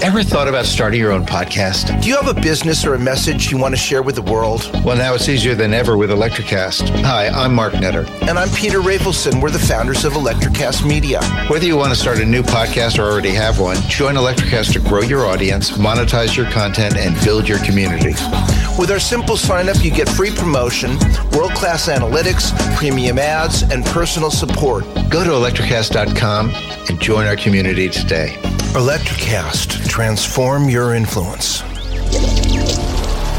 Ever 0.00 0.22
thought 0.22 0.46
about 0.46 0.64
starting 0.64 1.00
your 1.00 1.10
own 1.10 1.26
podcast? 1.26 2.00
Do 2.00 2.08
you 2.08 2.16
have 2.16 2.28
a 2.28 2.40
business 2.40 2.86
or 2.86 2.94
a 2.94 2.98
message 2.98 3.50
you 3.50 3.58
want 3.58 3.74
to 3.74 3.76
share 3.76 4.00
with 4.00 4.14
the 4.14 4.22
world? 4.22 4.70
Well, 4.84 4.96
now 4.96 5.14
it's 5.14 5.28
easier 5.28 5.56
than 5.56 5.74
ever 5.74 5.96
with 5.96 6.10
Electricast. 6.10 6.88
Hi, 7.02 7.26
I'm 7.26 7.52
Mark 7.52 7.74
Netter. 7.74 8.08
And 8.28 8.38
I'm 8.38 8.48
Peter 8.50 8.78
Rafelson. 8.78 9.42
We're 9.42 9.50
the 9.50 9.58
founders 9.58 10.04
of 10.04 10.12
Electricast 10.12 10.86
Media. 10.86 11.20
Whether 11.48 11.66
you 11.66 11.76
want 11.76 11.92
to 11.92 11.98
start 11.98 12.18
a 12.20 12.24
new 12.24 12.42
podcast 12.42 12.98
or 13.00 13.10
already 13.10 13.30
have 13.30 13.58
one, 13.58 13.76
join 13.88 14.14
Electricast 14.14 14.72
to 14.74 14.80
grow 14.80 15.02
your 15.02 15.26
audience, 15.26 15.72
monetize 15.72 16.36
your 16.36 16.48
content, 16.52 16.96
and 16.96 17.20
build 17.24 17.48
your 17.48 17.58
community. 17.64 18.14
With 18.78 18.92
our 18.92 19.00
simple 19.00 19.36
sign 19.36 19.68
up, 19.68 19.82
you 19.82 19.90
get 19.90 20.08
free 20.08 20.30
promotion, 20.30 20.90
world 21.32 21.50
class 21.50 21.88
analytics, 21.88 22.52
premium 22.76 23.18
ads, 23.18 23.62
and 23.62 23.84
personal 23.84 24.30
support. 24.30 24.84
Go 25.10 25.24
to 25.24 25.30
electricast.com 25.30 26.52
and 26.88 27.00
join 27.00 27.26
our 27.26 27.34
community 27.34 27.88
today. 27.88 28.36
Electricast, 28.74 29.88
transform 29.88 30.68
your 30.68 30.94
influence. 30.94 31.62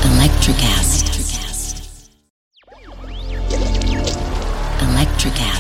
Electricast. 0.04 1.08
Electricast. 4.80 5.59